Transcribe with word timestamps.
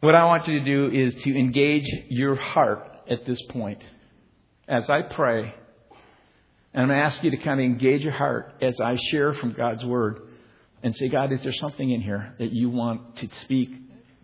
What 0.00 0.14
I 0.14 0.24
want 0.26 0.46
you 0.46 0.58
to 0.58 0.64
do 0.64 0.90
is 0.94 1.14
to 1.24 1.38
engage 1.38 1.86
your 2.08 2.36
heart 2.36 2.86
at 3.08 3.24
this 3.24 3.40
point. 3.50 3.82
As 4.68 4.90
I 4.90 5.02
pray, 5.02 5.54
and 6.74 6.82
I'm 6.82 6.88
going 6.88 6.98
to 6.98 7.04
ask 7.04 7.22
you 7.24 7.30
to 7.30 7.36
kind 7.38 7.60
of 7.60 7.64
engage 7.64 8.02
your 8.02 8.12
heart 8.12 8.54
as 8.60 8.78
I 8.80 8.96
share 9.10 9.32
from 9.34 9.52
God's 9.52 9.84
Word 9.84 10.20
and 10.82 10.94
say, 10.94 11.08
God, 11.08 11.32
is 11.32 11.40
there 11.42 11.52
something 11.52 11.90
in 11.90 12.02
here 12.02 12.34
that 12.38 12.52
you 12.52 12.68
want 12.68 13.16
to 13.16 13.28
speak 13.40 13.70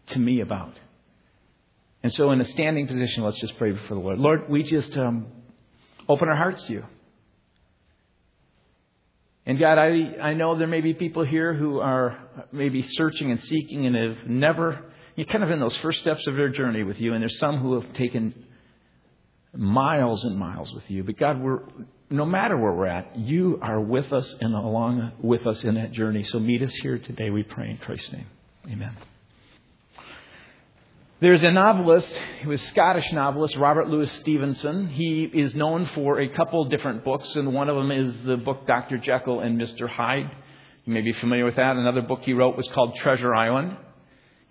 to 0.09 0.19
me 0.19 0.41
about? 0.41 0.79
And 2.03 2.13
so, 2.13 2.33
in 2.33 2.41
a 2.41 2.45
standing 2.45 2.87
position, 2.87 3.23
let's 3.23 3.41
just 3.41 3.57
pray 3.57 3.71
before 3.71 3.97
the 3.97 4.03
Lord. 4.03 4.19
Lord, 4.19 4.51
we 4.51 4.65
just 4.65 4.97
um, 4.99 5.27
open 6.09 6.29
our 6.29 6.37
hearts 6.37 6.65
to 6.65 6.73
you. 6.73 6.85
And 9.47 9.59
God, 9.59 9.79
I, 9.79 10.17
I 10.21 10.35
know 10.35 10.57
there 10.57 10.67
may 10.67 10.81
be 10.81 10.95
people 10.95 11.25
here 11.25 11.55
who 11.55 11.81
are 11.81 12.19
maybe 12.53 12.83
searching 12.83 13.31
and 13.31 13.43
seeking 13.43 13.87
and 13.87 13.97
have 13.97 14.29
never, 14.29 14.92
you're 15.17 15.27
kind 15.27 15.45
of 15.45 15.51
in 15.51 15.61
those 15.61 15.77
first 15.79 16.01
steps 16.01 16.27
of 16.27 16.35
their 16.35 16.49
journey 16.49 16.83
with 16.83 16.99
you, 16.99 17.13
and 17.15 17.23
there's 17.23 17.39
some 17.39 17.59
who 17.59 17.81
have 17.81 17.93
taken 17.95 18.35
miles 19.55 20.25
and 20.25 20.39
miles 20.39 20.73
with 20.73 20.85
you. 20.89 21.05
But 21.05 21.19
God, 21.19 21.41
we're, 21.41 21.61
no 22.11 22.25
matter 22.25 22.57
where 22.57 22.73
we're 22.73 22.87
at, 22.87 23.19
you 23.19 23.59
are 23.61 23.81
with 23.81 24.13
us 24.13 24.35
and 24.41 24.55
along 24.55 25.13
with 25.21 25.47
us 25.47 25.63
in 25.65 25.75
that 25.75 25.93
journey. 25.93 26.23
So 26.23 26.39
meet 26.39 26.63
us 26.63 26.75
here 26.75 26.99
today, 26.99 27.31
we 27.31 27.43
pray 27.43 27.71
in 27.71 27.79
Christ's 27.79 28.13
name. 28.13 28.27
Amen. 28.71 28.97
There's 31.21 31.43
a 31.45 31.53
novelist, 31.53 32.09
he 32.41 32.49
was 32.49 32.61
Scottish 32.63 33.13
novelist, 33.13 33.55
Robert 33.57 33.89
Louis 33.89 34.11
Stevenson. 34.11 34.89
He 34.89 35.23
is 35.23 35.55
known 35.55 35.89
for 35.95 36.19
a 36.21 36.29
couple 36.29 36.65
different 36.65 37.05
books, 37.05 37.37
and 37.37 37.55
one 37.55 37.69
of 37.69 37.77
them 37.77 37.93
is 37.93 38.25
the 38.25 38.37
book 38.37 38.67
Dr. 38.67 38.99
Jekyll 38.99 39.39
and 39.39 39.61
Mr. 39.61 39.89
Hyde. 39.89 40.29
You 40.85 40.93
may 40.93 41.01
be 41.01 41.13
familiar 41.13 41.45
with 41.45 41.55
that. 41.57 41.77
Another 41.77 42.03
book 42.03 42.23
he 42.23 42.33
wrote 42.33 42.57
was 42.57 42.67
called 42.75 42.97
Treasure 42.97 43.33
Island. 43.33 43.77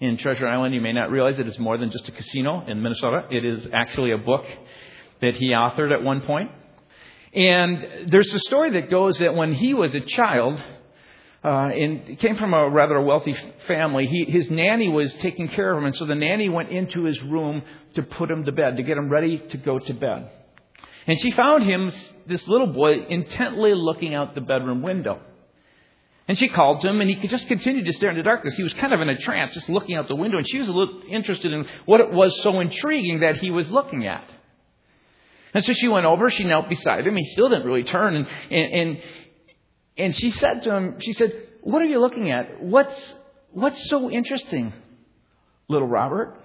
In 0.01 0.17
Treasure 0.17 0.47
Island, 0.47 0.73
you 0.73 0.81
may 0.81 0.93
not 0.93 1.11
realize 1.11 1.37
it 1.37 1.47
is 1.47 1.59
more 1.59 1.77
than 1.77 1.91
just 1.91 2.09
a 2.09 2.11
casino 2.11 2.65
in 2.67 2.81
Minnesota. 2.81 3.27
It 3.29 3.45
is 3.45 3.67
actually 3.71 4.11
a 4.11 4.17
book 4.17 4.43
that 5.21 5.35
he 5.35 5.49
authored 5.49 5.93
at 5.93 6.01
one 6.01 6.21
point. 6.21 6.49
And 7.35 8.09
there's 8.09 8.33
a 8.33 8.39
story 8.39 8.71
that 8.81 8.89
goes 8.89 9.19
that 9.19 9.35
when 9.35 9.53
he 9.53 9.75
was 9.75 9.93
a 9.93 9.99
child, 9.99 10.59
uh, 11.43 11.47
and 11.47 12.17
came 12.17 12.35
from 12.35 12.55
a 12.55 12.67
rather 12.67 12.99
wealthy 12.99 13.35
family. 13.67 14.07
He, 14.07 14.25
his 14.25 14.49
nanny 14.49 14.89
was 14.89 15.13
taking 15.15 15.49
care 15.49 15.71
of 15.71 15.77
him, 15.77 15.85
and 15.85 15.95
so 15.95 16.05
the 16.05 16.15
nanny 16.15 16.49
went 16.49 16.69
into 16.69 17.03
his 17.03 17.21
room 17.21 17.61
to 17.93 18.01
put 18.01 18.31
him 18.31 18.43
to 18.45 18.51
bed, 18.51 18.77
to 18.77 18.83
get 18.83 18.97
him 18.97 19.07
ready 19.07 19.37
to 19.49 19.57
go 19.57 19.77
to 19.77 19.93
bed. 19.93 20.31
And 21.05 21.19
she 21.19 21.31
found 21.31 21.63
him, 21.63 21.91
this 22.25 22.47
little 22.47 22.67
boy, 22.67 23.05
intently 23.07 23.75
looking 23.75 24.15
out 24.15 24.33
the 24.33 24.41
bedroom 24.41 24.81
window. 24.81 25.19
And 26.31 26.37
she 26.39 26.47
called 26.47 26.79
to 26.79 26.87
him, 26.87 27.01
and 27.01 27.09
he 27.09 27.17
could 27.17 27.29
just 27.29 27.45
continued 27.49 27.87
to 27.87 27.91
stare 27.91 28.09
into 28.09 28.23
darkness. 28.23 28.53
He 28.53 28.63
was 28.63 28.71
kind 28.75 28.93
of 28.93 29.01
in 29.01 29.09
a 29.09 29.17
trance, 29.17 29.53
just 29.53 29.67
looking 29.67 29.97
out 29.97 30.07
the 30.07 30.15
window, 30.15 30.37
and 30.37 30.47
she 30.47 30.59
was 30.59 30.69
a 30.69 30.71
little 30.71 31.01
interested 31.09 31.51
in 31.51 31.65
what 31.83 31.99
it 31.99 32.09
was 32.09 32.41
so 32.41 32.61
intriguing 32.61 33.19
that 33.19 33.35
he 33.35 33.51
was 33.51 33.69
looking 33.69 34.07
at. 34.07 34.23
And 35.53 35.65
so 35.65 35.73
she 35.73 35.89
went 35.89 36.05
over, 36.05 36.29
she 36.29 36.45
knelt 36.45 36.69
beside 36.69 37.05
him. 37.05 37.17
He 37.17 37.25
still 37.33 37.49
didn't 37.49 37.65
really 37.65 37.83
turn, 37.83 38.15
and, 38.15 38.27
and, 38.49 38.73
and 38.73 39.01
and 39.97 40.15
she 40.15 40.31
said 40.31 40.63
to 40.63 40.73
him, 40.73 41.01
she 41.01 41.11
said, 41.11 41.33
What 41.63 41.81
are 41.81 41.85
you 41.87 41.99
looking 41.99 42.31
at? 42.31 42.63
What's, 42.63 42.97
what's 43.49 43.89
so 43.89 44.09
interesting, 44.09 44.71
little 45.67 45.89
Robert? 45.89 46.39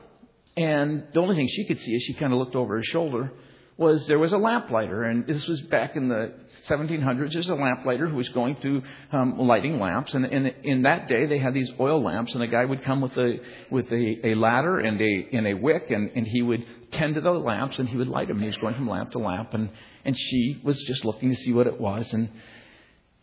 And 0.57 1.05
the 1.13 1.21
only 1.21 1.37
thing 1.37 1.47
she 1.49 1.65
could 1.65 1.79
see 1.79 1.95
as 1.95 2.03
she 2.03 2.15
kind 2.15 2.33
of 2.33 2.41
looked 2.41 2.57
over 2.57 2.79
his 2.79 2.87
shoulder 2.87 3.35
was 3.77 4.05
there 4.09 4.19
was 4.19 4.33
a 4.33 4.39
lamplighter. 4.39 5.05
And 5.05 5.29
this 5.29 5.47
was 5.47 5.61
back 5.61 5.95
in 5.95 6.09
the 6.09 6.33
1700s. 6.69 7.33
There's 7.33 7.49
a 7.49 7.55
lamplighter 7.55 8.09
who 8.09 8.17
was 8.17 8.29
going 8.31 8.57
through 8.57 8.83
um, 9.13 9.39
lighting 9.39 9.79
lamps. 9.79 10.15
And 10.15 10.27
in, 10.27 10.47
in 10.63 10.83
that 10.83 11.09
day, 11.09 11.27
they 11.27 11.39
had 11.39 11.55
these 11.55 11.71
oil 11.79 12.03
lamps. 12.03 12.33
And 12.33 12.43
the 12.43 12.47
guy 12.47 12.65
would 12.65 12.85
come 12.85 13.01
with 13.01 13.13
a, 13.13 13.39
with 13.71 13.91
a, 13.93 14.29
a 14.29 14.35
ladder 14.35 14.79
and 14.79 15.01
a, 15.01 15.29
and 15.33 15.47
a 15.47 15.55
wick. 15.55 15.91
And, 15.91 16.11
and 16.15 16.27
he 16.27 16.43
would 16.43 16.67
tend 16.93 17.15
to 17.15 17.21
the 17.21 17.31
lamps 17.33 17.79
and 17.79 17.89
he 17.89 17.97
would 17.97 18.09
light 18.09 18.29
them. 18.29 18.41
He 18.41 18.47
was 18.47 18.57
going 18.59 18.75
from 18.75 18.89
lamp 18.89 19.13
to 19.13 19.19
lamp. 19.19 19.55
And, 19.55 19.71
and 20.05 20.17
she 20.17 20.61
was 20.65 20.81
just 20.83 21.05
looking 21.05 21.31
to 21.31 21.37
see 21.37 21.53
what 21.53 21.67
it 21.67 21.81
was. 21.81 22.13
And 22.13 22.31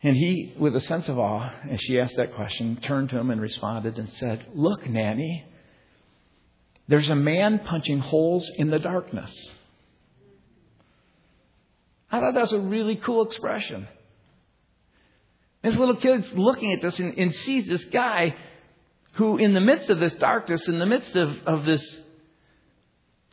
and 0.03 0.17
he, 0.17 0.53
with 0.59 0.75
a 0.75 0.81
sense 0.81 1.07
of 1.07 1.17
awe, 1.17 1.49
as 1.71 1.79
she 1.79 1.97
asked 1.97 2.17
that 2.17 2.35
question, 2.35 2.77
turned 2.81 3.09
to 3.11 3.17
him 3.17 3.31
and 3.31 3.39
responded 3.39 3.97
and 3.97 4.09
said, 4.09 4.45
Look, 4.53 4.85
Nanny, 4.85 5.45
there's 6.89 7.09
a 7.09 7.15
man 7.15 7.59
punching 7.59 7.99
holes 7.99 8.49
in 8.57 8.69
the 8.69 8.79
darkness. 8.79 9.33
I 12.13 12.19
thought 12.19 12.33
that 12.35 12.41
was 12.41 12.53
a 12.53 12.59
really 12.59 12.95
cool 12.95 13.25
expression. 13.25 13.87
This 15.63 15.75
little 15.75 15.97
kid's 15.97 16.31
looking 16.33 16.71
at 16.71 16.81
this 16.81 16.97
and, 16.99 17.17
and 17.17 17.33
sees 17.33 17.67
this 17.67 17.83
guy 17.85 18.35
who, 19.13 19.37
in 19.37 19.53
the 19.53 19.59
midst 19.59 19.89
of 19.89 19.99
this 19.99 20.13
darkness, 20.13 20.67
in 20.69 20.79
the 20.79 20.85
midst 20.85 21.15
of, 21.15 21.35
of 21.45 21.65
this, 21.65 21.83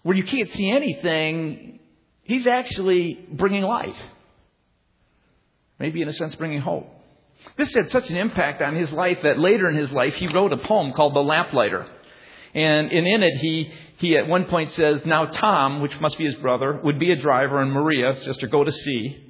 where 0.02 0.16
you 0.16 0.24
can't 0.24 0.50
see 0.50 0.70
anything, 0.70 1.78
he's 2.24 2.48
actually 2.48 3.26
bringing 3.30 3.62
light 3.62 3.96
maybe 5.80 6.02
in 6.02 6.08
a 6.08 6.12
sense 6.12 6.34
bringing 6.36 6.60
hope. 6.60 6.86
This 7.56 7.74
had 7.74 7.90
such 7.90 8.10
an 8.10 8.18
impact 8.18 8.60
on 8.62 8.76
his 8.76 8.92
life 8.92 9.18
that 9.22 9.38
later 9.38 9.68
in 9.68 9.76
his 9.76 9.90
life 9.90 10.14
he 10.14 10.28
wrote 10.28 10.52
a 10.52 10.58
poem 10.58 10.92
called 10.92 11.14
The 11.14 11.20
Lamplighter. 11.20 11.86
And, 12.54 12.90
and 12.90 13.06
in 13.06 13.22
it 13.22 13.38
he, 13.40 13.72
he 13.98 14.16
at 14.16 14.26
one 14.26 14.46
point 14.46 14.72
says, 14.72 15.02
Now 15.04 15.26
Tom, 15.26 15.80
which 15.80 15.98
must 16.00 16.18
be 16.18 16.24
his 16.24 16.34
brother, 16.36 16.80
would 16.82 16.98
be 16.98 17.12
a 17.12 17.16
driver 17.16 17.60
and 17.60 17.72
Maria, 17.72 18.18
sister, 18.22 18.46
go 18.46 18.64
to 18.64 18.72
sea. 18.72 19.26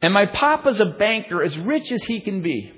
And 0.00 0.12
my 0.12 0.26
papa's 0.26 0.80
a 0.80 0.86
banker 0.86 1.42
as 1.42 1.56
rich 1.58 1.90
as 1.90 2.02
he 2.04 2.20
can 2.20 2.42
be. 2.42 2.72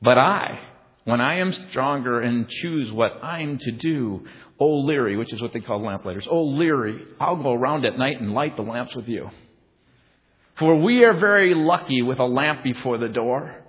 But 0.00 0.18
I, 0.18 0.60
when 1.04 1.20
I 1.20 1.38
am 1.38 1.52
stronger 1.70 2.20
and 2.20 2.48
choose 2.48 2.92
what 2.92 3.12
I'm 3.22 3.58
to 3.58 3.72
do, 3.72 4.26
oh 4.60 4.80
Leerie, 4.80 5.16
which 5.16 5.32
is 5.32 5.40
what 5.40 5.52
they 5.52 5.60
call 5.60 5.82
lamplighters, 5.82 6.26
oh 6.30 6.44
Leerie, 6.44 7.00
I'll 7.20 7.42
go 7.42 7.52
around 7.52 7.84
at 7.84 7.98
night 7.98 8.20
and 8.20 8.32
light 8.32 8.56
the 8.56 8.62
lamps 8.62 8.94
with 8.94 9.08
you. 9.08 9.30
For 10.58 10.76
we 10.80 11.04
are 11.04 11.18
very 11.18 11.54
lucky 11.54 12.02
with 12.02 12.18
a 12.18 12.24
lamp 12.24 12.62
before 12.62 12.98
the 12.98 13.08
door. 13.08 13.64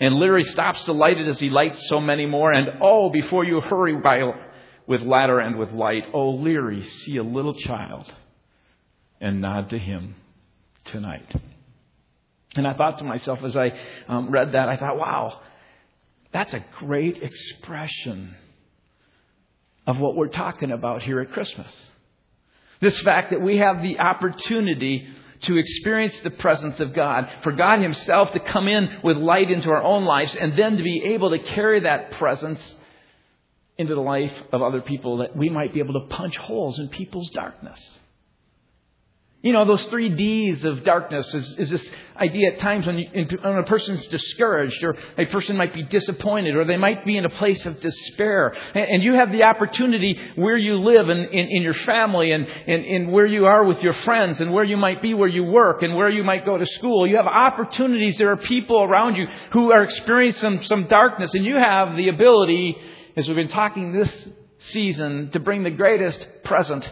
And 0.00 0.16
Leerie 0.16 0.44
stops 0.44 0.84
to 0.84 0.92
light 0.92 1.18
it 1.18 1.28
as 1.28 1.38
he 1.38 1.50
lights 1.50 1.88
so 1.88 2.00
many 2.00 2.26
more. 2.26 2.52
And 2.52 2.68
oh, 2.80 3.10
before 3.10 3.44
you 3.44 3.60
hurry 3.60 3.96
by 3.96 4.22
with 4.86 5.02
ladder 5.02 5.38
and 5.38 5.58
with 5.58 5.70
light, 5.72 6.04
oh, 6.12 6.30
Leerie, 6.30 6.84
see 6.84 7.16
a 7.16 7.22
little 7.22 7.54
child 7.54 8.12
and 9.20 9.40
nod 9.40 9.70
to 9.70 9.78
him 9.78 10.16
tonight. 10.86 11.32
And 12.56 12.66
I 12.66 12.74
thought 12.74 12.98
to 12.98 13.04
myself 13.04 13.42
as 13.44 13.56
I 13.56 13.72
um, 14.08 14.30
read 14.30 14.52
that, 14.52 14.68
I 14.68 14.76
thought, 14.76 14.96
wow, 14.96 15.40
that's 16.32 16.52
a 16.52 16.64
great 16.78 17.22
expression 17.22 18.34
of 19.86 19.98
what 19.98 20.16
we're 20.16 20.28
talking 20.28 20.70
about 20.70 21.02
here 21.02 21.20
at 21.20 21.32
Christmas. 21.32 21.88
This 22.80 22.98
fact 23.00 23.30
that 23.30 23.40
we 23.40 23.58
have 23.58 23.82
the 23.82 23.98
opportunity 23.98 25.08
to 25.44 25.56
experience 25.56 26.18
the 26.20 26.30
presence 26.30 26.80
of 26.80 26.92
God, 26.92 27.28
for 27.42 27.52
God 27.52 27.80
Himself 27.80 28.32
to 28.32 28.40
come 28.40 28.68
in 28.68 29.00
with 29.02 29.16
light 29.16 29.50
into 29.50 29.70
our 29.70 29.82
own 29.82 30.04
lives, 30.04 30.34
and 30.34 30.58
then 30.58 30.76
to 30.76 30.82
be 30.82 31.04
able 31.04 31.30
to 31.30 31.38
carry 31.38 31.80
that 31.80 32.12
presence 32.12 32.60
into 33.76 33.94
the 33.94 34.00
life 34.00 34.32
of 34.52 34.62
other 34.62 34.80
people 34.80 35.18
that 35.18 35.36
we 35.36 35.48
might 35.48 35.72
be 35.72 35.80
able 35.80 35.94
to 35.94 36.06
punch 36.08 36.36
holes 36.36 36.78
in 36.78 36.88
people's 36.88 37.28
darkness. 37.30 37.98
You 39.44 39.52
know, 39.52 39.66
those 39.66 39.84
three 39.84 40.08
D's 40.08 40.64
of 40.64 40.84
darkness 40.84 41.34
is, 41.34 41.54
is 41.58 41.68
this 41.68 41.84
idea 42.16 42.52
at 42.54 42.60
times 42.60 42.86
when, 42.86 42.96
you, 42.96 43.08
when 43.42 43.58
a 43.58 43.62
person's 43.64 44.06
discouraged 44.06 44.82
or 44.82 44.96
a 45.18 45.26
person 45.26 45.54
might 45.58 45.74
be 45.74 45.82
disappointed 45.82 46.56
or 46.56 46.64
they 46.64 46.78
might 46.78 47.04
be 47.04 47.18
in 47.18 47.26
a 47.26 47.28
place 47.28 47.66
of 47.66 47.78
despair. 47.78 48.56
And, 48.74 48.84
and 48.84 49.02
you 49.02 49.12
have 49.12 49.30
the 49.30 49.42
opportunity 49.42 50.18
where 50.36 50.56
you 50.56 50.78
live 50.78 51.10
and 51.10 51.26
in, 51.26 51.48
in, 51.48 51.62
your 51.62 51.74
family 51.74 52.32
and 52.32 52.46
in 52.46 53.10
where 53.10 53.26
you 53.26 53.44
are 53.44 53.64
with 53.64 53.82
your 53.82 53.92
friends 53.92 54.40
and 54.40 54.50
where 54.50 54.64
you 54.64 54.78
might 54.78 55.02
be 55.02 55.12
where 55.12 55.28
you 55.28 55.44
work 55.44 55.82
and 55.82 55.94
where 55.94 56.08
you 56.08 56.24
might 56.24 56.46
go 56.46 56.56
to 56.56 56.64
school. 56.64 57.06
You 57.06 57.16
have 57.16 57.26
opportunities. 57.26 58.16
There 58.16 58.30
are 58.30 58.38
people 58.38 58.82
around 58.82 59.16
you 59.16 59.26
who 59.52 59.72
are 59.72 59.84
experiencing 59.84 60.40
some, 60.40 60.64
some 60.64 60.84
darkness 60.84 61.34
and 61.34 61.44
you 61.44 61.56
have 61.56 61.98
the 61.98 62.08
ability, 62.08 62.78
as 63.14 63.28
we've 63.28 63.36
been 63.36 63.48
talking 63.48 63.92
this 63.92 64.10
season, 64.70 65.32
to 65.32 65.38
bring 65.38 65.64
the 65.64 65.70
greatest 65.70 66.26
present 66.44 66.90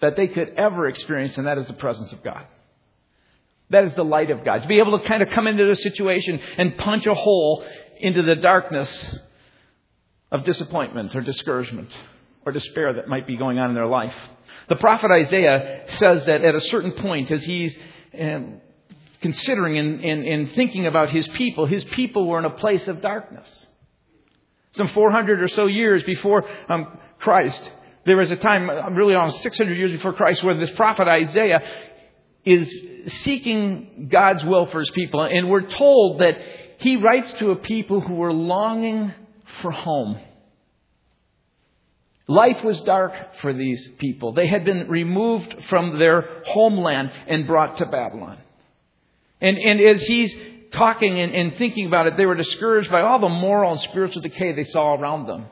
that 0.00 0.16
they 0.16 0.28
could 0.28 0.50
ever 0.56 0.88
experience, 0.88 1.36
and 1.38 1.46
that 1.46 1.58
is 1.58 1.66
the 1.66 1.72
presence 1.72 2.12
of 2.12 2.22
God. 2.22 2.46
That 3.70 3.84
is 3.84 3.94
the 3.94 4.04
light 4.04 4.30
of 4.30 4.44
God. 4.44 4.62
To 4.62 4.68
be 4.68 4.78
able 4.78 4.98
to 4.98 5.08
kind 5.08 5.22
of 5.22 5.30
come 5.30 5.46
into 5.46 5.64
this 5.64 5.82
situation 5.82 6.40
and 6.56 6.76
punch 6.76 7.06
a 7.06 7.14
hole 7.14 7.64
into 7.98 8.22
the 8.22 8.36
darkness 8.36 8.90
of 10.30 10.44
disappointment 10.44 11.14
or 11.14 11.20
discouragement 11.20 11.90
or 12.44 12.52
despair 12.52 12.94
that 12.94 13.08
might 13.08 13.26
be 13.26 13.36
going 13.36 13.58
on 13.58 13.70
in 13.70 13.74
their 13.74 13.86
life. 13.86 14.14
The 14.68 14.76
prophet 14.76 15.10
Isaiah 15.10 15.84
says 15.98 16.26
that 16.26 16.44
at 16.44 16.54
a 16.54 16.60
certain 16.60 16.92
point, 16.92 17.30
as 17.30 17.42
he's 17.44 17.76
um, 18.18 18.60
considering 19.20 19.78
and, 19.78 20.04
and, 20.04 20.26
and 20.26 20.52
thinking 20.52 20.86
about 20.86 21.10
his 21.10 21.26
people, 21.28 21.66
his 21.66 21.84
people 21.84 22.26
were 22.26 22.38
in 22.38 22.44
a 22.44 22.50
place 22.50 22.86
of 22.88 23.00
darkness. 23.00 23.66
Some 24.72 24.88
400 24.88 25.42
or 25.42 25.48
so 25.48 25.66
years 25.66 26.02
before 26.02 26.44
um, 26.68 26.98
Christ, 27.18 27.70
there 28.06 28.16
was 28.16 28.30
a 28.30 28.36
time, 28.36 28.94
really 28.94 29.14
almost 29.14 29.42
600 29.42 29.76
years 29.76 29.90
before 29.90 30.12
Christ, 30.12 30.42
where 30.44 30.56
this 30.58 30.70
prophet 30.76 31.08
Isaiah 31.08 31.60
is 32.44 32.72
seeking 33.24 34.08
God's 34.10 34.44
will 34.44 34.66
for 34.66 34.78
his 34.78 34.90
people. 34.90 35.22
And 35.22 35.50
we're 35.50 35.68
told 35.68 36.20
that 36.20 36.38
he 36.78 36.96
writes 36.96 37.32
to 37.40 37.50
a 37.50 37.56
people 37.56 38.00
who 38.00 38.14
were 38.14 38.32
longing 38.32 39.12
for 39.60 39.72
home. 39.72 40.20
Life 42.28 42.62
was 42.64 42.80
dark 42.82 43.12
for 43.40 43.52
these 43.52 43.88
people. 43.98 44.32
They 44.32 44.46
had 44.46 44.64
been 44.64 44.88
removed 44.88 45.64
from 45.68 45.98
their 45.98 46.42
homeland 46.46 47.12
and 47.26 47.46
brought 47.46 47.78
to 47.78 47.86
Babylon. 47.86 48.38
And, 49.40 49.58
and 49.58 49.80
as 49.80 50.02
he's 50.02 50.34
talking 50.72 51.20
and, 51.20 51.34
and 51.34 51.56
thinking 51.56 51.86
about 51.86 52.06
it, 52.06 52.16
they 52.16 52.26
were 52.26 52.34
discouraged 52.34 52.90
by 52.90 53.02
all 53.02 53.18
the 53.18 53.28
moral 53.28 53.72
and 53.72 53.80
spiritual 53.80 54.22
decay 54.22 54.52
they 54.52 54.64
saw 54.64 54.94
around 54.94 55.26
them. 55.26 55.46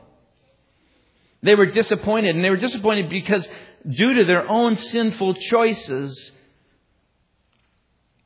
They 1.45 1.53
were 1.53 1.67
disappointed, 1.67 2.35
and 2.35 2.43
they 2.43 2.49
were 2.49 2.57
disappointed 2.57 3.07
because 3.07 3.47
due 3.87 4.15
to 4.15 4.25
their 4.25 4.49
own 4.49 4.77
sinful 4.77 5.35
choices, 5.35 6.31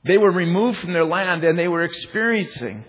they 0.05 0.17
were 0.17 0.31
removed 0.31 0.77
from 0.77 0.93
their 0.93 1.03
land 1.03 1.43
and 1.43 1.59
they 1.59 1.67
were 1.67 1.83
experiencing, 1.83 2.85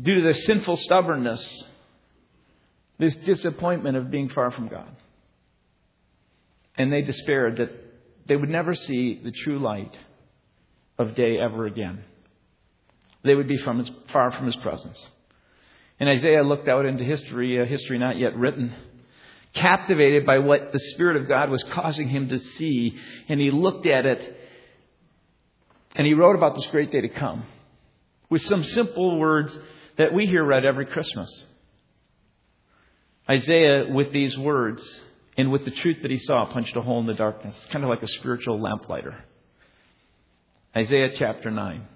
due 0.00 0.14
to 0.14 0.22
their 0.22 0.34
sinful 0.34 0.76
stubbornness, 0.76 1.64
this 2.98 3.16
disappointment 3.16 3.96
of 3.96 4.12
being 4.12 4.28
far 4.28 4.52
from 4.52 4.68
God. 4.68 4.94
And 6.76 6.92
they 6.92 7.02
despaired 7.02 7.56
that 7.56 7.70
they 8.28 8.36
would 8.36 8.48
never 8.48 8.76
see 8.76 9.20
the 9.24 9.32
true 9.32 9.58
light 9.58 9.98
of 10.98 11.16
day 11.16 11.36
ever 11.40 11.66
again. 11.66 12.04
They 13.24 13.34
would 13.34 13.48
be 13.48 13.58
from 13.58 13.78
his, 13.78 13.90
far 14.12 14.30
from 14.30 14.46
his 14.46 14.56
presence. 14.56 15.04
And 16.00 16.08
Isaiah 16.08 16.42
looked 16.42 16.68
out 16.68 16.86
into 16.86 17.04
history, 17.04 17.60
a 17.60 17.64
history 17.64 17.98
not 17.98 18.18
yet 18.18 18.36
written, 18.36 18.74
captivated 19.54 20.24
by 20.24 20.38
what 20.38 20.72
the 20.72 20.78
Spirit 20.78 21.20
of 21.20 21.28
God 21.28 21.50
was 21.50 21.62
causing 21.72 22.08
him 22.08 22.28
to 22.28 22.38
see. 22.38 22.96
And 23.28 23.40
he 23.40 23.50
looked 23.50 23.86
at 23.86 24.06
it 24.06 24.36
and 25.96 26.06
he 26.06 26.14
wrote 26.14 26.36
about 26.36 26.54
this 26.54 26.66
great 26.66 26.92
day 26.92 27.00
to 27.00 27.08
come 27.08 27.44
with 28.30 28.42
some 28.42 28.62
simple 28.62 29.18
words 29.18 29.58
that 29.96 30.12
we 30.14 30.26
hear 30.26 30.44
read 30.44 30.64
every 30.64 30.86
Christmas. 30.86 31.46
Isaiah, 33.28 33.86
with 33.88 34.12
these 34.12 34.36
words 34.38 34.82
and 35.36 35.50
with 35.50 35.64
the 35.64 35.70
truth 35.70 35.98
that 36.02 36.10
he 36.10 36.18
saw, 36.18 36.46
punched 36.46 36.76
a 36.76 36.80
hole 36.80 37.00
in 37.00 37.06
the 37.06 37.14
darkness, 37.14 37.56
kind 37.70 37.84
of 37.84 37.90
like 37.90 38.02
a 38.02 38.08
spiritual 38.08 38.60
lamplighter. 38.60 39.24
Isaiah 40.76 41.10
chapter 41.14 41.50
9. 41.50 41.86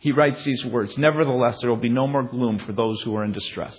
He 0.00 0.12
writes 0.12 0.42
these 0.44 0.64
words 0.64 0.98
Nevertheless, 0.98 1.60
there 1.60 1.70
will 1.70 1.76
be 1.76 1.88
no 1.88 2.06
more 2.06 2.24
gloom 2.24 2.58
for 2.58 2.72
those 2.72 3.00
who 3.02 3.14
are 3.16 3.24
in 3.24 3.32
distress. 3.32 3.76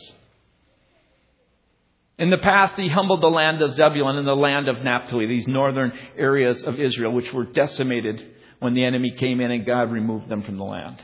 In 2.17 2.29
the 2.29 2.37
past, 2.37 2.79
he 2.79 2.87
humbled 2.87 3.21
the 3.21 3.27
land 3.27 3.63
of 3.63 3.73
Zebulun 3.73 4.17
and 4.17 4.27
the 4.27 4.35
land 4.35 4.67
of 4.67 4.83
Naphtali, 4.83 5.25
these 5.25 5.47
northern 5.47 5.91
areas 6.15 6.61
of 6.63 6.79
Israel, 6.79 7.11
which 7.11 7.33
were 7.33 7.45
decimated 7.45 8.23
when 8.59 8.75
the 8.75 8.85
enemy 8.85 9.15
came 9.17 9.41
in 9.41 9.49
and 9.49 9.65
God 9.65 9.91
removed 9.91 10.29
them 10.29 10.43
from 10.43 10.57
the 10.57 10.63
land. 10.63 11.01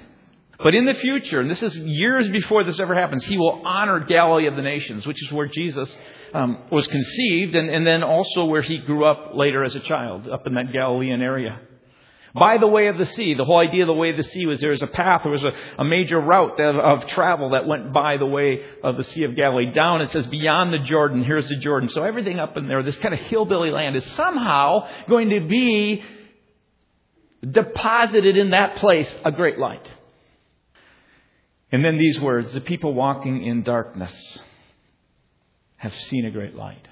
But 0.60 0.76
in 0.76 0.86
the 0.86 0.94
future, 0.94 1.40
and 1.40 1.50
this 1.50 1.64
is 1.64 1.76
years 1.76 2.30
before 2.30 2.64
this 2.64 2.80
ever 2.80 2.94
happens, 2.94 3.26
he 3.26 3.38
will 3.38 3.64
honor 3.66 4.00
Galilee 4.00 4.48
of 4.48 4.56
the 4.56 4.62
nations, 4.62 5.08
which 5.08 5.22
is 5.24 5.32
where 5.32 5.48
Jesus 5.48 5.96
um, 6.34 6.64
was 6.72 6.86
conceived, 6.86 7.56
and, 7.56 7.70
and 7.70 7.86
then 7.86 8.04
also 8.04 8.46
where 8.46 8.62
he 8.62 8.78
grew 8.80 9.06
up 9.06 9.32
later 9.34 9.64
as 9.64 9.76
a 9.76 9.80
child, 9.80 10.28
up 10.28 10.46
in 10.46 10.54
that 10.54 10.72
Galilean 10.72 11.22
area. 11.22 11.60
By 12.40 12.58
the 12.58 12.68
way 12.68 12.88
of 12.88 12.98
the 12.98 13.06
sea, 13.06 13.34
the 13.36 13.46
whole 13.46 13.60
idea 13.60 13.84
of 13.84 13.88
the 13.88 13.94
way 13.94 14.10
of 14.12 14.18
the 14.18 14.24
sea 14.24 14.46
was 14.46 14.60
there 14.60 14.72
was 14.72 14.82
a 14.82 14.88
path, 14.88 15.22
there 15.24 15.32
was 15.32 15.44
a, 15.44 15.52
a 15.80 15.84
major 15.84 16.20
route 16.20 16.60
of, 16.60 16.76
of 16.76 17.10
travel 17.10 17.52
that 17.52 17.68
went 17.68 17.94
by 17.94 18.18
the 18.18 18.26
way 18.26 18.62
of 18.84 18.98
the 18.98 19.04
Sea 19.04 19.24
of 19.24 19.36
Galilee. 19.36 19.72
Down 19.74 20.02
it 20.02 20.12
says 20.12 20.28
beyond 20.28 20.74
the 20.74 20.80
Jordan, 20.80 21.24
here's 21.24 21.48
the 21.48 21.58
Jordan. 21.58 21.90
So 21.90 22.04
everything 22.04 22.40
up 22.40 22.58
in 22.58 22.68
there, 22.68 22.84
this 22.84 22.98
kind 22.98 23.14
of 23.14 23.20
hillbilly 23.22 23.72
land, 23.72 23.96
is 23.96 24.06
somehow 24.16 24.88
going 25.08 25.30
to 25.30 25.48
be 25.48 26.04
deposited 27.50 28.38
in 28.38 28.52
that 28.52 28.78
place 28.78 29.10
a 29.24 29.32
great 29.32 29.58
light. 29.58 29.88
And 31.72 31.84
then 31.84 31.98
these 31.98 32.20
words 32.20 32.54
the 32.54 32.62
people 32.62 32.94
walking 32.94 33.44
in 33.44 33.64
darkness 33.64 34.14
have 35.78 35.94
seen 36.10 36.26
a 36.26 36.32
great 36.32 36.56
light. 36.56 36.88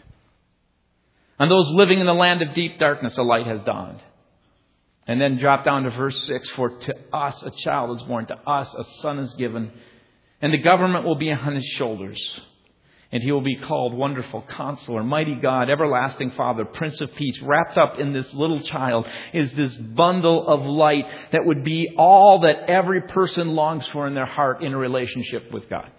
On 1.40 1.50
those 1.50 1.70
living 1.72 2.00
in 2.00 2.06
the 2.06 2.14
land 2.14 2.42
of 2.42 2.54
deep 2.54 2.80
darkness, 2.80 3.18
a 3.18 3.24
light 3.24 3.46
has 3.46 3.62
dawned. 3.62 4.02
And 5.08 5.22
then 5.22 5.38
drop 5.38 5.64
down 5.64 5.84
to 5.84 5.92
verse 5.92 6.24
6 6.26 6.50
For 6.52 6.70
to 6.70 6.96
us 7.14 7.42
a 7.44 7.52
child 7.52 7.96
is 7.96 8.04
born, 8.04 8.26
to 8.28 8.38
us 8.50 8.74
a 8.74 8.84
son 9.02 9.20
is 9.20 9.34
given, 9.34 9.72
and 10.42 10.54
the 10.54 10.58
government 10.58 11.06
will 11.06 11.16
be 11.16 11.32
on 11.32 11.56
his 11.56 11.66
shoulders. 11.78 12.42
And 13.12 13.22
he 13.22 13.32
will 13.32 13.42
be 13.42 13.56
called 13.56 13.94
Wonderful 13.94 14.44
Counselor, 14.50 15.04
Mighty 15.04 15.36
God, 15.36 15.70
Everlasting 15.70 16.32
Father, 16.32 16.66
Prince 16.66 17.00
of 17.02 17.14
Peace. 17.16 17.40
Wrapped 17.42 17.78
up 17.78 18.00
in 18.00 18.14
this 18.14 18.34
little 18.34 18.62
child 18.62 19.06
is 19.32 19.54
this 19.54 19.78
bundle 19.78 20.46
of 20.48 20.62
light 20.62 21.06
that 21.32 21.46
would 21.46 21.64
be 21.64 21.94
all 21.98 22.40
that 22.42 22.68
every 22.68 23.02
person 23.02 23.50
longs 23.50 23.88
for 23.90 24.08
in 24.08 24.16
their 24.16 24.26
heart 24.26 24.64
in 24.64 24.74
a 24.74 24.78
relationship 24.78 25.52
with 25.52 25.70
God. 25.70 25.90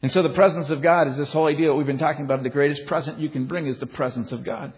And 0.00 0.12
so 0.12 0.22
the 0.22 0.30
presence 0.30 0.70
of 0.70 0.80
God 0.80 1.08
is 1.08 1.16
this 1.16 1.32
whole 1.32 1.48
idea 1.48 1.66
that 1.66 1.74
we've 1.74 1.84
been 1.84 1.98
talking 1.98 2.24
about. 2.24 2.42
The 2.42 2.48
greatest 2.48 2.86
present 2.86 3.18
you 3.18 3.28
can 3.28 3.46
bring 3.46 3.66
is 3.66 3.78
the 3.78 3.86
presence 3.86 4.30
of 4.30 4.44
God. 4.44 4.72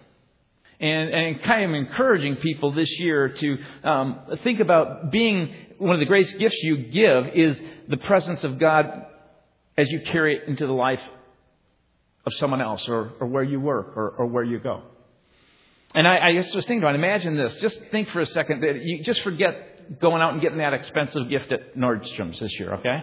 And, 0.81 1.11
and 1.11 1.43
kind 1.43 1.65
of 1.65 1.75
encouraging 1.75 2.37
people 2.37 2.73
this 2.73 2.89
year 3.01 3.31
to 3.31 3.59
um, 3.83 4.21
think 4.45 4.61
about 4.61 5.11
being 5.11 5.53
one 5.79 5.95
of 5.95 5.99
the 5.99 6.07
greatest 6.07 6.39
gifts 6.39 6.57
you 6.63 6.77
give 6.77 7.27
is 7.35 7.59
the 7.89 7.97
presence 7.97 8.45
of 8.45 8.61
God 8.61 9.07
as 9.77 9.91
you 9.91 10.01
carry 10.03 10.37
it 10.37 10.49
into 10.49 10.67
the 10.67 10.73
life 10.73 11.01
of 12.27 12.35
someone 12.35 12.61
else 12.61 12.89
or, 12.89 13.13
or 13.21 13.27
where 13.27 13.43
you 13.43 13.59
work 13.59 13.97
or, 13.97 14.11
or 14.11 14.27
where 14.27 14.45
you 14.45 14.61
go. 14.61 14.83
And 15.95 16.07
I, 16.07 16.29
I 16.29 16.35
just 16.35 16.55
was 16.55 16.65
thinking 16.65 16.83
about 16.83 16.95
imagine 16.95 17.37
this. 17.37 17.57
Just 17.57 17.81
think 17.91 18.11
for 18.11 18.21
a 18.21 18.27
second 18.27 18.61
that 18.63 18.81
you 18.83 19.03
just 19.03 19.23
forget 19.23 20.01
going 20.01 20.21
out 20.21 20.35
and 20.35 20.43
getting 20.43 20.59
that 20.59 20.75
expensive 20.75 21.29
gift 21.29 21.51
at 21.51 21.77
Nordstrom's 21.77 22.39
this 22.39 22.53
year, 22.59 22.75
okay? 22.75 23.03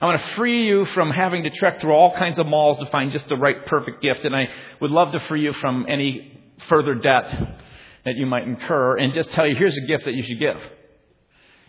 I 0.00 0.06
want 0.06 0.20
to 0.20 0.34
free 0.36 0.66
you 0.66 0.86
from 0.86 1.10
having 1.10 1.42
to 1.44 1.50
trek 1.50 1.80
through 1.80 1.92
all 1.92 2.14
kinds 2.16 2.38
of 2.38 2.46
malls 2.46 2.78
to 2.78 2.90
find 2.90 3.12
just 3.12 3.28
the 3.28 3.36
right 3.36 3.64
perfect 3.66 4.02
gift. 4.02 4.24
And 4.24 4.34
I 4.34 4.48
would 4.80 4.90
love 4.90 5.12
to 5.12 5.20
free 5.20 5.42
you 5.42 5.52
from 5.54 5.86
any 5.88 6.35
further 6.68 6.94
debt 6.94 7.60
that 8.04 8.16
you 8.16 8.26
might 8.26 8.44
incur 8.44 8.98
and 8.98 9.12
just 9.12 9.30
tell 9.32 9.46
you 9.46 9.56
here's 9.56 9.76
a 9.76 9.86
gift 9.86 10.04
that 10.04 10.14
you 10.14 10.22
should 10.22 10.38
give. 10.38 10.56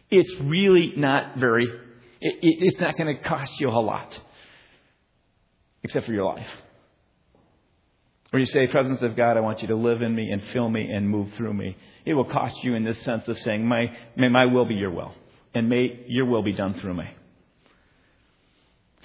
It's 0.10 0.34
really 0.42 0.94
not 0.96 1.38
very, 1.38 1.66
it, 1.66 2.36
it, 2.42 2.58
it's 2.62 2.80
not 2.80 2.98
going 2.98 3.16
to 3.16 3.24
cost 3.24 3.60
you 3.60 3.70
a 3.70 3.72
lot 3.72 4.18
except 5.84 6.06
for 6.06 6.14
your 6.14 6.26
life. 6.26 6.48
Or 8.34 8.40
you 8.40 8.46
say, 8.46 8.68
presence 8.68 9.02
of 9.02 9.16
God, 9.16 9.38
I 9.38 9.40
want 9.40 9.62
you 9.62 9.70
to 9.70 9.76
live 9.76 10.02
in 10.02 10.14
me 10.14 10.30
and 10.32 10.42
fill 10.52 10.70
me 10.70 10.90
and 10.92 11.10
move 11.10 11.34
through 11.38 11.54
me. 11.54 11.78
It 12.06 12.14
will 12.14 12.26
cost 12.26 12.62
you 12.64 12.76
in 12.76 12.84
this 12.84 13.02
sense 13.04 13.28
of 13.28 13.38
saying, 13.40 13.66
my, 13.66 13.92
may 14.16 14.28
my 14.28 14.46
will 14.46 14.66
be 14.66 14.76
your 14.76 14.92
will, 14.92 15.14
and 15.54 15.70
may 15.70 16.04
your 16.08 16.26
will 16.26 16.44
be 16.44 16.52
done 16.54 16.74
through 16.80 16.94
me. 16.94 17.06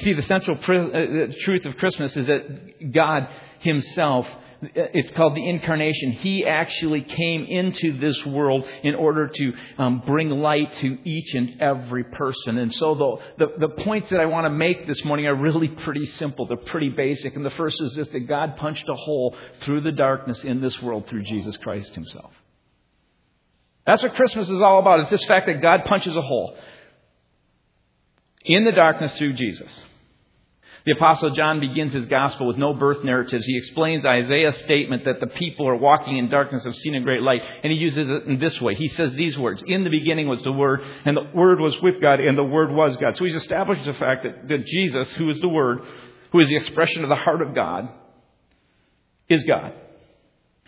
See, 0.01 0.15
the 0.15 0.23
central 0.23 0.57
pr- 0.57 0.73
uh, 0.75 1.27
truth 1.43 1.65
of 1.65 1.77
Christmas 1.77 2.17
is 2.17 2.27
that 2.27 2.93
God 2.93 3.29
Himself 3.61 4.27
it's 4.63 5.11
called 5.13 5.35
the 5.35 5.49
incarnation. 5.49 6.13
He 6.13 6.47
actually 6.47 7.03
came 7.03 7.45
into 7.45 7.99
this 7.99 8.25
world 8.25 8.65
in 8.85 8.95
order 8.95 9.27
to 9.29 9.53
um, 9.77 10.03
bring 10.07 10.31
light 10.31 10.73
to 10.77 10.99
each 11.05 11.35
and 11.35 11.61
every 11.61 12.05
person. 12.05 12.59
And 12.59 12.73
so 12.73 12.95
the, 12.95 13.47
the, 13.47 13.67
the 13.67 13.83
points 13.83 14.11
that 14.11 14.21
I 14.21 14.27
want 14.27 14.47
to 14.47 14.51
make 14.51 14.87
this 14.87 15.05
morning 15.05 15.27
are 15.27 15.35
really 15.35 15.69
pretty 15.69 16.07
simple. 16.19 16.47
They're 16.47 16.57
pretty 16.57 16.91
basic. 16.91 17.35
And 17.35 17.45
the 17.45 17.51
first 17.51 17.81
is 17.81 17.95
this 17.95 18.09
that 18.09 18.29
God 18.29 18.57
punched 18.57 18.89
a 18.89 18.95
hole 18.95 19.37
through 19.63 19.81
the 19.81 19.93
darkness 19.93 20.45
in 20.45 20.61
this 20.61 20.81
world 20.81 21.09
through 21.09 21.25
Jesus 21.25 21.57
Christ 21.57 21.95
Himself. 21.97 22.33
That's 23.85 24.03
what 24.03 24.15
Christmas 24.15 24.49
is 24.49 24.61
all 24.61 24.79
about. 24.79 25.01
It's 25.01 25.11
this 25.11 25.25
fact 25.25 25.47
that 25.47 25.61
God 25.61 25.87
punches 25.87 26.15
a 26.15 26.23
hole 26.23 26.57
in 28.45 28.65
the 28.65 28.73
darkness 28.73 29.17
through 29.17 29.33
Jesus. 29.33 29.83
The 30.85 30.93
Apostle 30.93 31.31
John 31.31 31.61
begins 31.61 31.93
his 31.93 32.07
gospel 32.07 32.47
with 32.49 32.57
no 32.57 32.75
birth 32.75 33.05
narratives. 33.05 33.47
He 33.47 33.57
explains 33.57 34.05
Isaiah's 34.05 34.57
statement 34.63 35.05
that 35.05 35.21
the 35.21 35.29
people 35.29 35.69
are 35.69 35.77
walking 35.77 36.17
in 36.17 36.29
darkness 36.29 36.65
have 36.65 36.75
seen 36.75 36.97
a 36.97 37.01
great 37.01 37.23
light, 37.23 37.43
and 37.63 37.73
he 37.73 37.79
uses 37.79 38.09
it 38.09 38.25
in 38.25 38.41
this 38.41 38.61
way. 38.61 38.75
He 38.75 38.89
says 38.89 39.13
these 39.13 39.39
words 39.39 39.63
In 39.67 39.85
the 39.85 39.91
beginning 39.91 40.27
was 40.27 40.43
the 40.43 40.53
Word, 40.53 40.83
and 41.05 41.17
the 41.17 41.31
Word 41.35 41.61
was 41.61 41.81
with 41.81 42.01
God, 42.01 42.19
and 42.19 42.37
the 42.37 42.43
Word 42.43 42.73
was 42.73 42.97
God. 42.97 43.17
So 43.17 43.25
he's 43.25 43.37
established 43.37 43.85
the 43.85 43.95
fact 43.95 44.25
that, 44.25 44.49
that 44.49 44.67
Jesus, 44.67 45.13
who 45.15 45.31
is 45.31 45.41
the 45.41 45.49
Word, 45.49 45.83
who 46.33 46.41
is 46.41 46.49
the 46.49 46.57
expression 46.57 47.05
of 47.05 47.11
the 47.11 47.17
heart 47.17 47.43
of 47.43 47.55
God, 47.55 47.89
is 49.29 49.45
God. 49.45 49.75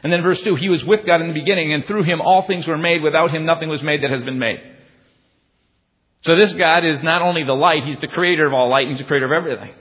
And 0.05 0.13
then 0.13 0.23
verse 0.23 0.41
2 0.43 0.55
He 0.55 0.69
was 0.69 0.85
with 0.85 1.05
God 1.05 1.23
in 1.23 1.29
the 1.29 1.35
beginning, 1.35 1.73
and 1.73 1.85
through 1.87 2.05
him 2.05 2.21
all 2.21 2.47
things 2.47 2.69
were 2.69 2.79
made. 2.79 3.03
Without 3.03 3.31
him 3.31 3.47
nothing 3.47 3.69
was 3.69 3.83
made 3.83 4.05
that 4.05 4.11
has 4.11 4.23
been 4.23 4.39
made. 4.39 4.61
So 6.25 6.37
this 6.37 6.53
God 6.53 6.85
is 6.85 7.03
not 7.03 7.21
only 7.21 7.45
the 7.45 7.53
light, 7.53 7.85
He's 7.85 8.01
the 8.01 8.09
creator 8.09 8.47
of 8.47 8.55
all 8.55 8.71
light, 8.71 8.89
He's 8.89 8.99
the 8.99 9.05
creator 9.05 9.27
of 9.27 9.33
everything. 9.33 9.75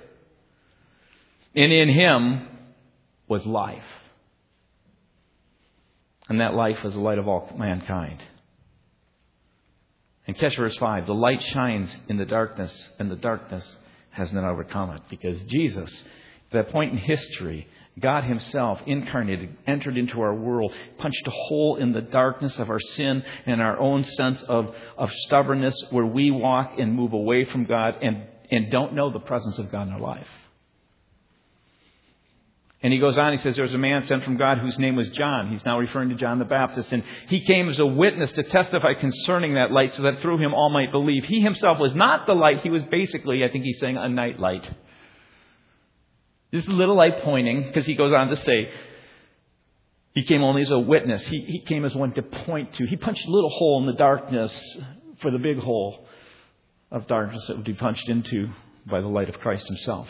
And 1.56 1.72
in 1.72 1.90
him 1.90 2.48
was 3.28 3.46
life. 3.46 3.84
And 6.30 6.42
that 6.42 6.54
life 6.54 6.84
was 6.84 6.94
the 6.94 7.00
light 7.00 7.20
of 7.20 7.28
all 7.28 7.52
mankind. 7.58 8.24
And 10.26 10.38
catch 10.38 10.56
verse 10.56 10.78
5 10.78 11.06
the 11.06 11.14
light 11.14 11.44
shines 11.44 11.90
in 12.08 12.18
the 12.18 12.26
darkness, 12.26 12.90
and 12.98 13.12
the 13.12 13.16
darkness 13.16 13.78
has 14.12 14.32
not 14.32 14.46
overcome 14.46 14.92
it. 14.92 15.02
Because 15.10 15.42
Jesus, 15.44 15.92
at 16.48 16.54
that 16.54 16.70
point 16.70 16.94
in 16.94 16.98
history, 16.98 17.68
God 18.00 18.24
Himself, 18.24 18.80
incarnated, 18.86 19.56
entered 19.68 19.98
into 19.98 20.22
our 20.22 20.34
world, 20.34 20.74
punched 20.98 21.28
a 21.28 21.32
hole 21.32 21.76
in 21.76 21.92
the 21.92 22.02
darkness 22.02 22.58
of 22.58 22.70
our 22.70 22.80
sin 22.80 23.24
and 23.46 23.62
our 23.62 23.78
own 23.78 24.04
sense 24.04 24.42
of, 24.44 24.74
of 24.98 25.12
stubbornness 25.28 25.76
where 25.92 26.06
we 26.06 26.32
walk 26.32 26.74
and 26.80 26.96
move 26.96 27.14
away 27.14 27.46
from 27.46 27.66
God 27.66 27.96
and, 28.02 28.24
and 28.50 28.72
don't 28.72 28.94
know 28.94 29.12
the 29.12 29.20
presence 29.20 29.60
of 29.60 29.72
God 29.72 29.88
in 29.88 29.94
our 29.94 30.00
life. 30.00 30.28
And 32.84 32.92
he 32.92 33.00
goes 33.00 33.18
on, 33.18 33.32
he 33.32 33.42
says, 33.42 33.56
there 33.56 33.64
was 33.64 33.74
a 33.74 33.78
man 33.78 34.06
sent 34.06 34.26
from 34.26 34.36
God 34.36 34.58
whose 34.58 34.78
name 34.78 34.98
was 34.98 35.08
John. 35.10 35.50
He's 35.50 35.64
now 35.64 35.80
referring 35.80 36.10
to 36.10 36.16
John 36.16 36.38
the 36.38 36.46
Baptist. 36.46 36.92
And 36.92 37.02
he 37.30 37.46
came 37.46 37.70
as 37.70 37.80
a 37.80 37.86
witness 37.86 38.34
to 38.34 38.44
testify 38.44 38.94
concerning 38.96 39.54
that 39.54 39.72
light 39.72 39.94
so 39.94 40.02
that 40.02 40.20
through 40.20 40.40
him 40.40 40.54
all 40.54 40.70
might 40.70 40.92
believe. 40.92 41.24
He 41.24 41.40
himself 41.40 41.80
was 41.80 41.96
not 41.96 42.28
the 42.28 42.34
light. 42.34 42.60
He 42.62 42.70
was 42.70 42.84
basically, 42.84 43.46
I 43.46 43.50
think 43.50 43.64
he's 43.64 43.80
saying, 43.80 43.96
a 43.96 44.10
night 44.10 44.38
light. 44.38 44.70
This 46.52 46.68
little 46.68 46.96
light 46.96 47.24
pointing, 47.24 47.64
because 47.64 47.86
he 47.86 47.96
goes 47.96 48.14
on 48.14 48.28
to 48.28 48.38
say, 48.38 48.70
he 50.14 50.24
came 50.24 50.44
only 50.44 50.64
as 50.64 50.70
a 50.70 50.78
witness. 50.78 51.24
He, 51.24 51.40
he 51.40 51.62
came 51.62 51.86
as 51.86 51.96
one 51.96 52.12
to 52.14 52.22
point 52.22 52.74
to. 52.74 52.86
He 52.86 52.98
punched 52.98 53.26
a 53.26 53.32
little 53.32 53.50
hole 53.50 53.80
in 53.80 53.88
the 53.88 53.98
darkness 53.98 54.54
for 55.22 55.32
the 55.32 55.40
big 55.40 55.58
hole 55.58 56.06
of 56.92 57.08
darkness 57.08 57.48
that 57.48 57.56
would 57.56 57.66
be 57.66 57.74
punched 57.74 58.10
into 58.10 58.50
by 58.86 59.00
the 59.00 59.08
light 59.08 59.30
of 59.30 59.40
Christ 59.40 59.68
himself. 59.68 60.10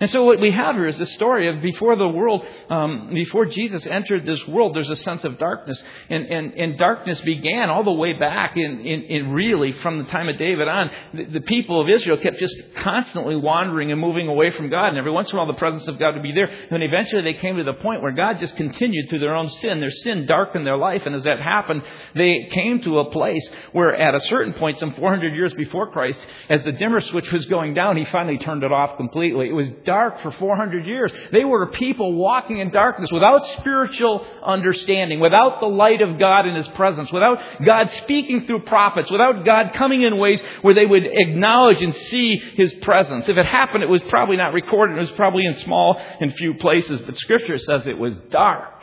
And 0.00 0.08
so 0.08 0.24
what 0.24 0.40
we 0.40 0.50
have 0.50 0.76
here 0.76 0.86
is 0.86 0.96
the 0.96 1.04
story 1.04 1.48
of 1.48 1.60
before 1.60 1.94
the 1.94 2.08
world, 2.08 2.42
um, 2.70 3.10
before 3.12 3.44
Jesus 3.44 3.86
entered 3.86 4.24
this 4.24 4.46
world, 4.48 4.74
there's 4.74 4.88
a 4.88 4.96
sense 4.96 5.24
of 5.24 5.38
darkness. 5.38 5.80
And, 6.08 6.24
and, 6.24 6.54
and 6.54 6.78
darkness 6.78 7.20
began 7.20 7.68
all 7.68 7.84
the 7.84 7.92
way 7.92 8.14
back 8.14 8.56
in, 8.56 8.80
in, 8.80 9.02
in 9.02 9.32
really 9.32 9.72
from 9.72 9.98
the 9.98 10.04
time 10.04 10.30
of 10.30 10.38
David 10.38 10.68
on. 10.68 10.90
The, 11.12 11.24
the, 11.24 11.40
people 11.42 11.82
of 11.82 11.90
Israel 11.90 12.16
kept 12.16 12.38
just 12.38 12.54
constantly 12.76 13.36
wandering 13.36 13.92
and 13.92 14.00
moving 14.00 14.26
away 14.26 14.52
from 14.52 14.70
God. 14.70 14.88
And 14.88 14.96
every 14.96 15.12
once 15.12 15.32
in 15.32 15.36
a 15.36 15.42
while 15.42 15.52
the 15.52 15.58
presence 15.58 15.86
of 15.86 15.98
God 15.98 16.14
would 16.14 16.22
be 16.22 16.32
there. 16.32 16.48
And 16.70 16.82
eventually 16.82 17.20
they 17.20 17.34
came 17.34 17.58
to 17.58 17.64
the 17.64 17.74
point 17.74 18.00
where 18.00 18.12
God 18.12 18.38
just 18.38 18.56
continued 18.56 19.10
through 19.10 19.18
their 19.18 19.36
own 19.36 19.50
sin. 19.50 19.80
Their 19.80 19.90
sin 19.90 20.24
darkened 20.24 20.66
their 20.66 20.78
life. 20.78 21.02
And 21.04 21.14
as 21.14 21.24
that 21.24 21.42
happened, 21.42 21.82
they 22.14 22.48
came 22.50 22.80
to 22.84 23.00
a 23.00 23.10
place 23.10 23.46
where 23.72 23.94
at 23.94 24.14
a 24.14 24.20
certain 24.22 24.54
point, 24.54 24.78
some 24.78 24.94
400 24.94 25.34
years 25.34 25.52
before 25.52 25.90
Christ, 25.90 26.26
as 26.48 26.64
the 26.64 26.72
dimmer 26.72 27.00
switch 27.00 27.30
was 27.30 27.44
going 27.44 27.74
down, 27.74 27.98
he 27.98 28.06
finally 28.06 28.38
turned 28.38 28.64
it 28.64 28.72
off 28.72 28.96
completely. 28.96 29.50
It 29.50 29.52
was 29.52 29.68
dark 29.90 30.22
for 30.22 30.30
400 30.30 30.86
years. 30.86 31.12
They 31.32 31.44
were 31.44 31.66
people 31.66 32.14
walking 32.14 32.58
in 32.58 32.70
darkness 32.70 33.10
without 33.10 33.40
spiritual 33.58 34.24
understanding, 34.40 35.18
without 35.18 35.58
the 35.58 35.66
light 35.66 36.00
of 36.00 36.16
God 36.16 36.46
in 36.46 36.54
His 36.54 36.68
presence, 36.68 37.10
without 37.10 37.40
God 37.66 37.90
speaking 38.04 38.46
through 38.46 38.60
prophets, 38.60 39.10
without 39.10 39.44
God 39.44 39.72
coming 39.74 40.02
in 40.02 40.16
ways 40.16 40.40
where 40.62 40.74
they 40.74 40.86
would 40.86 41.02
acknowledge 41.04 41.82
and 41.82 41.92
see 41.92 42.36
His 42.36 42.72
presence. 42.74 43.28
If 43.28 43.36
it 43.36 43.46
happened, 43.46 43.82
it 43.82 43.88
was 43.88 44.02
probably 44.02 44.36
not 44.36 44.52
recorded. 44.52 44.96
It 44.96 45.00
was 45.00 45.10
probably 45.12 45.44
in 45.44 45.56
small 45.56 46.00
and 46.20 46.32
few 46.36 46.54
places, 46.54 47.00
but 47.00 47.16
Scripture 47.16 47.58
says 47.58 47.88
it 47.88 47.98
was 47.98 48.16
dark. 48.30 48.74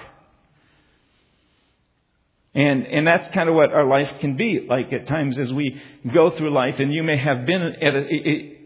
And, 2.54 2.86
and 2.86 3.08
that's 3.08 3.28
kind 3.30 3.48
of 3.48 3.56
what 3.56 3.72
our 3.72 3.86
life 3.86 4.12
can 4.20 4.36
be 4.36 4.66
like 4.68 4.92
at 4.92 5.08
times 5.08 5.38
as 5.38 5.54
we 5.54 5.80
go 6.14 6.32
through 6.32 6.52
life. 6.52 6.80
And 6.80 6.92
you 6.94 7.04
may 7.04 7.16
have 7.16 7.46
been 7.46 7.62
at 7.62 7.96
a, 7.96 8.57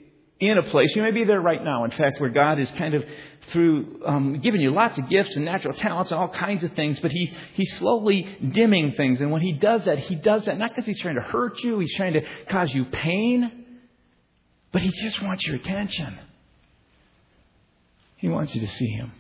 in 0.42 0.58
a 0.58 0.64
place. 0.64 0.94
You 0.96 1.04
may 1.04 1.12
be 1.12 1.24
there 1.24 1.40
right 1.40 1.64
now, 1.64 1.86
in 1.86 1.92
fact, 1.92 2.20
where 2.20 2.32
God 2.32 2.60
is 2.60 2.70
kind 2.72 2.96
of 2.96 3.04
through 3.52 4.02
um, 4.06 4.40
giving 4.42 4.60
you 4.60 4.72
lots 4.72 4.98
of 4.98 5.08
gifts 5.08 5.36
and 5.36 5.46
natural 5.46 5.76
talents 5.76 6.12
and 6.12 6.20
all 6.20 6.30
kinds 6.30 6.64
of 6.64 6.74
things, 6.74 7.00
but 7.00 7.12
he, 7.12 7.32
he's 7.54 7.72
slowly 7.78 8.28
dimming 8.52 8.94
things. 8.94 9.22
And 9.22 9.32
when 9.32 9.42
he 9.42 9.54
does 9.54 9.86
that, 9.86 10.00
he 10.00 10.16
does 10.16 10.46
that 10.46 10.58
not 10.58 10.72
because 10.72 10.86
he's 10.86 11.00
trying 11.00 11.16
to 11.16 11.22
hurt 11.22 11.64
you, 11.64 11.80
he's 11.80 11.94
trying 11.96 12.14
to 12.14 12.22
cause 12.50 12.74
you 12.74 12.86
pain, 12.86 13.52
but 14.72 14.82
he 14.82 14.90
just 14.90 15.22
wants 15.22 15.46
your 15.46 15.58
attention. 15.58 16.18
He 18.18 18.28
wants 18.28 18.56
you 18.56 18.62
to 18.62 18.68
see 18.68 18.88
him. 18.88 19.12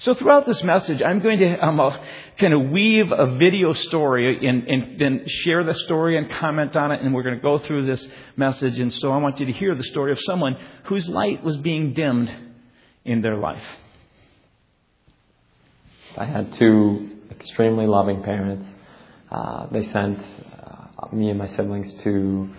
So 0.00 0.14
throughout 0.14 0.46
this 0.46 0.62
message, 0.62 1.00
I'm 1.00 1.20
going 1.20 1.38
to 1.38 1.64
um, 1.64 1.78
uh, 1.78 1.96
kind 2.38 2.52
of 2.52 2.70
weave 2.70 3.12
a 3.12 3.36
video 3.36 3.72
story 3.72 4.46
and, 4.46 4.66
and 4.66 5.00
then 5.00 5.24
share 5.26 5.62
the 5.64 5.74
story 5.74 6.18
and 6.18 6.30
comment 6.30 6.76
on 6.76 6.90
it, 6.92 7.02
and 7.02 7.14
we're 7.14 7.22
going 7.22 7.36
to 7.36 7.42
go 7.42 7.58
through 7.58 7.86
this 7.86 8.06
message. 8.36 8.78
And 8.78 8.92
so 8.92 9.12
I 9.12 9.18
want 9.18 9.38
you 9.38 9.46
to 9.46 9.52
hear 9.52 9.74
the 9.74 9.84
story 9.84 10.12
of 10.12 10.18
someone 10.26 10.56
whose 10.84 11.08
light 11.08 11.44
was 11.44 11.56
being 11.58 11.94
dimmed 11.94 12.32
in 13.04 13.22
their 13.22 13.36
life. 13.36 13.62
I 16.16 16.26
had 16.26 16.52
two 16.54 17.10
extremely 17.30 17.86
loving 17.86 18.22
parents. 18.22 18.68
Uh, 19.30 19.66
they 19.68 19.86
sent 19.90 20.18
uh, 20.18 21.14
me 21.14 21.30
and 21.30 21.38
my 21.38 21.48
siblings 21.48 21.92
to 22.02 22.50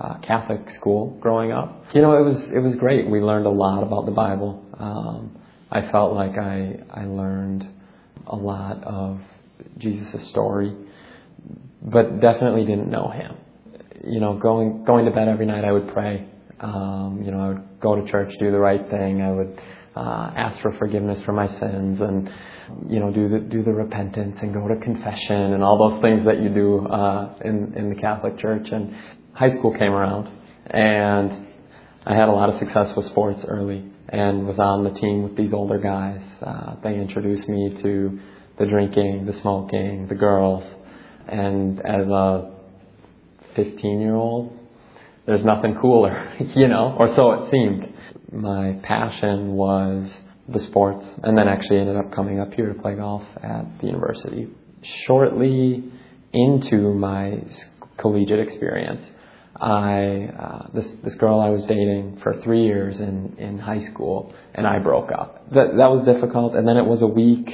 uh, 0.00 0.18
Catholic 0.18 0.70
school 0.74 1.18
growing 1.20 1.52
up. 1.52 1.84
You 1.94 2.00
know, 2.00 2.16
it 2.16 2.22
was 2.22 2.42
it 2.44 2.58
was 2.58 2.74
great. 2.76 3.08
We 3.08 3.20
learned 3.20 3.46
a 3.46 3.50
lot 3.50 3.82
about 3.82 4.06
the 4.06 4.12
Bible. 4.12 4.64
Um, 4.78 5.41
I 5.72 5.90
felt 5.90 6.12
like 6.12 6.36
I 6.36 6.76
I 6.90 7.06
learned 7.06 7.66
a 8.26 8.36
lot 8.36 8.84
of 8.84 9.20
Jesus' 9.78 10.28
story, 10.28 10.76
but 11.80 12.20
definitely 12.20 12.66
didn't 12.66 12.90
know 12.90 13.08
him. 13.08 13.36
You 14.04 14.20
know, 14.20 14.36
going 14.36 14.84
going 14.84 15.06
to 15.06 15.10
bed 15.10 15.28
every 15.28 15.46
night, 15.46 15.64
I 15.64 15.72
would 15.72 15.88
pray. 15.94 16.28
Um, 16.60 17.22
you 17.24 17.30
know, 17.30 17.40
I 17.40 17.48
would 17.48 17.80
go 17.80 17.96
to 17.96 18.10
church, 18.10 18.34
do 18.38 18.50
the 18.50 18.58
right 18.58 18.88
thing. 18.90 19.22
I 19.22 19.32
would 19.32 19.60
uh, 19.96 20.32
ask 20.36 20.60
for 20.60 20.76
forgiveness 20.78 21.22
for 21.24 21.32
my 21.32 21.48
sins, 21.58 22.00
and 22.00 22.30
you 22.90 23.00
know, 23.00 23.10
do 23.10 23.30
the 23.30 23.38
do 23.38 23.62
the 23.64 23.72
repentance 23.72 24.36
and 24.42 24.52
go 24.52 24.68
to 24.68 24.76
confession 24.76 25.54
and 25.54 25.62
all 25.62 25.78
those 25.78 26.02
things 26.02 26.26
that 26.26 26.38
you 26.42 26.50
do 26.50 26.86
uh, 26.86 27.34
in 27.46 27.72
in 27.78 27.88
the 27.88 27.98
Catholic 27.98 28.38
Church. 28.38 28.68
And 28.70 28.94
high 29.32 29.50
school 29.50 29.72
came 29.72 29.92
around, 29.92 30.28
and 30.66 31.46
I 32.04 32.14
had 32.14 32.28
a 32.28 32.32
lot 32.32 32.50
of 32.50 32.58
success 32.58 32.94
with 32.94 33.06
sports 33.06 33.40
early 33.48 33.91
and 34.12 34.46
was 34.46 34.58
on 34.58 34.84
the 34.84 34.90
team 34.90 35.22
with 35.22 35.36
these 35.36 35.52
older 35.54 35.78
guys. 35.78 36.20
Uh, 36.42 36.76
they 36.84 36.94
introduced 36.94 37.48
me 37.48 37.80
to 37.82 38.20
the 38.58 38.66
drinking, 38.66 39.24
the 39.24 39.32
smoking, 39.40 40.06
the 40.06 40.14
girls, 40.14 40.62
and 41.26 41.80
as 41.80 42.06
a 42.06 42.52
15 43.56 44.00
year 44.00 44.14
old, 44.14 44.58
there's 45.26 45.44
nothing 45.44 45.74
cooler, 45.80 46.34
you 46.54 46.68
know, 46.68 46.94
or 46.98 47.14
so 47.14 47.32
it 47.32 47.50
seemed. 47.50 47.88
My 48.30 48.78
passion 48.82 49.52
was 49.52 50.10
the 50.48 50.58
sports, 50.60 51.06
and 51.22 51.36
then 51.36 51.48
actually 51.48 51.78
ended 51.78 51.96
up 51.96 52.12
coming 52.12 52.38
up 52.40 52.52
here 52.52 52.72
to 52.72 52.80
play 52.80 52.94
golf 52.94 53.22
at 53.42 53.78
the 53.80 53.86
university. 53.86 54.48
Shortly 55.06 55.84
into 56.32 56.92
my 56.94 57.42
collegiate 57.96 58.40
experience, 58.40 59.02
I 59.62 60.28
uh, 60.38 60.66
this 60.74 60.86
this 61.04 61.14
girl 61.14 61.40
I 61.40 61.50
was 61.50 61.64
dating 61.66 62.18
for 62.22 62.40
three 62.42 62.64
years 62.64 62.98
in 62.98 63.36
in 63.38 63.58
high 63.58 63.84
school, 63.84 64.34
and 64.54 64.66
I 64.66 64.80
broke 64.80 65.12
up. 65.12 65.48
That 65.50 65.76
that 65.76 65.90
was 65.90 66.04
difficult. 66.04 66.56
And 66.56 66.66
then 66.66 66.76
it 66.76 66.84
was 66.84 67.00
a 67.02 67.06
week 67.06 67.48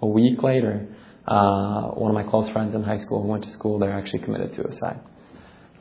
a 0.00 0.06
week 0.06 0.42
later, 0.42 0.88
uh, 1.26 1.88
one 1.88 2.10
of 2.10 2.14
my 2.14 2.28
close 2.28 2.50
friends 2.50 2.74
in 2.74 2.82
high 2.82 2.98
school 2.98 3.22
who 3.22 3.28
went 3.28 3.44
to 3.44 3.50
school 3.50 3.78
there 3.78 3.92
actually 3.92 4.20
committed 4.20 4.54
suicide. 4.54 5.00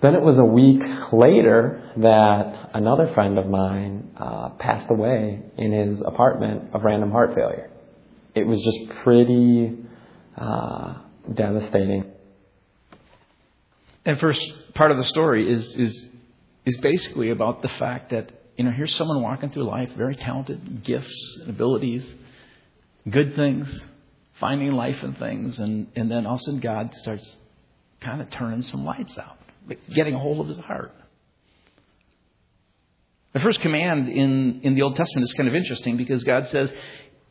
Then 0.01 0.13
it 0.13 0.21
was 0.21 0.37
a 0.37 0.45
week 0.45 0.81
later 1.11 1.91
that 1.97 2.69
another 2.75 3.11
friend 3.15 3.39
of 3.39 3.47
mine 3.47 4.11
uh, 4.15 4.49
passed 4.59 4.91
away 4.91 5.41
in 5.57 5.71
his 5.71 6.01
apartment 6.05 6.73
of 6.73 6.83
random 6.83 7.11
heart 7.11 7.33
failure. 7.33 7.71
It 8.35 8.45
was 8.45 8.61
just 8.61 8.99
pretty 9.03 9.75
uh, 10.37 10.99
devastating. 11.33 12.06
And 14.07 14.17
first 14.21 14.41
part 14.73 14.91
of 14.91 14.97
the 14.97 15.03
story 15.03 15.53
is, 15.53 15.65
is, 15.75 16.07
is 16.65 16.77
basically 16.77 17.29
about 17.29 17.61
the 17.61 17.67
fact 17.67 18.11
that, 18.11 18.31
you 18.55 18.63
know, 18.63 18.71
here's 18.71 18.95
someone 18.95 19.21
walking 19.21 19.51
through 19.51 19.65
life, 19.65 19.89
very 19.97 20.15
talented, 20.15 20.81
gifts 20.81 21.37
and 21.41 21.49
abilities, 21.49 22.09
good 23.09 23.35
things, 23.35 23.67
finding 24.39 24.71
life 24.71 25.03
in 25.03 25.13
things, 25.15 25.59
and, 25.59 25.87
and 25.97 26.09
then 26.09 26.25
all 26.25 26.35
of 26.35 26.39
a 26.39 26.43
sudden 26.43 26.61
God 26.61 26.95
starts 26.95 27.35
kind 27.99 28.21
of 28.21 28.29
turning 28.29 28.61
some 28.61 28.85
lights 28.85 29.17
out, 29.17 29.39
getting 29.93 30.15
a 30.15 30.19
hold 30.19 30.39
of 30.39 30.47
his 30.47 30.59
heart. 30.59 30.95
The 33.33 33.41
first 33.41 33.59
command 33.59 34.07
in, 34.07 34.61
in 34.63 34.75
the 34.75 34.83
Old 34.83 34.95
Testament 34.95 35.25
is 35.25 35.33
kind 35.33 35.49
of 35.49 35.53
interesting 35.53 35.97
because 35.97 36.23
God 36.23 36.47
says, 36.49 36.71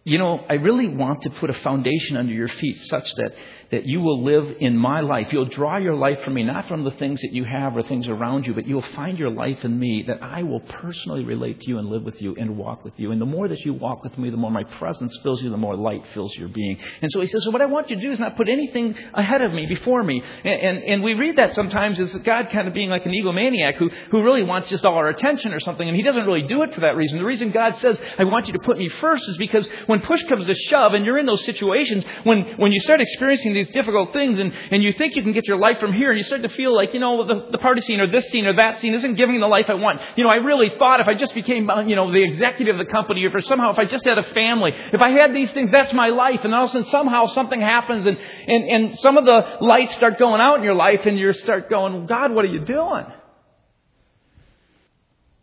you 0.07 0.19
know, 0.19 0.39
I 0.49 0.55
really 0.55 0.87
want 0.87 1.23
to 1.23 1.31
put 1.31 1.51
a 1.51 1.55
foundation 1.65 2.17
under 2.17 2.33
your 2.33 2.49
feet 2.49 2.81
such 2.85 3.13
that 3.17 3.33
that 3.71 3.87
you 3.87 4.01
will 4.01 4.23
live 4.23 4.57
in 4.61 4.77
my 4.77 5.01
life. 5.01 5.29
You'll 5.33 5.47
draw 5.47 5.77
your 5.79 5.97
life 5.97 6.19
from 6.25 6.35
me, 6.35 6.45
not 6.45 6.69
from 6.69 6.85
the 6.85 6.93
things 6.93 7.21
that 7.23 7.33
you 7.33 7.45
have 7.45 7.77
or 7.77 7.83
things 7.83 8.07
around 8.07 8.47
you, 8.47 8.55
but 8.55 8.67
you'll 8.67 8.85
find 8.95 9.19
your 9.19 9.31
life 9.31 9.65
in 9.65 9.79
me, 9.79 10.05
that 10.07 10.23
I 10.23 10.45
will 10.45 10.61
personally 10.61 11.25
relate 11.25 11.61
to 11.61 11.69
you 11.69 11.79
and 11.79 11.89
live 11.89 12.05
with 12.05 12.21
you 12.21 12.37
and 12.37 12.57
walk 12.57 12.85
with 12.85 12.95
you. 12.97 13.11
And 13.11 13.21
the 13.21 13.27
more 13.27 13.49
that 13.49 13.61
you 13.61 13.75
walk 13.75 14.05
with 14.05 14.17
me, 14.19 14.31
the 14.31 14.37
more 14.37 14.51
my 14.51 14.65
presence 14.65 15.19
fills 15.23 15.43
you, 15.43 15.51
the 15.51 15.57
more 15.57 15.77
light 15.77 16.03
fills 16.15 16.33
your 16.37 16.49
being. 16.49 16.79
And 17.03 17.11
so 17.11 17.21
he 17.21 17.27
says, 17.27 17.43
so 17.43 17.51
what 17.51 17.63
I 17.63 17.67
want 17.67 17.91
you 17.91 17.97
to 17.97 18.03
do 18.03 18.13
is 18.13 18.19
not 18.19 18.37
put 18.37 18.49
anything 18.49 18.95
ahead 19.15 19.43
of 19.43 19.53
me, 19.53 19.67
before 19.67 20.03
me. 20.03 20.23
And, 20.45 20.61
and, 20.61 20.85
and 20.85 21.03
we 21.03 21.15
read 21.15 21.37
that 21.37 21.55
sometimes 21.55 21.99
as 21.99 22.13
God 22.13 22.51
kind 22.51 22.69
of 22.69 22.75
being 22.75 22.89
like 22.89 23.05
an 23.05 23.13
egomaniac 23.13 23.77
who, 23.77 23.91
who 24.11 24.23
really 24.23 24.45
wants 24.45 24.69
just 24.69 24.85
all 24.85 24.95
our 24.95 25.09
attention 25.09 25.53
or 25.53 25.61
something, 25.61 25.87
and 25.87 25.97
he 25.97 26.03
doesn't 26.03 26.25
really 26.25 26.47
do 26.47 26.63
it 26.63 26.73
for 26.73 26.83
that 26.83 26.97
reason. 26.97 27.19
The 27.19 27.25
reason 27.25 27.51
God 27.51 27.77
says, 27.79 28.01
I 28.19 28.25
want 28.25 28.47
you 28.47 28.53
to 28.53 28.61
put 28.61 28.79
me 28.79 28.89
first 29.01 29.29
is 29.29 29.37
because 29.39 29.69
when 29.87 29.96
push 30.03 30.23
comes 30.25 30.47
to 30.47 30.55
shove 30.55 30.95
and 30.95 31.05
you're 31.05 31.19
in 31.19 31.27
those 31.27 31.45
situations, 31.45 32.05
when, 32.25 32.45
when 32.57 32.73
you 32.73 32.81
start 32.81 33.01
experiencing 33.01 33.55
these 33.55 33.69
difficult 33.69 34.13
things 34.13 34.39
and, 34.39 34.53
and 34.71 34.83
you 34.83 34.93
think 34.93 35.17
you 35.17 35.23
can 35.23 35.33
get 35.33 35.47
your 35.47 35.59
life 35.59 35.79
from 35.81 35.93
here 35.93 36.11
and 36.11 36.19
you 36.19 36.25
start 36.25 36.43
to 36.43 36.49
feel 36.49 36.75
like, 36.75 36.95
you 36.95 37.01
know, 37.01 37.27
the, 37.27 37.51
the 37.53 37.59
party 37.59 37.81
scene 37.81 38.01
or 38.01 38.11
this 38.11 38.27
scene 38.29 38.47
or 38.47 38.57
that 38.57 38.81
scene 38.81 38.95
isn't 38.95 39.15
giving 39.15 39.41
the 39.41 39.47
life 39.47 39.67
I 39.69 39.75
want. 39.75 40.01
You 40.17 40.25
know, 40.25 40.31
I 40.31 40.37
really 40.37 40.71
thought 40.79 41.01
if 41.01 41.09
I 41.09 41.15
just 41.15 41.35
became, 41.35 41.69
uh, 41.69 41.83
you 41.83 41.97
know, 41.97 42.13
the 42.13 42.23
executive 42.23 42.79
of 42.79 42.87
the 42.87 42.93
company 42.93 43.25
or 43.25 43.41
somehow 43.43 43.73
if 43.73 43.79
I 43.79 43.85
just 43.85 44.05
had 44.05 44.19
a 44.19 44.35
family, 44.35 44.73
if 44.93 45.01
I 45.01 45.11
had 45.11 45.35
these 45.35 45.51
things, 45.53 45.71
that's 45.71 45.93
my 45.93 46.09
life. 46.09 46.41
And 46.45 46.55
all 46.55 46.65
of 46.65 46.71
a 46.71 46.73
sudden 46.73 46.91
somehow 46.91 47.29
something 47.35 47.61
happens 47.61 48.07
and, 48.07 48.17
and, 48.19 48.65
and 48.71 48.99
some 49.01 49.17
of 49.17 49.25
the 49.25 49.59
lights 49.61 49.95
start 49.95 50.19
going 50.19 50.41
out 50.41 50.59
in 50.59 50.65
your 50.65 50.75
life 50.75 51.01
and 51.07 51.19
you 51.19 51.33
start 51.33 51.69
going, 51.71 52.07
God, 52.07 52.33
what 52.33 52.45
are 52.45 52.49
you 52.49 52.65
doing? 52.65 53.07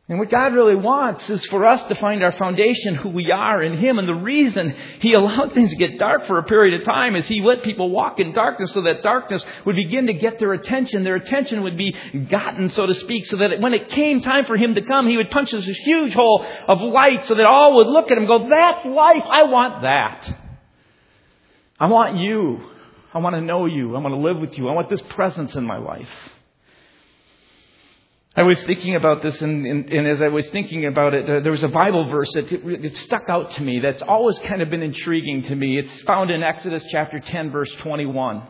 And 0.10 0.20
what 0.20 0.30
God 0.30 0.54
really 0.54 0.76
wants 0.76 1.30
is 1.30 1.46
for 1.46 1.66
us 1.66 1.82
to 1.88 1.96
find 1.96 2.24
our 2.24 2.34
foundation, 2.34 2.96
who 2.96 3.08
we 3.08 3.32
are 3.32 3.64
in 3.64 3.78
Him. 3.78 4.00
And 4.00 4.08
the 4.08 4.14
reason 4.14 4.76
He 5.00 5.14
allowed 5.14 5.54
things 5.54 5.70
to 5.70 5.78
get 5.78 5.98
dark 5.98 6.28
for 6.28 6.38
a 6.38 6.44
period 6.44 6.82
of 6.82 6.86
time 6.86 7.16
is 7.16 7.26
He 7.26 7.42
let 7.42 7.64
people 7.64 7.90
walk 7.90 8.20
in 8.20 8.34
darkness 8.34 8.74
so 8.74 8.82
that 8.82 9.02
darkness 9.02 9.46
would 9.66 9.78
begin 9.78 10.08
to 10.08 10.14
get 10.14 10.40
their 10.40 10.52
attention. 10.52 11.06
Their 11.06 11.16
attention 11.16 11.64
would 11.64 11.78
be 11.78 11.96
gotten, 12.30 12.70
so 12.72 12.86
to 12.86 12.94
speak, 12.96 13.28
so 13.28 13.38
that 13.38 13.62
when 13.62 13.74
it 13.74 13.90
came 13.92 14.20
time 14.20 14.44
for 14.46 14.58
Him 14.58 14.76
to 14.76 14.82
come, 14.82 15.08
He 15.08 15.16
would 15.16 15.32
punch 15.32 15.52
this 15.52 15.66
huge 15.66 16.14
hole 16.14 16.46
of 16.68 16.82
light 16.82 17.26
so 17.28 17.36
that 17.36 17.46
all 17.46 17.78
would 17.78 17.88
look 17.88 18.12
at 18.12 18.18
Him 18.18 18.26
and 18.26 18.28
go, 18.28 18.50
that's 18.50 18.86
life. 18.86 19.24
I 19.26 19.44
want 19.44 19.84
that. 19.84 20.38
I 21.80 21.86
want 21.86 22.18
you. 22.18 22.62
I 23.14 23.20
want 23.20 23.36
to 23.36 23.42
know 23.42 23.68
you. 23.68 23.96
I 23.96 24.00
want 24.00 24.14
to 24.14 24.20
live 24.20 24.38
with 24.38 24.58
you. 24.58 24.68
I 24.68 24.74
want 24.74 24.90
this 24.90 25.02
presence 25.02 25.56
in 25.56 25.64
my 25.64 25.78
life. 25.78 26.10
I 28.36 28.42
was 28.42 28.60
thinking 28.64 28.96
about 28.96 29.22
this, 29.22 29.40
and, 29.44 29.64
and, 29.66 29.94
and 29.94 30.08
as 30.08 30.20
I 30.20 30.30
was 30.30 30.48
thinking 30.50 30.88
about 30.88 31.14
it, 31.14 31.30
uh, 31.30 31.42
there 31.42 31.52
was 31.52 31.62
a 31.62 31.68
Bible 31.68 32.10
verse 32.10 32.32
that 32.34 32.52
it, 32.52 32.86
it 32.86 32.98
stuck 32.98 33.30
out 33.30 33.52
to 33.52 33.62
me 33.62 33.80
that's 33.80 34.02
always 34.02 34.40
kind 34.40 34.64
of 34.64 34.72
been 34.72 34.82
intriguing 34.82 35.44
to 35.44 35.56
me. 35.56 35.78
It's 35.78 36.02
found 36.02 36.32
in 36.32 36.42
Exodus 36.42 36.84
chapter 36.90 37.20
10, 37.20 37.52
verse 37.52 37.72
21. 37.82 38.42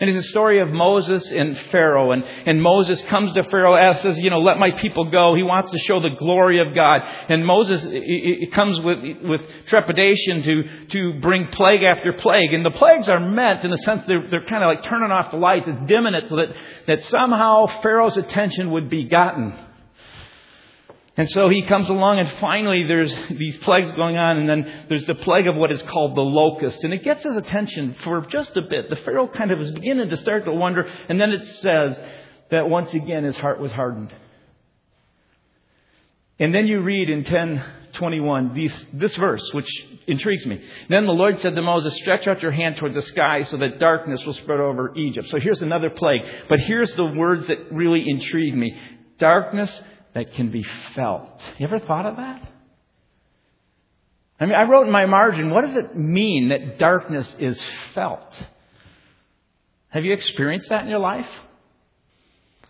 And 0.00 0.08
it's 0.08 0.26
a 0.26 0.30
story 0.30 0.60
of 0.60 0.70
Moses 0.70 1.30
and 1.30 1.58
Pharaoh. 1.70 2.12
And, 2.12 2.24
and 2.24 2.62
Moses 2.62 3.02
comes 3.02 3.34
to 3.34 3.44
Pharaoh 3.44 3.76
and 3.76 3.98
says, 3.98 4.18
you 4.18 4.30
know, 4.30 4.40
let 4.40 4.58
my 4.58 4.70
people 4.70 5.10
go. 5.10 5.34
He 5.34 5.42
wants 5.42 5.72
to 5.72 5.78
show 5.78 6.00
the 6.00 6.16
glory 6.18 6.66
of 6.66 6.74
God. 6.74 7.02
And 7.28 7.46
Moses 7.46 7.84
it 7.84 7.92
it 7.92 8.52
comes 8.54 8.80
with, 8.80 8.98
with 9.22 9.42
trepidation 9.66 10.42
to, 10.42 10.86
to 10.86 11.20
bring 11.20 11.48
plague 11.48 11.82
after 11.82 12.14
plague. 12.14 12.54
And 12.54 12.64
the 12.64 12.70
plagues 12.70 13.10
are 13.10 13.20
meant 13.20 13.62
in 13.62 13.70
the 13.70 13.76
sense 13.78 14.06
they're, 14.06 14.26
they're 14.30 14.46
kind 14.46 14.64
of 14.64 14.68
like 14.68 14.84
turning 14.84 15.10
off 15.10 15.32
the 15.32 15.36
lights. 15.36 15.66
It's 15.68 15.86
dimming 15.86 16.14
it 16.14 16.30
so 16.30 16.36
that, 16.36 16.48
that 16.86 17.04
somehow 17.04 17.66
Pharaoh's 17.82 18.16
attention 18.16 18.70
would 18.70 18.88
be 18.88 19.04
gotten. 19.04 19.54
And 21.20 21.28
so 21.32 21.50
he 21.50 21.60
comes 21.66 21.86
along, 21.90 22.18
and 22.18 22.32
finally 22.40 22.84
there's 22.84 23.14
these 23.28 23.58
plagues 23.58 23.92
going 23.92 24.16
on, 24.16 24.38
and 24.38 24.48
then 24.48 24.86
there's 24.88 25.04
the 25.04 25.14
plague 25.14 25.48
of 25.48 25.54
what 25.54 25.70
is 25.70 25.82
called 25.82 26.14
the 26.14 26.22
locust. 26.22 26.82
And 26.82 26.94
it 26.94 27.04
gets 27.04 27.22
his 27.22 27.36
attention 27.36 27.94
for 28.02 28.22
just 28.22 28.56
a 28.56 28.62
bit. 28.62 28.88
The 28.88 28.96
Pharaoh 28.96 29.28
kind 29.28 29.50
of 29.50 29.60
is 29.60 29.70
beginning 29.70 30.08
to 30.08 30.16
start 30.16 30.46
to 30.46 30.52
wonder, 30.54 30.90
and 31.10 31.20
then 31.20 31.32
it 31.32 31.46
says 31.46 32.00
that 32.50 32.70
once 32.70 32.94
again 32.94 33.24
his 33.24 33.36
heart 33.36 33.60
was 33.60 33.70
hardened. 33.70 34.14
And 36.38 36.54
then 36.54 36.66
you 36.66 36.80
read 36.80 37.10
in 37.10 37.18
1021 37.18 38.54
these, 38.54 38.86
this 38.94 39.14
verse, 39.16 39.46
which 39.52 39.68
intrigues 40.06 40.46
me. 40.46 40.64
Then 40.88 41.04
the 41.04 41.12
Lord 41.12 41.38
said 41.40 41.54
to 41.54 41.60
Moses, 41.60 41.94
Stretch 41.96 42.28
out 42.28 42.40
your 42.40 42.52
hand 42.52 42.78
toward 42.78 42.94
the 42.94 43.02
sky 43.02 43.42
so 43.42 43.58
that 43.58 43.78
darkness 43.78 44.24
will 44.24 44.32
spread 44.32 44.60
over 44.60 44.96
Egypt. 44.96 45.28
So 45.28 45.38
here's 45.38 45.60
another 45.60 45.90
plague. 45.90 46.22
But 46.48 46.60
here's 46.60 46.94
the 46.94 47.04
words 47.04 47.46
that 47.48 47.70
really 47.70 48.08
intrigue 48.08 48.56
me 48.56 48.74
darkness 49.18 49.70
that 50.14 50.34
can 50.34 50.50
be 50.50 50.64
felt. 50.94 51.40
You 51.58 51.66
ever 51.66 51.78
thought 51.78 52.06
of 52.06 52.16
that? 52.16 52.50
I 54.40 54.46
mean, 54.46 54.54
I 54.54 54.62
wrote 54.62 54.86
in 54.86 54.92
my 54.92 55.06
margin, 55.06 55.50
what 55.50 55.64
does 55.64 55.76
it 55.76 55.96
mean 55.96 56.48
that 56.48 56.78
darkness 56.78 57.26
is 57.38 57.62
felt? 57.94 58.42
Have 59.90 60.04
you 60.04 60.12
experienced 60.12 60.70
that 60.70 60.82
in 60.82 60.88
your 60.88 60.98
life? 60.98 61.28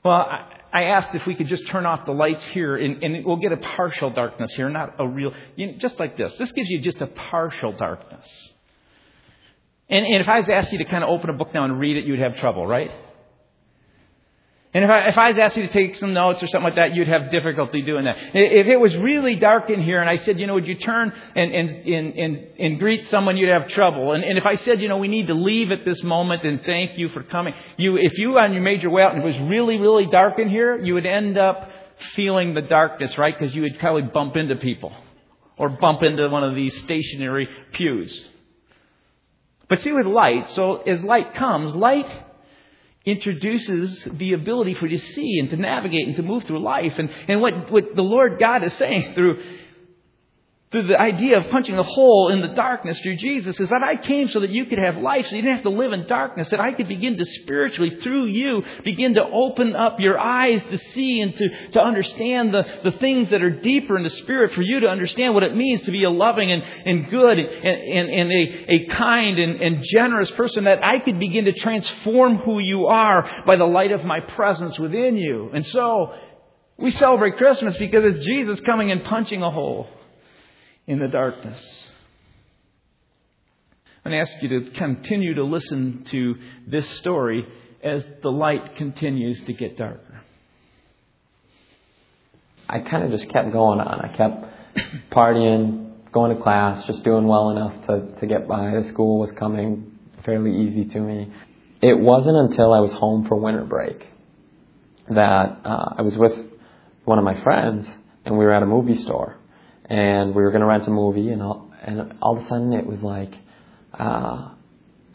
Well, 0.05 0.27
I, 0.73 0.85
asked 0.85 1.15
if 1.15 1.27
we 1.27 1.35
could 1.35 1.47
just 1.47 1.67
turn 1.69 1.87
off 1.87 2.07
the 2.07 2.13
lights 2.13 2.43
here 2.53 2.77
and, 2.77 3.03
and 3.05 3.25
we'll 3.25 3.37
get 3.37 3.53
a 3.53 3.59
partial 3.59 4.11
darkness 4.11 4.53
here, 4.55 4.69
not 4.69 4.95
a 4.99 5.07
real, 5.07 5.33
you 5.55 5.67
know, 5.67 5.73
just 5.79 5.99
like 6.01 6.17
this. 6.17 6.35
This 6.39 6.51
gives 6.53 6.69
you 6.69 6.81
just 6.81 7.01
a 7.01 7.07
partial 7.07 7.73
darkness. 7.73 8.27
And, 9.89 10.07
and 10.07 10.23
if 10.23 10.29
I 10.29 10.41
was 10.41 10.49
asked 10.49 10.73
you 10.73 10.79
to 10.79 10.85
kind 10.85 11.05
of 11.05 11.11
open 11.11 11.31
a 11.31 11.35
book 11.35 11.53
now 11.53 11.65
and 11.65 11.79
read 11.79 11.97
it, 11.97 12.05
you'd 12.05 12.21
have 12.21 12.37
trouble, 12.37 12.67
right? 12.67 12.91
And 14.73 14.85
if 14.85 14.91
I, 14.91 15.09
if 15.09 15.19
I 15.19 15.29
was 15.31 15.39
asked 15.39 15.57
you 15.57 15.67
to 15.67 15.73
take 15.73 15.97
some 15.97 16.13
notes 16.13 16.41
or 16.45 16.47
something 16.47 16.63
like 16.63 16.77
that, 16.77 16.95
you'd 16.95 17.09
have 17.09 17.33
difficulty 17.33 17.83
doing 17.83 18.05
that. 18.05 18.17
If 18.33 18.69
it 18.69 18.77
was 18.77 18.97
really 18.97 19.35
dark 19.35 19.69
in 19.69 19.83
here 19.83 20.01
and 20.01 20.09
I 20.09 20.17
said, 20.17 20.39
you 20.39 20.47
know, 20.47 20.55
would 20.55 20.67
you 20.67 20.77
turn 20.77 21.13
and, 21.35 21.53
and, 21.53 21.71
and, 21.89 22.15
and, 22.15 22.47
and 22.57 22.79
greet 22.79 23.09
someone, 23.09 23.37
you'd 23.37 23.49
have 23.49 23.67
trouble. 23.67 24.13
And, 24.13 24.23
and 24.23 24.39
if 24.39 24.47
I 24.47 24.55
said, 24.55 24.81
you 24.81 24.89
know, 24.89 24.99
we 24.99 25.09
need 25.09 25.27
to 25.27 25.35
leave 25.35 25.73
at 25.73 25.85
this 25.85 26.05
moment 26.05 26.45
and 26.45 26.63
thank 26.65 26.97
you 26.97 27.09
for 27.09 27.25
coming, 27.25 27.53
you, 27.79 27.97
if 27.97 28.17
you 28.17 28.39
on 28.39 28.53
your 28.53 28.63
major 28.63 28.89
way 28.89 29.03
out 29.03 29.13
and 29.13 29.25
it 29.25 29.27
was 29.27 29.39
really, 29.51 29.77
really 29.79 30.07
dark 30.07 30.39
in 30.39 30.49
here, 30.49 30.79
you 30.79 30.95
would 30.95 31.07
end 31.07 31.37
up 31.37 31.69
feeling 32.15 32.55
the 32.55 32.63
darkness, 32.63 33.19
right? 33.19 33.37
Because 33.37 33.53
you 33.53 33.63
would 33.63 33.77
probably 33.81 34.03
bump 34.03 34.37
into 34.37 34.55
people 34.55 34.93
or 35.57 35.69
bump 35.69 36.05
into 36.05 36.29
one 36.29 36.45
of 36.45 36.55
these 36.55 36.79
stationary 36.83 37.49
pews. 37.73 38.29
But 39.69 39.83
see 39.83 39.91
with 39.91 40.07
light, 40.07 40.49
so 40.51 40.77
as 40.77 41.03
light 41.03 41.35
comes, 41.35 41.75
light 41.75 42.07
introduces 43.07 44.07
the 44.13 44.35
ability 44.35 44.75
for 44.75 44.87
you 44.87 44.99
to 44.99 45.05
see 45.05 45.39
and 45.41 45.51
to 45.51 45.57
navigate 45.57 46.07
and 46.07 46.17
to 46.17 46.23
move 46.23 46.45
through 46.45 46.63
life. 46.63 46.93
And, 46.99 47.11
and 47.29 47.41
what, 47.41 47.71
what 47.71 47.95
the 47.95 48.03
Lord 48.03 48.39
God 48.39 48.63
is 48.63 48.73
saying 48.75 49.15
through 49.15 49.43
through 50.71 50.87
the 50.87 51.01
idea 51.01 51.37
of 51.37 51.51
punching 51.51 51.77
a 51.77 51.83
hole 51.83 52.29
in 52.29 52.43
the 52.43 52.55
darkness 52.55 53.01
through 53.01 53.17
Jesus 53.17 53.59
is 53.59 53.69
that 53.71 53.83
I 53.83 53.97
came 53.97 54.29
so 54.29 54.39
that 54.39 54.51
you 54.51 54.67
could 54.67 54.79
have 54.79 54.99
life, 54.99 55.27
so 55.29 55.35
you 55.35 55.43
didn't 55.43 55.57
have 55.57 55.65
to 55.65 55.71
live 55.71 55.93
in 55.93 56.07
darkness, 56.07 56.49
that 56.51 56.61
I 56.61 56.73
could 56.73 56.87
begin 56.87 57.17
to 57.17 57.25
spiritually, 57.25 57.99
through 58.01 58.27
you, 58.27 58.63
begin 58.85 59.15
to 59.15 59.25
open 59.25 59.75
up 59.75 59.99
your 59.99 60.17
eyes 60.17 60.63
to 60.71 60.79
see 60.79 61.21
and 61.23 61.35
to, 61.37 61.71
to 61.73 61.83
understand 61.83 62.55
the, 62.55 62.63
the 62.85 62.93
things 62.99 63.31
that 63.31 63.43
are 63.43 63.51
deeper 63.51 63.97
in 63.97 64.05
the 64.05 64.11
spirit 64.11 64.53
for 64.53 64.63
you 64.63 64.79
to 64.81 64.87
understand 64.87 65.35
what 65.35 65.43
it 65.43 65.57
means 65.57 65.83
to 65.83 65.91
be 65.91 66.05
a 66.05 66.11
loving 66.11 66.53
and, 66.53 66.63
and 66.63 67.11
good 67.11 67.37
and, 67.37 67.49
and, 67.49 68.09
and 68.09 68.33
a, 68.33 68.73
a 68.73 68.87
kind 68.95 69.41
and, 69.41 69.61
and 69.61 69.85
generous 69.93 70.31
person, 70.31 70.65
that 70.65 70.85
I 70.85 71.01
could 71.01 71.19
begin 71.19 71.47
to 71.47 71.53
transform 71.53 72.37
who 72.37 72.61
you 72.61 72.87
are 72.87 73.29
by 73.45 73.57
the 73.57 73.65
light 73.65 73.91
of 73.91 74.05
my 74.05 74.21
presence 74.21 74.79
within 74.79 75.17
you. 75.17 75.51
And 75.53 75.67
so, 75.67 76.15
we 76.79 76.93
celebrate 76.93 77.37
Christmas 77.37 77.77
because 77.77 78.05
it's 78.05 78.25
Jesus 78.25 78.61
coming 78.61 78.91
and 78.91 79.05
punching 79.05 79.43
a 79.43 79.51
hole 79.51 79.89
in 80.91 80.99
the 80.99 81.07
darkness. 81.07 81.89
I'm 84.05 84.11
going 84.11 84.27
to 84.27 84.29
ask 84.29 84.43
you 84.43 84.49
to 84.49 84.71
continue 84.73 85.35
to 85.35 85.45
listen 85.45 86.05
to 86.11 86.35
this 86.67 86.89
story 86.99 87.47
as 87.81 88.05
the 88.23 88.31
light 88.31 88.75
continues 88.75 89.41
to 89.43 89.53
get 89.53 89.77
darker. 89.77 90.21
I 92.69 92.81
kind 92.81 93.05
of 93.05 93.13
just 93.13 93.29
kept 93.29 93.53
going 93.53 93.79
on. 93.79 94.01
I 94.01 94.17
kept 94.17 95.13
partying, 95.13 96.11
going 96.11 96.37
to 96.37 96.43
class, 96.43 96.85
just 96.89 97.05
doing 97.05 97.29
well 97.29 97.51
enough 97.51 97.87
to, 97.87 98.19
to 98.19 98.27
get 98.27 98.49
by. 98.49 98.73
The 98.75 98.89
school 98.89 99.21
was 99.21 99.31
coming 99.31 99.97
fairly 100.25 100.67
easy 100.67 100.87
to 100.87 100.99
me. 100.99 101.33
It 101.83 102.01
wasn't 102.01 102.37
until 102.37 102.73
I 102.73 102.81
was 102.81 102.93
home 102.93 103.29
for 103.29 103.37
winter 103.37 103.65
break 103.65 104.09
that 105.09 105.61
uh, 105.65 105.95
I 105.99 106.03
was 106.03 106.17
with 106.17 106.33
one 107.05 107.19
of 107.19 107.25
my 107.25 107.41
friends 107.45 107.87
and 108.25 108.37
we 108.37 108.45
were 108.45 108.51
at 108.51 108.65
a 108.65 108.67
movie 108.67 108.99
store 108.99 109.37
and 109.91 110.35
we 110.37 110.43
were 110.43 110.51
going 110.51 110.61
to 110.61 110.67
rent 110.67 110.87
a 110.87 110.91
movie, 110.91 111.31
and 111.31 111.43
all, 111.43 111.69
and 111.83 112.15
all 112.23 112.39
of 112.39 112.45
a 112.45 112.49
sudden 112.49 112.73
it 112.73 112.87
was 112.87 113.01
like 113.03 113.35
uh, 113.93 114.51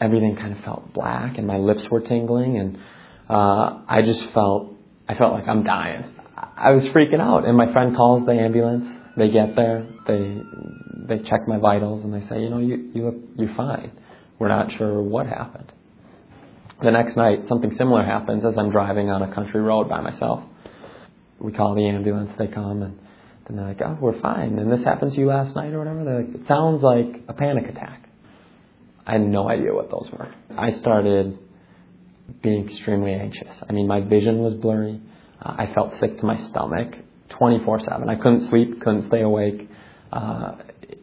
everything 0.00 0.36
kind 0.36 0.56
of 0.56 0.62
felt 0.62 0.92
black, 0.92 1.38
and 1.38 1.46
my 1.46 1.56
lips 1.56 1.88
were 1.90 2.00
tingling, 2.00 2.58
and 2.58 2.78
uh, 3.28 3.80
I 3.88 4.02
just 4.04 4.30
felt 4.32 4.74
I 5.08 5.14
felt 5.14 5.32
like 5.32 5.48
I'm 5.48 5.64
dying. 5.64 6.04
I 6.36 6.72
was 6.72 6.84
freaking 6.86 7.20
out, 7.20 7.46
and 7.46 7.56
my 7.56 7.72
friend 7.72 7.96
calls 7.96 8.26
the 8.26 8.32
ambulance. 8.32 8.86
They 9.16 9.30
get 9.30 9.56
there, 9.56 9.88
they 10.06 10.42
they 11.08 11.18
check 11.20 11.48
my 11.48 11.58
vitals, 11.58 12.04
and 12.04 12.12
they 12.12 12.26
say, 12.28 12.42
you 12.42 12.50
know, 12.50 12.58
you 12.58 12.90
you 12.94 13.04
look 13.06 13.16
you're 13.36 13.54
fine. 13.56 13.92
We're 14.38 14.48
not 14.48 14.70
sure 14.72 15.00
what 15.00 15.26
happened. 15.26 15.72
The 16.82 16.90
next 16.90 17.16
night, 17.16 17.48
something 17.48 17.74
similar 17.76 18.04
happens 18.04 18.44
as 18.44 18.58
I'm 18.58 18.70
driving 18.70 19.08
on 19.08 19.22
a 19.22 19.34
country 19.34 19.62
road 19.62 19.88
by 19.88 20.02
myself. 20.02 20.44
We 21.38 21.52
call 21.52 21.74
the 21.74 21.88
ambulance, 21.88 22.32
they 22.38 22.48
come 22.48 22.82
and 22.82 22.98
and 23.46 23.58
they're 23.58 23.66
like, 23.66 23.80
oh, 23.82 23.96
we're 24.00 24.20
fine. 24.20 24.58
And 24.58 24.70
this 24.70 24.82
happened 24.82 25.12
to 25.12 25.20
you 25.20 25.26
last 25.26 25.54
night 25.54 25.72
or 25.72 25.78
whatever. 25.78 26.04
They're 26.04 26.22
like, 26.22 26.34
it 26.34 26.48
sounds 26.48 26.82
like 26.82 27.22
a 27.28 27.32
panic 27.32 27.68
attack. 27.68 28.08
I 29.06 29.12
had 29.12 29.20
no 29.20 29.48
idea 29.48 29.72
what 29.72 29.90
those 29.90 30.08
were. 30.12 30.34
I 30.56 30.72
started 30.72 31.38
being 32.42 32.68
extremely 32.68 33.12
anxious. 33.12 33.54
I 33.68 33.72
mean, 33.72 33.86
my 33.86 34.00
vision 34.00 34.38
was 34.38 34.54
blurry. 34.54 35.00
Uh, 35.40 35.54
I 35.58 35.72
felt 35.74 35.96
sick 36.00 36.18
to 36.18 36.26
my 36.26 36.38
stomach 36.48 36.94
24 37.38 37.80
7. 37.80 38.08
I 38.08 38.16
couldn't 38.16 38.48
sleep, 38.48 38.80
couldn't 38.80 39.06
stay 39.08 39.22
awake. 39.22 39.68
Uh, 40.12 40.56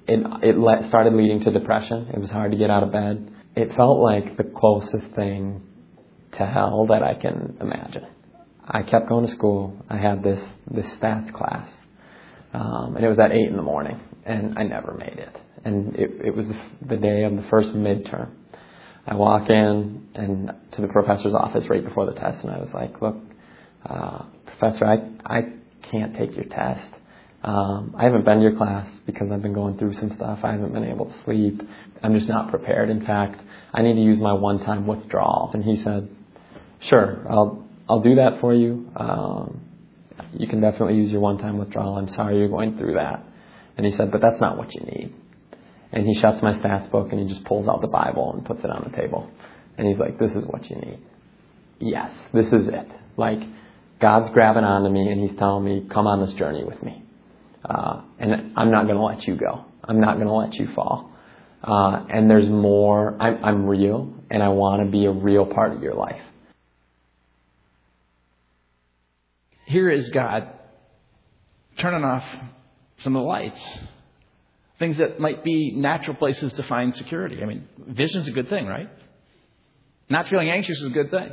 it 0.07 0.19
it 0.43 0.57
le- 0.57 0.87
started 0.89 1.13
leading 1.13 1.39
to 1.41 1.51
depression. 1.51 2.09
It 2.13 2.19
was 2.19 2.29
hard 2.29 2.51
to 2.51 2.57
get 2.57 2.69
out 2.69 2.83
of 2.83 2.91
bed. 2.91 3.31
It 3.55 3.73
felt 3.75 3.99
like 3.99 4.35
the 4.35 4.43
closest 4.43 5.07
thing 5.15 5.61
to 6.33 6.45
hell 6.45 6.87
that 6.89 7.03
I 7.03 7.13
can 7.13 7.57
imagine. 7.61 8.07
I 8.65 8.81
kept 8.83 9.07
going 9.07 9.27
to 9.27 9.31
school. 9.31 9.77
I 9.89 9.97
had 9.97 10.23
this, 10.23 10.43
this 10.71 10.87
stats 10.95 11.31
class 11.33 11.69
um, 12.53 12.95
and 12.95 13.03
it 13.03 13.09
was 13.09 13.19
at 13.19 13.31
8 13.31 13.49
in 13.49 13.55
the 13.55 13.63
morning, 13.63 13.99
and 14.25 14.57
I 14.57 14.63
never 14.63 14.93
made 14.93 15.17
it. 15.17 15.35
And 15.65 15.95
it, 15.95 16.11
it 16.25 16.35
was 16.35 16.45
the 16.87 16.97
day 16.97 17.23
of 17.23 17.35
the 17.35 17.43
first 17.49 17.69
midterm. 17.69 18.29
I 19.05 19.15
walk 19.15 19.49
in 19.49 20.07
and 20.15 20.51
to 20.73 20.81
the 20.81 20.87
professor's 20.87 21.33
office 21.33 21.65
right 21.69 21.83
before 21.83 22.05
the 22.05 22.13
test, 22.13 22.43
and 22.43 22.51
I 22.51 22.59
was 22.59 22.69
like, 22.73 23.01
"Look, 23.01 23.15
uh, 23.85 24.23
professor, 24.45 24.85
I 24.85 25.09
I 25.25 25.41
can't 25.91 26.15
take 26.15 26.35
your 26.35 26.45
test. 26.45 26.87
Um, 27.43 27.93
I 27.97 28.05
haven't 28.05 28.23
been 28.23 28.37
to 28.37 28.43
your 28.43 28.55
class 28.55 28.87
because 29.05 29.29
I've 29.29 29.41
been 29.41 29.53
going 29.53 29.77
through 29.77 29.95
some 29.95 30.13
stuff. 30.15 30.39
I 30.43 30.51
haven't 30.51 30.73
been 30.73 30.85
able 30.85 31.07
to 31.07 31.23
sleep. 31.25 31.61
I'm 32.01 32.15
just 32.15 32.29
not 32.29 32.49
prepared. 32.49 32.89
In 32.89 33.05
fact, 33.05 33.41
I 33.73 33.81
need 33.81 33.95
to 33.95 34.01
use 34.01 34.19
my 34.19 34.33
one-time 34.33 34.87
withdrawal." 34.87 35.51
And 35.53 35.63
he 35.63 35.81
said, 35.83 36.07
"Sure, 36.79 37.25
I'll 37.29 37.67
I'll 37.89 38.01
do 38.01 38.15
that 38.15 38.39
for 38.39 38.53
you. 38.53 38.89
Um, 38.95 39.61
You 40.33 40.47
can 40.47 40.61
definitely 40.61 40.95
use 40.95 41.11
your 41.11 41.21
one 41.21 41.37
time 41.37 41.57
withdrawal. 41.57 41.97
I'm 41.97 42.09
sorry 42.09 42.37
you're 42.37 42.49
going 42.49 42.77
through 42.77 42.95
that. 42.95 43.23
And 43.77 43.85
he 43.85 43.95
said, 43.95 44.11
But 44.11 44.21
that's 44.21 44.39
not 44.41 44.57
what 44.57 44.73
you 44.73 44.81
need. 44.81 45.13
And 45.91 46.07
he 46.07 46.19
shuts 46.19 46.41
my 46.41 46.53
stats 46.53 46.89
book 46.91 47.09
and 47.11 47.19
he 47.19 47.33
just 47.33 47.45
pulls 47.45 47.67
out 47.67 47.81
the 47.81 47.87
Bible 47.87 48.33
and 48.33 48.45
puts 48.45 48.63
it 48.63 48.69
on 48.69 48.89
the 48.89 48.97
table. 48.97 49.29
And 49.77 49.87
he's 49.87 49.97
like, 49.97 50.19
This 50.19 50.31
is 50.31 50.43
what 50.45 50.69
you 50.69 50.75
need. 50.75 50.99
Yes, 51.79 52.11
this 52.33 52.47
is 52.47 52.67
it. 52.67 52.87
Like, 53.17 53.39
God's 53.99 54.31
grabbing 54.33 54.63
onto 54.63 54.89
me 54.89 55.11
and 55.11 55.27
he's 55.27 55.37
telling 55.37 55.65
me, 55.65 55.87
Come 55.91 56.07
on 56.07 56.25
this 56.25 56.33
journey 56.35 56.63
with 56.63 56.81
me. 56.83 57.03
Uh, 57.63 58.01
and 58.19 58.53
I'm 58.57 58.71
not 58.71 58.85
going 58.85 58.97
to 58.97 59.03
let 59.03 59.25
you 59.27 59.35
go. 59.35 59.65
I'm 59.83 59.99
not 59.99 60.15
going 60.15 60.27
to 60.27 60.33
let 60.33 60.53
you 60.55 60.67
fall. 60.75 61.11
Uh, 61.63 62.05
and 62.09 62.29
there's 62.29 62.49
more. 62.49 63.15
I'm, 63.21 63.43
I'm 63.43 63.65
real, 63.65 64.13
and 64.29 64.43
I 64.43 64.49
want 64.49 64.85
to 64.85 64.91
be 64.91 65.05
a 65.05 65.11
real 65.11 65.45
part 65.45 65.73
of 65.73 65.81
your 65.81 65.93
life. 65.93 66.21
Here 69.65 69.89
is 69.89 70.09
God 70.09 70.49
turning 71.77 72.03
off 72.03 72.23
some 72.99 73.15
of 73.15 73.21
the 73.21 73.27
lights. 73.27 73.61
Things 74.79 74.97
that 74.97 75.19
might 75.19 75.43
be 75.43 75.73
natural 75.75 76.15
places 76.15 76.51
to 76.53 76.63
find 76.63 76.93
security. 76.95 77.39
I 77.41 77.45
mean, 77.45 77.67
vision's 77.87 78.27
a 78.27 78.31
good 78.31 78.49
thing, 78.49 78.67
right? 78.67 78.89
Not 80.09 80.27
feeling 80.27 80.49
anxious 80.49 80.77
is 80.79 80.87
a 80.87 80.89
good 80.89 81.11
thing. 81.11 81.29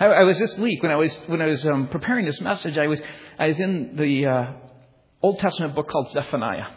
I, 0.00 0.06
I 0.06 0.22
was 0.24 0.38
this 0.38 0.56
week 0.58 0.82
when 0.82 0.90
I 0.90 0.96
was 0.96 1.14
when 1.26 1.40
I 1.40 1.46
was 1.46 1.64
um, 1.66 1.88
preparing 1.88 2.26
this 2.26 2.40
message. 2.40 2.76
I 2.76 2.86
was 2.86 3.00
I 3.38 3.46
was 3.48 3.60
in 3.60 3.96
the 3.96 4.26
uh, 4.26 4.52
Old 5.22 5.38
Testament 5.38 5.74
book 5.74 5.88
called 5.88 6.10
Zephaniah, 6.10 6.68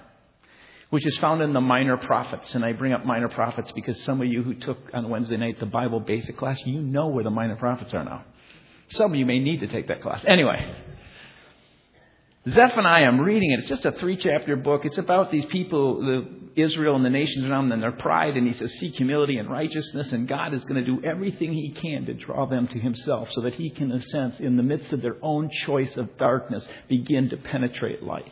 which 0.92 1.06
is 1.06 1.18
found 1.18 1.42
in 1.42 1.54
the 1.54 1.62
Minor 1.62 1.98
Prophets. 1.98 2.54
And 2.54 2.64
I 2.64 2.74
bring 2.74 2.94
up 2.94 3.06
Minor 3.06 3.30
Prophets 3.30 3.72
because 3.72 4.02
some 4.04 4.22
of 4.22 4.28
you 4.28 4.44
who 4.44 4.54
took 4.54 4.78
on 4.94 5.10
Wednesday 5.10 5.38
night 5.38 5.60
the 5.60 5.66
Bible 5.66 6.00
basic 6.00 6.38
class, 6.38 6.60
you 6.66 6.82
know 6.82 7.08
where 7.08 7.24
the 7.24 7.32
Minor 7.32 7.56
Prophets 7.56 7.94
are 7.94 8.04
now. 8.04 8.26
Some 8.90 9.12
of 9.12 9.20
you 9.20 9.26
may 9.26 9.40
need 9.40 9.62
to 9.62 9.68
take 9.68 9.88
that 9.88 10.02
class. 10.02 10.24
Anyway, 10.28 10.74
Zephaniah, 12.48 13.06
I'm 13.06 13.20
reading 13.20 13.52
it. 13.52 13.60
It's 13.60 13.70
just 13.70 13.86
a 13.86 13.92
three 13.94 14.18
chapter 14.18 14.56
book. 14.56 14.86
It's 14.86 15.00
about 15.00 15.32
these 15.32 15.46
people, 15.46 16.02
the 16.02 16.62
Israel 16.62 16.96
and 16.96 17.04
the 17.04 17.10
nations 17.10 17.46
around 17.46 17.66
them 17.66 17.74
and 17.74 17.84
their 17.84 17.92
pride. 17.92 18.38
And 18.38 18.48
he 18.48 18.54
says, 18.54 18.72
seek 18.74 18.96
humility 18.96 19.38
and 19.38 19.50
righteousness. 19.50 20.12
And 20.12 20.28
God 20.28 20.54
is 20.54 20.64
going 20.66 20.84
to 20.84 20.86
do 20.86 21.04
everything 21.04 21.54
he 21.54 21.72
can 21.72 22.06
to 22.06 22.14
draw 22.14 22.46
them 22.46 22.68
to 22.68 22.80
himself 22.80 23.30
so 23.32 23.42
that 23.42 23.56
he 23.56 23.72
can, 23.72 23.92
in 23.92 23.98
a 23.98 24.02
sense, 24.04 24.40
in 24.40 24.58
the 24.58 24.64
midst 24.64 24.94
of 24.94 25.02
their 25.02 25.18
own 25.24 25.50
choice 25.50 25.98
of 25.98 26.18
darkness, 26.18 26.68
begin 26.88 27.30
to 27.30 27.38
penetrate 27.38 28.04
light. 28.04 28.32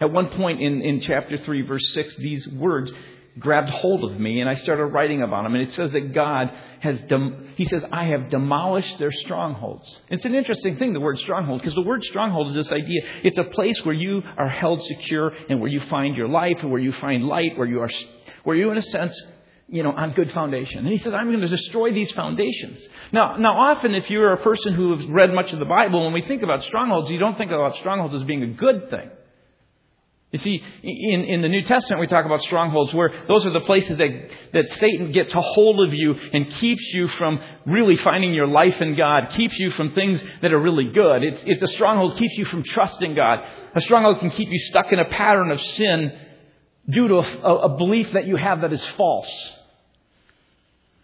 At 0.00 0.12
one 0.12 0.28
point 0.30 0.62
in, 0.62 0.80
in 0.82 1.00
chapter 1.00 1.38
3, 1.38 1.62
verse 1.62 1.92
6, 1.94 2.16
these 2.16 2.48
words 2.48 2.92
grabbed 3.38 3.70
hold 3.70 4.10
of 4.10 4.18
me 4.20 4.40
and 4.40 4.48
I 4.48 4.56
started 4.56 4.86
writing 4.86 5.22
about 5.22 5.44
them. 5.44 5.54
And 5.54 5.66
it 5.66 5.72
says 5.72 5.92
that 5.92 6.12
God 6.12 6.50
has, 6.80 7.00
dem- 7.08 7.54
he 7.56 7.64
says, 7.64 7.82
I 7.90 8.04
have 8.04 8.28
demolished 8.28 8.98
their 8.98 9.12
strongholds. 9.12 10.00
It's 10.10 10.24
an 10.24 10.34
interesting 10.34 10.76
thing, 10.76 10.92
the 10.92 11.00
word 11.00 11.18
stronghold, 11.18 11.60
because 11.60 11.74
the 11.74 11.82
word 11.82 12.04
stronghold 12.04 12.48
is 12.48 12.54
this 12.54 12.70
idea. 12.70 13.00
It's 13.22 13.38
a 13.38 13.44
place 13.44 13.82
where 13.84 13.94
you 13.94 14.22
are 14.36 14.48
held 14.48 14.84
secure 14.84 15.32
and 15.48 15.60
where 15.60 15.70
you 15.70 15.80
find 15.88 16.16
your 16.16 16.28
life 16.28 16.58
and 16.60 16.70
where 16.70 16.80
you 16.80 16.92
find 16.92 17.24
light, 17.24 17.56
where 17.56 17.66
you 17.66 17.80
are, 17.80 17.90
where 18.44 18.56
you, 18.56 18.70
in 18.70 18.76
a 18.76 18.82
sense, 18.82 19.18
you 19.68 19.82
know, 19.82 19.92
on 19.92 20.12
good 20.12 20.30
foundation. 20.32 20.80
And 20.80 20.88
he 20.88 20.98
says, 20.98 21.14
I'm 21.14 21.28
going 21.28 21.40
to 21.40 21.48
destroy 21.48 21.92
these 21.94 22.12
foundations. 22.12 22.78
Now, 23.12 23.36
now 23.38 23.58
often 23.58 23.94
if 23.94 24.10
you're 24.10 24.34
a 24.34 24.42
person 24.42 24.74
who 24.74 24.94
has 24.94 25.06
read 25.06 25.32
much 25.32 25.50
of 25.52 25.58
the 25.58 25.64
Bible, 25.64 26.04
when 26.04 26.12
we 26.12 26.20
think 26.20 26.42
about 26.42 26.62
strongholds, 26.62 27.10
you 27.10 27.18
don't 27.18 27.38
think 27.38 27.50
about 27.50 27.76
strongholds 27.76 28.14
as 28.14 28.24
being 28.24 28.42
a 28.42 28.48
good 28.48 28.90
thing. 28.90 29.10
You 30.32 30.38
see, 30.38 30.64
in, 30.82 31.20
in 31.24 31.42
the 31.42 31.48
New 31.48 31.60
Testament, 31.60 32.00
we 32.00 32.06
talk 32.06 32.24
about 32.24 32.42
strongholds 32.42 32.94
where 32.94 33.12
those 33.28 33.44
are 33.44 33.50
the 33.50 33.60
places 33.60 33.98
that, 33.98 34.08
that 34.54 34.72
Satan 34.78 35.12
gets 35.12 35.34
a 35.34 35.42
hold 35.42 35.86
of 35.86 35.92
you 35.92 36.14
and 36.32 36.50
keeps 36.52 36.82
you 36.94 37.06
from 37.08 37.38
really 37.66 37.96
finding 37.98 38.32
your 38.32 38.46
life 38.46 38.80
in 38.80 38.96
God, 38.96 39.28
keeps 39.32 39.58
you 39.58 39.70
from 39.72 39.92
things 39.92 40.24
that 40.40 40.50
are 40.50 40.58
really 40.58 40.90
good. 40.90 41.22
It's, 41.22 41.42
it's 41.44 41.62
a 41.62 41.66
stronghold 41.74 42.16
keeps 42.16 42.38
you 42.38 42.46
from 42.46 42.62
trusting 42.62 43.14
God. 43.14 43.44
A 43.74 43.80
stronghold 43.82 44.20
can 44.20 44.30
keep 44.30 44.48
you 44.48 44.58
stuck 44.58 44.90
in 44.90 44.98
a 44.98 45.04
pattern 45.04 45.50
of 45.50 45.60
sin 45.60 46.18
due 46.88 47.08
to 47.08 47.16
a, 47.16 47.54
a 47.54 47.76
belief 47.76 48.12
that 48.14 48.26
you 48.26 48.36
have 48.36 48.62
that 48.62 48.72
is 48.72 48.84
false. 48.96 49.52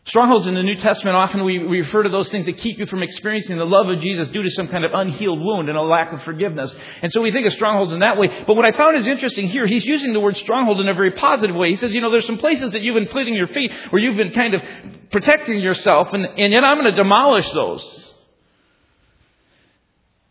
Strongholds 0.09 0.47
in 0.47 0.55
the 0.55 0.63
New 0.63 0.77
Testament, 0.77 1.17
often 1.17 1.45
we, 1.45 1.59
refer 1.59 2.03
to 2.03 2.09
those 2.09 2.31
things 2.31 2.47
that 2.47 2.57
keep 2.57 2.79
you 2.79 2.87
from 2.87 3.03
experiencing 3.03 3.59
the 3.59 3.67
love 3.67 3.91
of 3.91 4.01
Jesus 4.01 4.27
due 4.29 4.43
to 4.43 4.51
some 4.53 4.69
kind 4.69 4.87
of 4.87 4.93
unhealed 4.95 5.39
wound 5.39 5.69
and 5.69 5.77
a 5.77 5.83
lack 5.83 6.15
of 6.15 6.23
forgiveness. 6.23 6.75
And 7.03 7.13
so 7.13 7.21
we 7.21 7.31
think 7.31 7.47
of 7.47 7.53
strongholds 7.53 7.93
in 7.93 7.99
that 7.99 8.17
way. 8.17 8.29
But 8.47 8.55
what 8.55 8.65
I 8.65 8.73
found 8.73 8.97
is 8.97 9.07
interesting 9.07 9.49
here, 9.49 9.67
he's 9.67 9.85
using 9.85 10.15
the 10.15 10.21
word 10.21 10.39
stronghold 10.39 10.81
in 10.81 10.89
a 10.89 10.95
very 10.95 11.11
positive 11.11 11.55
way. 11.55 11.71
He 11.71 11.77
says, 11.77 11.93
you 11.93 12.01
know, 12.01 12.11
there's 12.11 12.25
some 12.25 12.39
places 12.39 12.73
that 12.73 12.81
you've 12.81 12.95
been 12.95 13.09
putting 13.09 13.35
your 13.35 13.49
feet 13.49 13.71
where 13.91 14.01
you've 14.01 14.17
been 14.17 14.33
kind 14.33 14.55
of 14.55 14.63
protecting 15.11 15.61
yourself, 15.61 16.09
and, 16.15 16.25
and 16.25 16.55
yet 16.55 16.65
I'm 16.65 16.79
going 16.79 16.91
to 16.91 16.97
demolish 16.97 17.51
those 17.53 18.15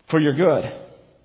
for 0.10 0.20
your 0.20 0.34
good. 0.34 0.72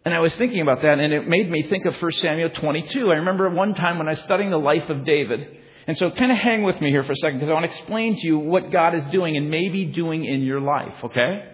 And 0.04 0.12
I 0.12 0.20
was 0.20 0.34
thinking 0.36 0.60
about 0.60 0.82
that, 0.82 0.98
and 0.98 1.10
it 1.12 1.26
made 1.26 1.50
me 1.50 1.62
think 1.62 1.86
of 1.86 1.94
1 1.94 2.12
Samuel 2.12 2.50
22. 2.50 3.10
I 3.10 3.14
remember 3.14 3.48
one 3.48 3.74
time 3.74 3.96
when 3.96 4.08
I 4.08 4.12
was 4.12 4.20
studying 4.20 4.50
the 4.50 4.58
life 4.58 4.90
of 4.90 5.04
David. 5.04 5.58
And 5.86 5.98
so 5.98 6.10
kind 6.10 6.30
of 6.30 6.38
hang 6.38 6.62
with 6.62 6.80
me 6.80 6.90
here 6.90 7.02
for 7.04 7.12
a 7.12 7.16
second 7.16 7.38
because 7.38 7.50
I 7.50 7.54
want 7.54 7.66
to 7.70 7.76
explain 7.76 8.16
to 8.16 8.26
you 8.26 8.38
what 8.38 8.70
God 8.70 8.94
is 8.94 9.04
doing 9.06 9.36
and 9.36 9.50
maybe 9.50 9.84
doing 9.84 10.24
in 10.24 10.42
your 10.42 10.60
life, 10.60 10.94
okay? 11.04 11.51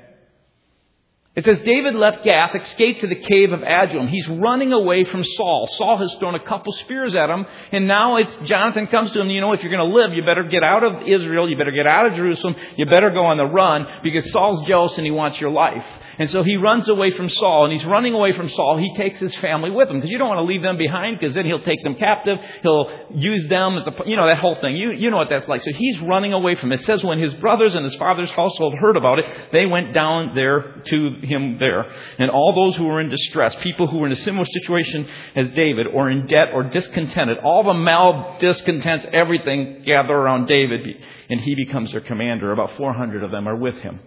It 1.38 1.44
says 1.44 1.61
David 1.61 1.94
left 1.94 2.24
Gath, 2.24 2.53
escaped 2.53 3.03
to 3.03 3.07
the 3.07 3.14
cave 3.14 3.53
of 3.53 3.62
Adullam. 3.62 4.09
He's 4.09 4.27
running 4.27 4.72
away 4.72 5.05
from 5.05 5.22
Saul. 5.22 5.68
Saul 5.79 5.98
has 5.98 6.12
thrown 6.18 6.35
a 6.35 6.40
couple 6.40 6.72
spears 6.72 7.14
at 7.14 7.31
him, 7.31 7.46
and 7.70 7.87
now 7.87 8.16
it's 8.16 8.33
Jonathan 8.42 8.88
comes 8.88 9.12
to 9.12 9.20
him. 9.20 9.31
You 9.31 9.40
know, 9.40 9.53
if 9.53 9.62
you're 9.62 9.70
going 9.70 9.88
to 9.88 9.96
live, 9.96 10.12
you 10.12 10.24
better 10.24 10.42
get 10.42 10.64
out 10.64 10.83
of 10.83 11.07
Israel. 11.07 11.48
You 11.48 11.57
better 11.57 11.70
get 11.70 11.87
out 11.87 12.07
of 12.07 12.14
Jerusalem. 12.14 12.57
You 12.77 12.87
better 12.87 13.11
go 13.11 13.27
on 13.27 13.37
the 13.37 13.46
run 13.46 13.87
because 14.03 14.29
Saul's 14.33 14.66
jealous 14.66 14.96
and 14.96 15.07
he 15.07 15.12
wants 15.12 15.40
your 15.40 15.51
life. 15.51 15.85
And 16.18 16.29
so 16.29 16.42
he 16.42 16.57
runs 16.57 16.88
away 16.88 17.12
from 17.12 17.29
Saul, 17.29 17.66
and 17.66 17.72
he's 17.72 17.85
running 17.85 18.14
away 18.14 18.37
from 18.37 18.48
Saul. 18.48 18.77
He 18.77 18.92
takes 18.96 19.20
his 19.20 19.33
family 19.37 19.70
with 19.70 19.88
him 19.88 19.98
because 19.98 20.11
you 20.11 20.18
don't 20.18 20.27
want 20.27 20.38
to 20.38 20.42
leave 20.42 20.62
them 20.62 20.77
behind 20.77 21.20
because 21.20 21.37
then 21.37 21.46
he'll 21.46 21.62
take 21.62 21.85
them 21.85 21.94
captive. 21.94 22.40
He'll 22.62 22.90
use 23.14 23.48
them 23.48 23.79
as 23.79 23.87
a, 23.87 23.94
you 24.07 24.16
know, 24.16 24.27
that 24.27 24.38
whole 24.38 24.57
thing. 24.57 24.77
You, 24.77 24.90
you 24.90 25.11
know 25.12 25.18
what 25.18 25.29
that's 25.31 25.46
like. 25.46 25.62
So 25.62 25.70
he's 25.72 26.01
running 26.01 26.33
away 26.33 26.57
from 26.57 26.72
it. 26.72 26.81
It 26.81 26.87
says 26.87 27.05
when 27.05 27.20
his 27.20 27.35
brothers 27.35 27.77
and 27.77 27.85
his 27.85 27.94
father's 27.94 28.31
household 28.31 28.74
heard 28.81 28.96
about 28.96 29.20
it, 29.20 29.27
they 29.53 29.66
went 29.66 29.94
down 29.94 30.35
there 30.35 30.83
to 30.87 31.28
him 31.29 31.59
there. 31.59 31.85
And 32.19 32.31
all 32.31 32.53
those 32.53 32.77
who 32.77 32.87
were 32.87 33.01
in 33.01 33.09
distress, 33.09 33.55
people 33.62 33.87
who 33.87 33.99
were 33.99 34.07
in 34.07 34.12
a 34.12 34.17
similar 34.17 34.47
situation 34.47 35.09
as 35.37 35.55
David, 35.55 35.87
or 35.87 36.11
in 36.11 36.27
debt 36.27 36.49
or 36.53 36.64
discontented, 36.64 37.38
all 37.45 37.62
the 37.62 37.75
mal 37.75 38.37
discontents, 38.41 39.07
everything 39.12 39.83
gather 39.85 40.14
around 40.14 40.47
David, 40.47 40.81
and 41.31 41.41
he 41.41 41.55
becomes 41.55 41.93
their 41.93 42.01
commander. 42.01 42.51
About 42.51 42.77
400 42.77 43.23
of 43.23 43.31
them 43.31 43.47
are 43.47 43.57
with 43.57 43.77
him. 43.77 44.01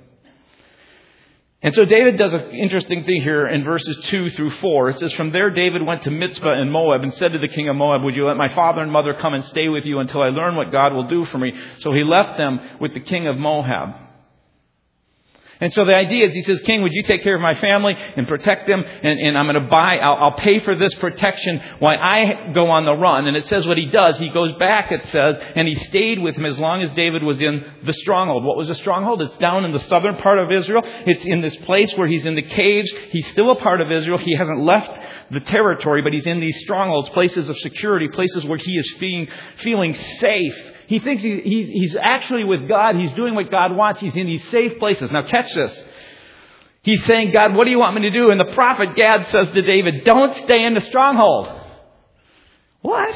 And 1.64 1.76
so 1.76 1.86
David 1.86 2.18
does 2.18 2.34
an 2.34 2.50
interesting 2.50 3.04
thing 3.04 3.22
here 3.22 3.48
in 3.48 3.64
verses 3.64 3.96
2 4.06 4.32
through 4.32 4.50
4. 4.50 4.90
It 4.90 5.00
says, 5.00 5.14
From 5.14 5.32
there 5.32 5.52
David 5.52 5.86
went 5.86 6.02
to 6.04 6.12
Mizpah 6.12 6.60
in 6.60 6.72
Moab 6.72 7.04
and 7.04 7.14
said 7.14 7.34
to 7.34 7.40
the 7.40 7.48
king 7.48 7.70
of 7.70 7.76
Moab, 7.76 8.02
Would 8.02 8.16
you 8.16 8.26
let 8.26 8.36
my 8.36 8.54
father 8.56 8.82
and 8.82 8.92
mother 8.92 9.14
come 9.14 9.36
and 9.36 9.46
stay 9.46 9.70
with 9.70 9.86
you 9.86 10.00
until 10.00 10.24
I 10.24 10.30
learn 10.30 10.56
what 10.56 10.72
God 10.72 10.92
will 10.92 11.08
do 11.08 11.26
for 11.26 11.38
me? 11.38 11.54
So 11.82 11.94
he 11.94 12.04
left 12.04 12.40
them 12.40 12.60
with 12.80 12.96
the 12.96 13.00
king 13.00 13.28
of 13.28 13.38
Moab. 13.38 13.94
And 15.62 15.72
so 15.72 15.86
the 15.86 15.96
idea 15.96 16.28
is 16.28 16.34
he 16.34 16.42
says, 16.42 16.60
King, 16.64 16.82
would 16.82 16.92
you 16.92 17.04
take 17.04 17.22
care 17.22 17.36
of 17.36 17.42
my 17.42 17.54
family 17.62 17.96
and 17.96 18.28
protect 18.28 18.68
them? 18.68 18.84
And, 18.84 19.20
and 19.20 19.38
I'm 19.38 19.46
going 19.46 19.64
to 19.64 19.70
buy, 19.70 19.98
I'll, 19.98 20.16
I'll, 20.16 20.32
pay 20.32 20.60
for 20.60 20.76
this 20.76 20.96
protection 20.96 21.62
while 21.78 22.00
I 22.00 22.52
go 22.54 22.72
on 22.72 22.84
the 22.84 22.94
run. 22.94 23.28
And 23.28 23.38
it 23.38 23.46
says 23.46 23.68
what 23.68 23.78
he 23.78 23.86
does. 23.86 24.18
He 24.18 24.30
goes 24.30 24.58
back, 24.58 24.92
it 24.92 25.06
says, 25.12 25.38
and 25.56 25.68
he 25.68 25.76
stayed 25.86 26.20
with 26.20 26.36
him 26.36 26.46
as 26.46 26.58
long 26.58 26.82
as 26.82 26.92
David 26.94 27.22
was 27.22 27.40
in 27.40 27.64
the 27.86 27.94
stronghold. 27.94 28.44
What 28.44 28.58
was 28.58 28.70
the 28.70 28.76
stronghold? 28.76 29.22
It's 29.22 29.38
down 29.38 29.64
in 29.64 29.72
the 29.72 29.80
southern 29.82 30.18
part 30.18 30.40
of 30.40 30.52
Israel. 30.52 30.82
It's 30.84 31.24
in 31.26 31.42
this 31.42 31.56
place 31.58 31.94
where 31.96 32.08
he's 32.08 32.26
in 32.26 32.34
the 32.34 32.42
caves. 32.42 32.92
He's 33.12 33.28
still 33.28 33.52
a 33.52 33.56
part 33.56 33.82
of 33.82 33.92
Israel. 33.92 34.18
He 34.18 34.36
hasn't 34.36 34.62
left 34.62 34.90
the 35.30 35.42
territory, 35.42 36.02
but 36.02 36.12
he's 36.12 36.26
in 36.26 36.40
these 36.40 36.60
strongholds, 36.62 37.10
places 37.10 37.50
of 37.50 37.58
security, 37.60 38.08
places 38.08 38.44
where 38.46 38.58
he 38.58 38.78
is 38.78 38.92
feeling, 39.00 39.28
feeling 39.58 39.96
safe. 40.20 40.56
He 40.92 41.00
thinks 41.00 41.24
he, 41.24 41.40
he's, 41.40 41.70
he's 41.70 41.96
actually 41.96 42.44
with 42.44 42.68
God. 42.68 42.98
He's 42.98 43.14
doing 43.14 43.34
what 43.34 43.50
God 43.50 43.74
wants. 43.74 44.02
He's 44.02 44.18
in 44.18 44.26
these 44.26 44.46
safe 44.50 44.78
places. 44.78 45.10
Now 45.10 45.26
catch 45.26 45.54
this. 45.54 45.74
He's 46.82 47.02
saying, 47.06 47.32
God, 47.32 47.56
what 47.56 47.64
do 47.64 47.72
you 47.72 47.80
want 47.80 47.96
me 47.96 48.02
to 48.02 48.10
do? 48.10 48.30
And 48.30 48.38
the 48.38 48.54
prophet 48.54 48.94
Gad 48.94 49.28
says 49.32 49.54
to 49.54 49.62
David, 49.62 50.04
don't 50.04 50.36
stay 50.44 50.66
in 50.66 50.74
the 50.74 50.82
stronghold. 50.82 51.50
What? 52.82 53.16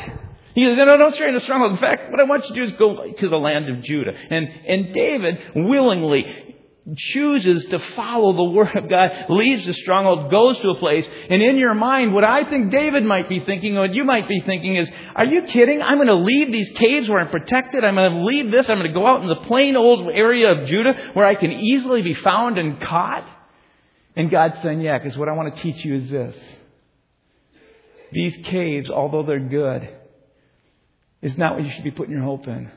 He 0.54 0.64
says, 0.66 0.78
no, 0.78 0.86
no, 0.86 0.96
don't 0.96 1.16
stay 1.16 1.28
in 1.28 1.34
the 1.34 1.42
stronghold. 1.42 1.74
In 1.74 1.78
fact, 1.80 2.12
what 2.12 2.22
I 2.22 2.24
want 2.24 2.48
you 2.48 2.56
to 2.56 2.62
do 2.62 2.72
is 2.72 2.80
go 2.80 3.12
to 3.12 3.28
the 3.28 3.38
land 3.38 3.68
of 3.68 3.84
Judah. 3.84 4.14
And, 4.30 4.48
and 4.48 4.94
David 4.94 5.40
willingly, 5.54 6.55
chooses 6.96 7.66
to 7.66 7.80
follow 7.96 8.36
the 8.36 8.52
Word 8.52 8.76
of 8.76 8.88
God, 8.88 9.26
leaves 9.30 9.66
the 9.66 9.74
stronghold, 9.74 10.30
goes 10.30 10.58
to 10.60 10.70
a 10.70 10.76
place, 10.76 11.08
and 11.30 11.42
in 11.42 11.58
your 11.58 11.74
mind, 11.74 12.14
what 12.14 12.24
I 12.24 12.48
think 12.48 12.72
David 12.72 13.04
might 13.04 13.28
be 13.28 13.40
thinking, 13.44 13.76
what 13.76 13.96
you 13.96 14.04
might 14.04 14.28
be 14.28 14.42
thinking 14.46 14.76
is, 14.76 14.88
are 15.16 15.26
you 15.26 15.44
kidding? 15.48 15.82
I'm 15.82 15.96
going 15.96 16.08
to 16.08 16.16
leave 16.16 16.52
these 16.52 16.72
caves 16.76 17.10
where 17.10 17.20
I'm 17.20 17.30
protected. 17.30 17.84
I'm 17.84 17.96
going 17.96 18.12
to 18.12 18.24
leave 18.24 18.52
this. 18.52 18.70
I'm 18.70 18.78
going 18.78 18.88
to 18.88 18.94
go 18.94 19.08
out 19.08 19.22
in 19.22 19.28
the 19.28 19.36
plain 19.48 19.76
old 19.76 20.10
area 20.10 20.52
of 20.52 20.68
Judah 20.68 21.12
where 21.14 21.26
I 21.26 21.34
can 21.34 21.52
easily 21.52 22.04
be 22.04 22.14
found 22.14 22.60
and 22.60 22.80
caught. 22.80 23.28
And 24.16 24.30
God's 24.30 24.62
saying, 24.62 24.82
yeah, 24.82 25.00
because 25.00 25.18
what 25.18 25.28
I 25.28 25.34
want 25.34 25.56
to 25.56 25.62
teach 25.62 25.84
you 25.84 25.96
is 25.96 26.10
this. 26.10 26.36
These 28.12 28.38
caves, 28.46 28.92
although 28.92 29.24
they're 29.24 29.40
good, 29.40 29.90
is 31.22 31.36
not 31.36 31.56
what 31.56 31.66
you 31.66 31.72
should 31.72 31.84
be 31.84 31.92
putting 31.92 32.14
your 32.14 32.24
hope 32.24 32.48
in. 32.48 32.72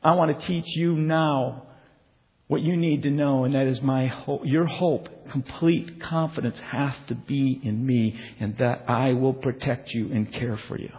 I 0.00 0.12
want 0.12 0.38
to 0.38 0.46
teach 0.46 0.76
you 0.76 0.94
now 0.94 1.66
what 2.52 2.60
you 2.60 2.76
need 2.76 3.00
to 3.00 3.10
know, 3.10 3.44
and 3.44 3.54
that 3.54 3.66
is 3.66 3.80
my 3.80 4.06
hope, 4.06 4.42
your 4.44 4.66
hope, 4.66 5.08
complete 5.30 6.02
confidence 6.02 6.58
has 6.70 6.92
to 7.08 7.14
be 7.14 7.58
in 7.64 7.86
me, 7.86 8.14
and 8.40 8.58
that 8.58 8.84
I 8.86 9.14
will 9.14 9.32
protect 9.32 9.88
you 9.94 10.12
and 10.12 10.30
care 10.30 10.60
for 10.68 10.78
you. 10.78 10.90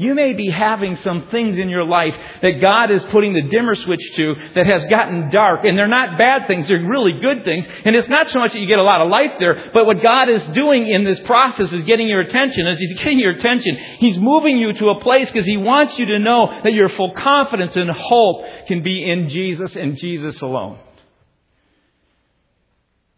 You 0.00 0.14
may 0.14 0.32
be 0.32 0.48
having 0.48 0.96
some 0.96 1.28
things 1.28 1.58
in 1.58 1.68
your 1.68 1.84
life 1.84 2.14
that 2.40 2.52
God 2.62 2.90
is 2.90 3.04
putting 3.12 3.34
the 3.34 3.42
dimmer 3.42 3.74
switch 3.74 4.00
to 4.16 4.34
that 4.54 4.64
has 4.64 4.82
gotten 4.86 5.28
dark. 5.28 5.66
And 5.66 5.76
they're 5.76 5.88
not 5.88 6.16
bad 6.16 6.46
things, 6.46 6.66
they're 6.68 6.88
really 6.88 7.20
good 7.20 7.44
things. 7.44 7.66
And 7.84 7.94
it's 7.94 8.08
not 8.08 8.30
so 8.30 8.38
much 8.38 8.54
that 8.54 8.60
you 8.60 8.66
get 8.66 8.78
a 8.78 8.82
lot 8.82 9.02
of 9.02 9.10
light 9.10 9.38
there, 9.38 9.70
but 9.74 9.84
what 9.84 10.02
God 10.02 10.30
is 10.30 10.42
doing 10.54 10.88
in 10.88 11.04
this 11.04 11.20
process 11.20 11.70
is 11.70 11.84
getting 11.84 12.08
your 12.08 12.20
attention. 12.20 12.66
As 12.66 12.78
He's 12.78 12.94
getting 12.94 13.18
your 13.18 13.32
attention, 13.32 13.76
He's 13.98 14.16
moving 14.16 14.56
you 14.56 14.72
to 14.72 14.88
a 14.88 15.00
place 15.00 15.30
because 15.30 15.44
He 15.44 15.58
wants 15.58 15.98
you 15.98 16.06
to 16.06 16.18
know 16.18 16.46
that 16.62 16.72
your 16.72 16.88
full 16.88 17.12
confidence 17.12 17.76
and 17.76 17.90
hope 17.90 18.46
can 18.68 18.82
be 18.82 19.04
in 19.04 19.28
Jesus 19.28 19.76
and 19.76 19.98
Jesus 19.98 20.40
alone. 20.40 20.78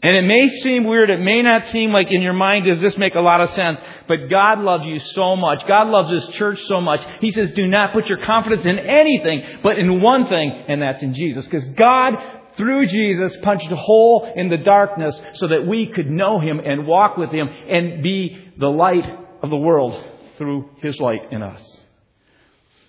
And 0.02 0.16
it 0.16 0.22
may 0.22 0.48
seem 0.62 0.82
weird, 0.82 1.10
it 1.10 1.20
may 1.20 1.42
not 1.42 1.68
seem 1.68 1.92
like 1.92 2.10
in 2.10 2.22
your 2.22 2.32
mind 2.32 2.64
does 2.64 2.80
this 2.80 2.98
make 2.98 3.14
a 3.14 3.20
lot 3.20 3.40
of 3.40 3.50
sense, 3.50 3.80
but 4.08 4.28
God 4.28 4.58
loves 4.58 4.84
you 4.84 4.98
so 4.98 5.36
much. 5.36 5.64
God 5.68 5.86
loves 5.88 6.10
His 6.10 6.26
church 6.34 6.60
so 6.66 6.80
much. 6.80 7.06
He 7.20 7.30
says, 7.30 7.52
do 7.52 7.68
not 7.68 7.92
put 7.92 8.08
your 8.08 8.18
confidence 8.18 8.64
in 8.64 8.80
anything, 8.80 9.60
but 9.62 9.78
in 9.78 10.02
one 10.02 10.28
thing, 10.28 10.64
and 10.66 10.82
that's 10.82 11.00
in 11.04 11.14
Jesus. 11.14 11.44
Because 11.44 11.64
God, 11.76 12.14
through 12.56 12.88
Jesus, 12.88 13.36
punched 13.44 13.70
a 13.70 13.76
hole 13.76 14.32
in 14.34 14.48
the 14.48 14.56
darkness 14.56 15.22
so 15.34 15.46
that 15.46 15.68
we 15.68 15.92
could 15.94 16.10
know 16.10 16.40
Him 16.40 16.58
and 16.58 16.84
walk 16.84 17.16
with 17.16 17.30
Him 17.30 17.48
and 17.48 18.02
be 18.02 18.52
the 18.58 18.68
light 18.68 19.06
of 19.40 19.50
the 19.50 19.56
world 19.56 20.04
through 20.36 20.68
His 20.78 20.98
light 20.98 21.30
in 21.30 21.42
us. 21.42 21.80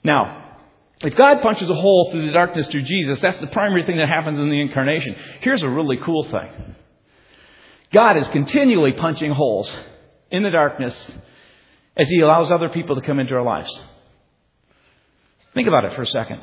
Now, 0.03 0.57
if 1.01 1.15
God 1.15 1.43
punches 1.43 1.69
a 1.69 1.75
hole 1.75 2.09
through 2.11 2.25
the 2.25 2.33
darkness 2.33 2.67
through 2.69 2.83
Jesus, 2.83 3.21
that's 3.21 3.39
the 3.39 3.47
primary 3.47 3.85
thing 3.85 3.97
that 3.97 4.09
happens 4.09 4.39
in 4.39 4.49
the 4.49 4.59
incarnation. 4.59 5.15
Here's 5.41 5.61
a 5.61 5.69
really 5.69 5.97
cool 5.97 6.23
thing. 6.23 6.75
God 7.93 8.17
is 8.17 8.27
continually 8.29 8.93
punching 8.93 9.31
holes 9.31 9.71
in 10.31 10.43
the 10.43 10.49
darkness 10.49 10.93
as 11.95 12.09
He 12.09 12.21
allows 12.21 12.51
other 12.51 12.69
people 12.69 12.95
to 12.95 13.01
come 13.05 13.19
into 13.19 13.35
our 13.35 13.43
lives. 13.43 13.69
Think 15.53 15.67
about 15.67 15.85
it 15.85 15.93
for 15.93 16.01
a 16.01 16.07
second. 16.07 16.41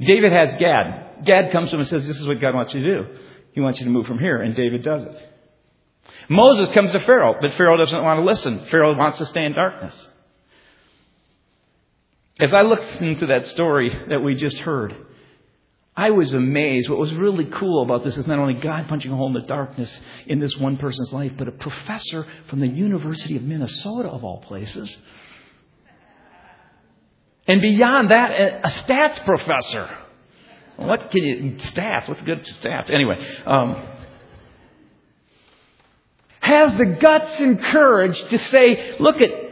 David 0.00 0.32
has 0.32 0.54
Gad. 0.56 1.24
Gad 1.24 1.52
comes 1.52 1.70
to 1.70 1.76
him 1.76 1.80
and 1.80 1.88
says, 1.88 2.06
This 2.06 2.18
is 2.18 2.26
what 2.26 2.40
God 2.40 2.54
wants 2.54 2.72
you 2.74 2.82
to 2.82 2.86
do. 2.86 3.06
He 3.52 3.60
wants 3.60 3.78
you 3.78 3.86
to 3.86 3.90
move 3.90 4.06
from 4.06 4.18
here, 4.18 4.40
and 4.40 4.54
David 4.54 4.82
does 4.82 5.02
it. 5.02 5.32
Moses 6.28 6.68
comes 6.74 6.92
to 6.92 7.00
Pharaoh, 7.00 7.36
but 7.40 7.54
Pharaoh 7.54 7.76
doesn't 7.76 8.02
want 8.02 8.20
to 8.20 8.24
listen. 8.24 8.66
Pharaoh 8.70 8.94
wants 8.94 9.18
to 9.18 9.26
stay 9.26 9.44
in 9.44 9.52
darkness. 9.52 10.08
As 12.38 12.52
I 12.52 12.62
looked 12.62 13.02
into 13.02 13.26
that 13.26 13.46
story 13.48 13.90
that 14.08 14.20
we 14.20 14.34
just 14.34 14.58
heard, 14.58 14.94
I 15.96 16.10
was 16.10 16.32
amazed. 16.34 16.90
What 16.90 16.98
was 16.98 17.12
really 17.14 17.46
cool 17.46 17.82
about 17.82 18.04
this 18.04 18.16
is 18.16 18.26
not 18.26 18.38
only 18.38 18.54
God 18.54 18.86
punching 18.88 19.10
a 19.10 19.16
hole 19.16 19.28
in 19.28 19.32
the 19.32 19.46
darkness 19.48 19.90
in 20.26 20.40
this 20.40 20.54
one 20.58 20.76
person's 20.76 21.10
life, 21.12 21.32
but 21.38 21.48
a 21.48 21.52
professor 21.52 22.26
from 22.48 22.60
the 22.60 22.66
University 22.66 23.36
of 23.36 23.42
Minnesota, 23.42 24.08
of 24.08 24.22
all 24.22 24.42
places. 24.42 24.94
And 27.48 27.62
beyond 27.62 28.10
that, 28.10 28.30
a 28.30 28.68
stats 28.82 29.24
professor. 29.24 29.96
What 30.76 31.10
can 31.10 31.24
you, 31.24 31.56
stats, 31.58 32.08
what's 32.08 32.20
good 32.22 32.42
stats? 32.42 32.90
Anyway, 32.90 33.16
um, 33.46 33.82
has 36.40 36.76
the 36.76 36.96
guts 37.00 37.40
and 37.40 37.58
courage 37.60 38.20
to 38.28 38.38
say, 38.50 38.96
look 39.00 39.22
at 39.22 39.45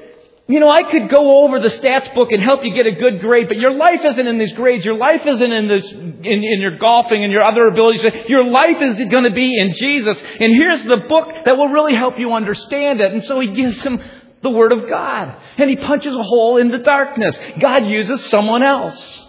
you 0.46 0.60
know, 0.60 0.68
I 0.68 0.82
could 0.82 1.08
go 1.08 1.44
over 1.44 1.58
the 1.58 1.70
stats 1.70 2.14
book 2.14 2.30
and 2.30 2.42
help 2.42 2.64
you 2.64 2.74
get 2.74 2.86
a 2.86 2.92
good 2.92 3.20
grade, 3.20 3.48
but 3.48 3.56
your 3.56 3.72
life 3.72 4.00
isn't 4.04 4.26
in 4.26 4.36
these 4.36 4.52
grades. 4.52 4.84
Your 4.84 4.98
life 4.98 5.22
isn't 5.24 5.52
in 5.52 5.68
this, 5.68 5.90
in, 5.90 6.22
in 6.22 6.60
your 6.60 6.76
golfing 6.76 7.24
and 7.24 7.32
your 7.32 7.42
other 7.42 7.66
abilities. 7.66 8.04
Your 8.28 8.44
life 8.44 8.76
is 8.82 8.98
going 9.10 9.24
to 9.24 9.32
be 9.32 9.58
in 9.58 9.72
Jesus. 9.72 10.18
And 10.18 10.52
here's 10.52 10.82
the 10.84 10.98
book 11.08 11.30
that 11.46 11.56
will 11.56 11.68
really 11.68 11.94
help 11.94 12.18
you 12.18 12.34
understand 12.34 13.00
it. 13.00 13.12
And 13.12 13.22
so 13.22 13.40
he 13.40 13.52
gives 13.52 13.82
him 13.82 13.98
the 14.42 14.50
Word 14.50 14.72
of 14.72 14.86
God. 14.86 15.34
And 15.56 15.70
he 15.70 15.76
punches 15.76 16.14
a 16.14 16.22
hole 16.22 16.58
in 16.58 16.68
the 16.68 16.78
darkness. 16.78 17.34
God 17.58 17.86
uses 17.86 18.26
someone 18.26 18.62
else. 18.62 19.22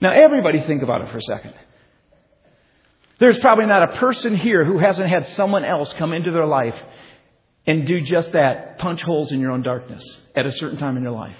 Now 0.00 0.12
everybody 0.12 0.62
think 0.66 0.82
about 0.82 1.02
it 1.02 1.10
for 1.10 1.18
a 1.18 1.22
second. 1.22 1.52
There's 3.18 3.38
probably 3.40 3.66
not 3.66 3.94
a 3.94 3.98
person 3.98 4.36
here 4.36 4.64
who 4.64 4.78
hasn't 4.78 5.10
had 5.10 5.28
someone 5.36 5.66
else 5.66 5.92
come 5.98 6.14
into 6.14 6.32
their 6.32 6.46
life 6.46 6.74
and 7.66 7.86
do 7.86 8.00
just 8.00 8.32
that 8.32 8.78
punch 8.78 9.02
holes 9.02 9.32
in 9.32 9.40
your 9.40 9.52
own 9.52 9.62
darkness 9.62 10.02
at 10.34 10.46
a 10.46 10.52
certain 10.52 10.78
time 10.78 10.96
in 10.96 11.02
your 11.02 11.12
life. 11.12 11.36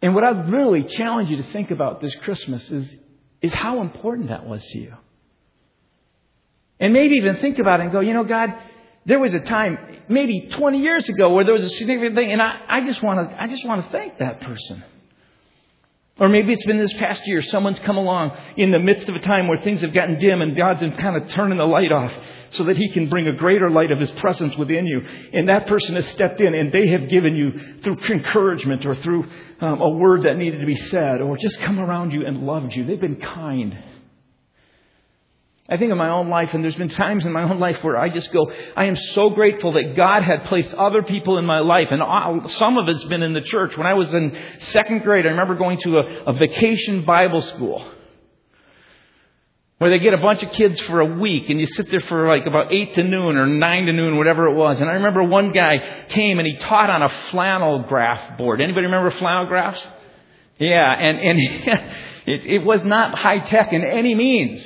And 0.00 0.14
what 0.14 0.24
I'd 0.24 0.50
really 0.50 0.82
challenge 0.82 1.30
you 1.30 1.36
to 1.36 1.52
think 1.52 1.70
about 1.70 2.00
this 2.00 2.14
Christmas 2.16 2.68
is, 2.70 2.96
is 3.40 3.54
how 3.54 3.80
important 3.80 4.28
that 4.28 4.44
was 4.44 4.64
to 4.64 4.78
you. 4.78 4.94
And 6.80 6.92
maybe 6.92 7.14
even 7.14 7.36
think 7.36 7.60
about 7.60 7.78
it 7.78 7.84
and 7.84 7.92
go, 7.92 8.00
you 8.00 8.12
know, 8.12 8.24
God, 8.24 8.50
there 9.06 9.20
was 9.20 9.32
a 9.34 9.40
time, 9.40 9.78
maybe 10.08 10.48
20 10.50 10.80
years 10.80 11.08
ago, 11.08 11.32
where 11.32 11.44
there 11.44 11.54
was 11.54 11.64
a 11.64 11.70
significant 11.70 12.16
thing, 12.16 12.32
and 12.32 12.42
I, 12.42 12.60
I 12.68 12.86
just 12.86 13.02
want 13.02 13.30
to, 13.30 13.40
I 13.40 13.46
just 13.46 13.64
want 13.64 13.84
to 13.84 13.92
thank 13.92 14.18
that 14.18 14.40
person. 14.40 14.82
Or 16.18 16.28
maybe 16.28 16.52
it's 16.52 16.64
been 16.66 16.78
this 16.78 16.92
past 16.94 17.26
year, 17.26 17.40
someone's 17.40 17.78
come 17.78 17.96
along 17.96 18.36
in 18.58 18.70
the 18.70 18.78
midst 18.78 19.08
of 19.08 19.14
a 19.14 19.20
time 19.20 19.48
where 19.48 19.58
things 19.58 19.80
have 19.80 19.94
gotten 19.94 20.18
dim 20.18 20.42
and 20.42 20.54
God's 20.54 20.80
been 20.80 20.96
kind 20.96 21.16
of 21.16 21.30
turning 21.30 21.56
the 21.56 21.64
light 21.64 21.90
off 21.90 22.12
so 22.50 22.64
that 22.64 22.76
He 22.76 22.90
can 22.92 23.08
bring 23.08 23.28
a 23.28 23.32
greater 23.32 23.70
light 23.70 23.90
of 23.90 23.98
His 23.98 24.10
presence 24.12 24.54
within 24.56 24.86
you. 24.86 25.00
And 25.32 25.48
that 25.48 25.66
person 25.66 25.94
has 25.94 26.06
stepped 26.08 26.40
in 26.40 26.54
and 26.54 26.70
they 26.70 26.88
have 26.88 27.08
given 27.08 27.34
you 27.34 27.80
through 27.82 27.96
encouragement 28.10 28.84
or 28.84 28.94
through 28.96 29.24
um, 29.60 29.80
a 29.80 29.88
word 29.88 30.24
that 30.24 30.36
needed 30.36 30.60
to 30.60 30.66
be 30.66 30.76
said 30.76 31.22
or 31.22 31.38
just 31.38 31.58
come 31.60 31.80
around 31.80 32.12
you 32.12 32.26
and 32.26 32.46
loved 32.46 32.74
you. 32.74 32.84
They've 32.84 33.00
been 33.00 33.16
kind. 33.16 33.76
I 35.68 35.76
think 35.76 35.92
of 35.92 35.98
my 35.98 36.10
own 36.10 36.28
life, 36.28 36.50
and 36.52 36.64
there's 36.64 36.76
been 36.76 36.88
times 36.88 37.24
in 37.24 37.32
my 37.32 37.44
own 37.44 37.60
life 37.60 37.82
where 37.82 37.96
I 37.96 38.08
just 38.08 38.32
go, 38.32 38.50
I 38.76 38.86
am 38.86 38.96
so 38.96 39.30
grateful 39.30 39.72
that 39.72 39.94
God 39.94 40.22
had 40.22 40.44
placed 40.44 40.74
other 40.74 41.02
people 41.02 41.38
in 41.38 41.46
my 41.46 41.60
life, 41.60 41.88
and 41.90 42.50
some 42.52 42.78
of 42.78 42.88
it's 42.88 43.04
been 43.04 43.22
in 43.22 43.32
the 43.32 43.40
church. 43.42 43.76
When 43.76 43.86
I 43.86 43.94
was 43.94 44.12
in 44.12 44.36
second 44.72 45.02
grade, 45.02 45.24
I 45.24 45.30
remember 45.30 45.54
going 45.54 45.78
to 45.82 45.98
a, 45.98 46.24
a 46.24 46.32
vacation 46.32 47.04
Bible 47.04 47.42
school 47.42 47.86
where 49.82 49.90
they 49.90 49.98
get 49.98 50.14
a 50.14 50.18
bunch 50.18 50.44
of 50.44 50.52
kids 50.52 50.80
for 50.82 51.00
a 51.00 51.18
week 51.18 51.50
and 51.50 51.58
you 51.58 51.66
sit 51.66 51.90
there 51.90 52.00
for 52.02 52.28
like 52.28 52.46
about 52.46 52.72
8 52.72 52.94
to 52.94 53.02
noon 53.02 53.36
or 53.36 53.46
9 53.46 53.86
to 53.86 53.92
noon, 53.92 54.16
whatever 54.16 54.46
it 54.46 54.54
was. 54.54 54.78
And 54.78 54.88
I 54.88 54.92
remember 54.92 55.24
one 55.24 55.50
guy 55.50 56.04
came 56.08 56.38
and 56.38 56.46
he 56.46 56.56
taught 56.56 56.88
on 56.88 57.02
a 57.02 57.12
flannel 57.32 57.80
graph 57.88 58.38
board. 58.38 58.60
Anybody 58.60 58.84
remember 58.86 59.10
flannel 59.10 59.46
graphs? 59.46 59.84
Yeah, 60.58 60.88
and, 60.88 61.18
and 61.18 61.38
it, 62.26 62.46
it 62.46 62.64
was 62.64 62.82
not 62.84 63.18
high 63.18 63.40
tech 63.40 63.72
in 63.72 63.82
any 63.82 64.14
means. 64.14 64.64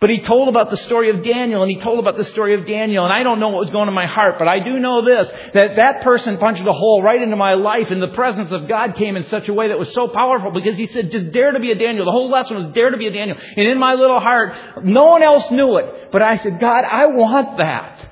But 0.00 0.10
he 0.10 0.20
told 0.20 0.48
about 0.48 0.70
the 0.70 0.76
story 0.76 1.10
of 1.10 1.24
Daniel 1.24 1.62
and 1.62 1.70
he 1.70 1.78
told 1.80 1.98
about 1.98 2.16
the 2.16 2.24
story 2.24 2.54
of 2.54 2.64
Daniel 2.66 3.04
and 3.04 3.12
I 3.12 3.24
don't 3.24 3.40
know 3.40 3.48
what 3.48 3.64
was 3.64 3.70
going 3.70 3.88
in 3.88 3.94
my 3.94 4.06
heart, 4.06 4.36
but 4.38 4.46
I 4.46 4.60
do 4.60 4.78
know 4.78 5.04
this, 5.04 5.28
that 5.54 5.74
that 5.74 6.02
person 6.02 6.38
punched 6.38 6.60
a 6.60 6.72
hole 6.72 7.02
right 7.02 7.20
into 7.20 7.34
my 7.34 7.54
life 7.54 7.88
and 7.90 8.00
the 8.00 8.14
presence 8.14 8.52
of 8.52 8.68
God 8.68 8.94
came 8.94 9.16
in 9.16 9.24
such 9.24 9.48
a 9.48 9.52
way 9.52 9.68
that 9.68 9.78
was 9.78 9.92
so 9.92 10.06
powerful 10.06 10.52
because 10.52 10.76
he 10.76 10.86
said, 10.86 11.10
just 11.10 11.32
dare 11.32 11.50
to 11.50 11.58
be 11.58 11.72
a 11.72 11.74
Daniel. 11.74 12.04
The 12.04 12.12
whole 12.12 12.30
lesson 12.30 12.58
was 12.58 12.74
dare 12.74 12.90
to 12.90 12.96
be 12.96 13.08
a 13.08 13.12
Daniel. 13.12 13.36
And 13.56 13.66
in 13.66 13.78
my 13.78 13.94
little 13.94 14.20
heart, 14.20 14.84
no 14.84 15.06
one 15.06 15.24
else 15.24 15.50
knew 15.50 15.78
it, 15.78 16.12
but 16.12 16.22
I 16.22 16.36
said, 16.36 16.60
God, 16.60 16.84
I 16.84 17.06
want 17.06 17.58
that. 17.58 18.08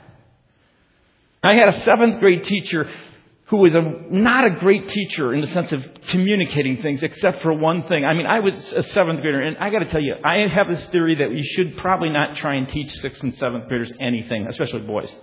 I 1.45 1.55
had 1.55 1.69
a 1.69 1.85
seventh 1.85 2.19
grade 2.19 2.45
teacher 2.45 2.91
who 3.49 3.59
was 3.59 3.73
a, 3.75 3.81
not 4.11 4.45
a 4.45 4.51
great 4.51 4.89
teacher 4.91 5.33
in 5.33 5.41
the 5.41 5.47
sense 5.49 5.71
of 5.71 5.85
communicating 6.09 6.83
things, 6.83 7.03
except 7.03 7.43
for 7.43 7.53
one 7.53 7.87
thing. 7.87 8.05
I 8.05 8.13
mean, 8.15 8.27
I 8.27 8.41
was 8.41 8.55
a 8.73 8.83
seventh 8.83 9.21
grader, 9.21 9.41
and 9.41 9.57
I 9.59 9.71
got 9.71 9.81
to 9.81 9.91
tell 9.91 10.01
you, 10.01 10.17
I 10.25 10.39
have 10.49 10.69
this 10.69 10.85
theory 10.87 11.15
that 11.15 11.31
you 11.31 11.45
should 11.55 11.77
probably 11.77 12.11
not 12.11 12.37
try 12.37 12.57
and 12.57 12.69
teach 12.69 12.93
sixth 13.01 13.23
and 13.23 13.35
seventh 13.37 13.69
graders 13.69 13.93
anything, 14.01 14.49
especially 14.49 14.81
boys. 14.81 15.15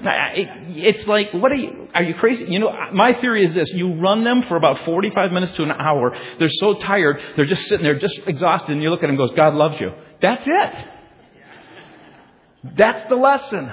It's 0.00 1.06
like, 1.06 1.32
what 1.34 1.52
are 1.52 1.56
you, 1.56 1.88
are 1.94 2.02
you 2.02 2.14
crazy? 2.14 2.46
You 2.46 2.58
know, 2.58 2.70
my 2.92 3.12
theory 3.20 3.44
is 3.44 3.54
this. 3.54 3.68
You 3.70 4.00
run 4.00 4.24
them 4.24 4.42
for 4.44 4.56
about 4.56 4.84
45 4.86 5.30
minutes 5.30 5.54
to 5.56 5.62
an 5.62 5.72
hour. 5.72 6.16
They're 6.38 6.48
so 6.48 6.78
tired. 6.78 7.22
They're 7.36 7.46
just 7.46 7.68
sitting 7.68 7.84
there, 7.84 7.98
just 7.98 8.18
exhausted, 8.26 8.72
and 8.72 8.82
you 8.82 8.88
look 8.88 9.00
at 9.00 9.02
them 9.02 9.10
and 9.10 9.18
goes, 9.18 9.32
God 9.36 9.54
loves 9.54 9.78
you. 9.78 9.92
That's 10.22 10.46
it. 10.46 10.74
That's 12.76 13.08
the 13.10 13.16
lesson. 13.16 13.72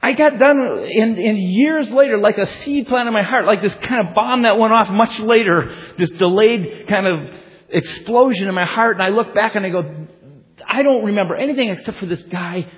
I 0.00 0.12
got 0.12 0.38
done 0.38 0.58
in, 0.58 1.18
in 1.18 1.36
years 1.36 1.90
later, 1.90 2.18
like 2.18 2.38
a 2.38 2.48
seed 2.62 2.86
plant 2.86 3.08
in 3.08 3.14
my 3.14 3.22
heart, 3.22 3.46
like 3.46 3.62
this 3.62 3.74
kind 3.74 4.06
of 4.06 4.14
bomb 4.14 4.42
that 4.42 4.58
went 4.58 4.72
off 4.72 4.88
much 4.90 5.18
later, 5.18 5.94
this 5.98 6.10
delayed 6.10 6.86
kind 6.88 7.06
of 7.06 7.34
explosion 7.68 8.48
in 8.48 8.54
my 8.54 8.64
heart. 8.64 8.94
And 8.94 9.02
I 9.02 9.08
look 9.08 9.34
back 9.34 9.56
and 9.56 9.66
I 9.66 9.70
go, 9.70 10.06
I 10.66 10.82
don't 10.82 11.06
remember 11.06 11.34
anything 11.34 11.70
except 11.70 11.98
for 11.98 12.06
this 12.06 12.22
guy 12.24 12.70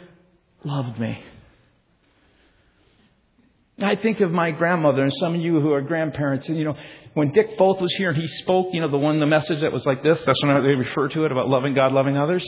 loved 0.64 0.98
me. 0.98 1.22
I 3.82 3.96
think 3.96 4.20
of 4.20 4.30
my 4.30 4.50
grandmother 4.50 5.02
and 5.02 5.12
some 5.20 5.34
of 5.34 5.40
you 5.40 5.60
who 5.60 5.72
are 5.72 5.80
grandparents, 5.80 6.48
and 6.48 6.58
you 6.58 6.64
know, 6.64 6.76
when 7.14 7.32
Dick 7.32 7.56
Foth 7.56 7.80
was 7.80 7.92
here 7.94 8.10
and 8.10 8.20
he 8.20 8.28
spoke, 8.28 8.68
you 8.72 8.80
know, 8.80 8.90
the 8.90 8.98
one, 8.98 9.20
the 9.20 9.26
message 9.26 9.62
that 9.62 9.72
was 9.72 9.86
like 9.86 10.02
this, 10.02 10.22
that's 10.24 10.42
when 10.42 10.62
they 10.62 10.74
refer 10.74 11.08
to 11.08 11.24
it 11.24 11.32
about 11.32 11.48
loving 11.48 11.74
God, 11.74 11.92
loving 11.92 12.16
others. 12.16 12.46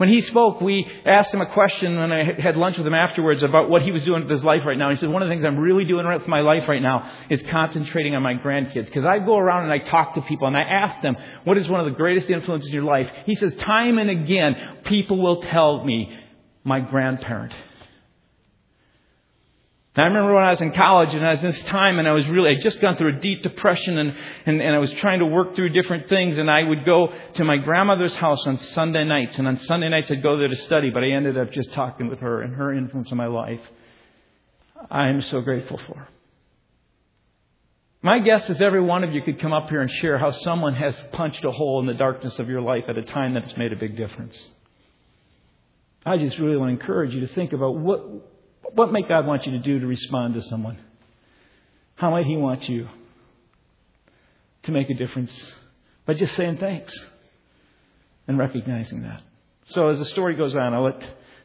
When 0.00 0.08
he 0.08 0.22
spoke, 0.22 0.62
we 0.62 0.90
asked 1.04 1.34
him 1.34 1.42
a 1.42 1.52
question 1.52 1.98
when 1.98 2.10
I 2.10 2.40
had 2.40 2.56
lunch 2.56 2.78
with 2.78 2.86
him 2.86 2.94
afterwards 2.94 3.42
about 3.42 3.68
what 3.68 3.82
he 3.82 3.92
was 3.92 4.02
doing 4.02 4.22
with 4.22 4.30
his 4.30 4.42
life 4.42 4.62
right 4.64 4.78
now. 4.78 4.88
He 4.88 4.96
said, 4.96 5.10
one 5.10 5.20
of 5.20 5.28
the 5.28 5.34
things 5.34 5.44
I'm 5.44 5.58
really 5.58 5.84
doing 5.84 6.06
with 6.08 6.26
my 6.26 6.40
life 6.40 6.66
right 6.66 6.80
now 6.80 7.12
is 7.28 7.42
concentrating 7.50 8.14
on 8.14 8.22
my 8.22 8.32
grandkids. 8.32 8.86
Because 8.86 9.04
I 9.04 9.18
go 9.18 9.36
around 9.36 9.64
and 9.64 9.72
I 9.74 9.78
talk 9.78 10.14
to 10.14 10.22
people 10.22 10.46
and 10.46 10.56
I 10.56 10.62
ask 10.62 11.02
them, 11.02 11.18
what 11.44 11.58
is 11.58 11.68
one 11.68 11.80
of 11.80 11.84
the 11.84 11.98
greatest 11.98 12.30
influences 12.30 12.68
in 12.70 12.74
your 12.76 12.84
life? 12.84 13.10
He 13.26 13.34
says, 13.34 13.54
time 13.56 13.98
and 13.98 14.08
again, 14.08 14.78
people 14.86 15.18
will 15.18 15.42
tell 15.42 15.84
me, 15.84 16.18
my 16.64 16.80
grandparent. 16.80 17.52
I 20.00 20.04
remember 20.06 20.34
when 20.34 20.44
I 20.44 20.50
was 20.50 20.60
in 20.60 20.72
college 20.72 21.14
and 21.14 21.26
I 21.26 21.32
was 21.32 21.42
in 21.42 21.50
this 21.50 21.62
time 21.64 21.98
and 21.98 22.08
I 22.08 22.12
was 22.12 22.26
really, 22.28 22.56
I 22.56 22.62
just 22.62 22.80
gone 22.80 22.96
through 22.96 23.18
a 23.18 23.20
deep 23.20 23.42
depression 23.42 23.98
and, 23.98 24.16
and, 24.46 24.62
and 24.62 24.74
I 24.74 24.78
was 24.78 24.92
trying 24.92 25.18
to 25.18 25.26
work 25.26 25.54
through 25.56 25.70
different 25.70 26.08
things 26.08 26.38
and 26.38 26.50
I 26.50 26.62
would 26.62 26.84
go 26.84 27.12
to 27.34 27.44
my 27.44 27.56
grandmother's 27.56 28.14
house 28.14 28.46
on 28.46 28.56
Sunday 28.56 29.04
nights 29.04 29.36
and 29.38 29.48
on 29.48 29.58
Sunday 29.58 29.88
nights 29.88 30.10
I'd 30.10 30.22
go 30.22 30.36
there 30.36 30.48
to 30.48 30.56
study, 30.56 30.90
but 30.90 31.02
I 31.02 31.10
ended 31.10 31.36
up 31.36 31.52
just 31.52 31.72
talking 31.72 32.08
with 32.08 32.20
her 32.20 32.40
and 32.40 32.54
her 32.54 32.72
influence 32.72 33.10
on 33.10 33.18
my 33.18 33.26
life. 33.26 33.60
I 34.90 35.08
am 35.08 35.20
so 35.22 35.40
grateful 35.40 35.78
for. 35.86 36.08
My 38.02 38.20
guess 38.20 38.48
is 38.48 38.62
every 38.62 38.80
one 38.80 39.04
of 39.04 39.12
you 39.12 39.20
could 39.20 39.40
come 39.40 39.52
up 39.52 39.68
here 39.68 39.82
and 39.82 39.90
share 39.90 40.16
how 40.16 40.30
someone 40.30 40.74
has 40.74 40.98
punched 41.12 41.44
a 41.44 41.50
hole 41.50 41.80
in 41.80 41.86
the 41.86 41.94
darkness 41.94 42.38
of 42.38 42.48
your 42.48 42.62
life 42.62 42.84
at 42.88 42.96
a 42.96 43.02
time 43.02 43.34
that's 43.34 43.56
made 43.58 43.72
a 43.72 43.76
big 43.76 43.96
difference. 43.96 44.48
I 46.06 46.16
just 46.16 46.38
really 46.38 46.56
want 46.56 46.70
to 46.70 46.80
encourage 46.80 47.14
you 47.14 47.20
to 47.26 47.34
think 47.34 47.52
about 47.52 47.76
what, 47.76 48.00
what 48.74 48.92
might 48.92 49.08
God 49.08 49.26
want 49.26 49.46
you 49.46 49.52
to 49.52 49.58
do 49.58 49.80
to 49.80 49.86
respond 49.86 50.34
to 50.34 50.42
someone? 50.42 50.78
How 51.96 52.10
might 52.10 52.26
He 52.26 52.36
want 52.36 52.68
you 52.68 52.88
to 54.64 54.72
make 54.72 54.90
a 54.90 54.94
difference? 54.94 55.52
By 56.06 56.14
just 56.14 56.34
saying 56.34 56.58
thanks 56.58 56.92
and 58.26 58.38
recognizing 58.38 59.02
that. 59.02 59.22
So 59.64 59.88
as 59.88 59.98
the 59.98 60.04
story 60.06 60.34
goes 60.36 60.56
on, 60.56 60.74
I'll 60.74 60.84
let 60.84 61.02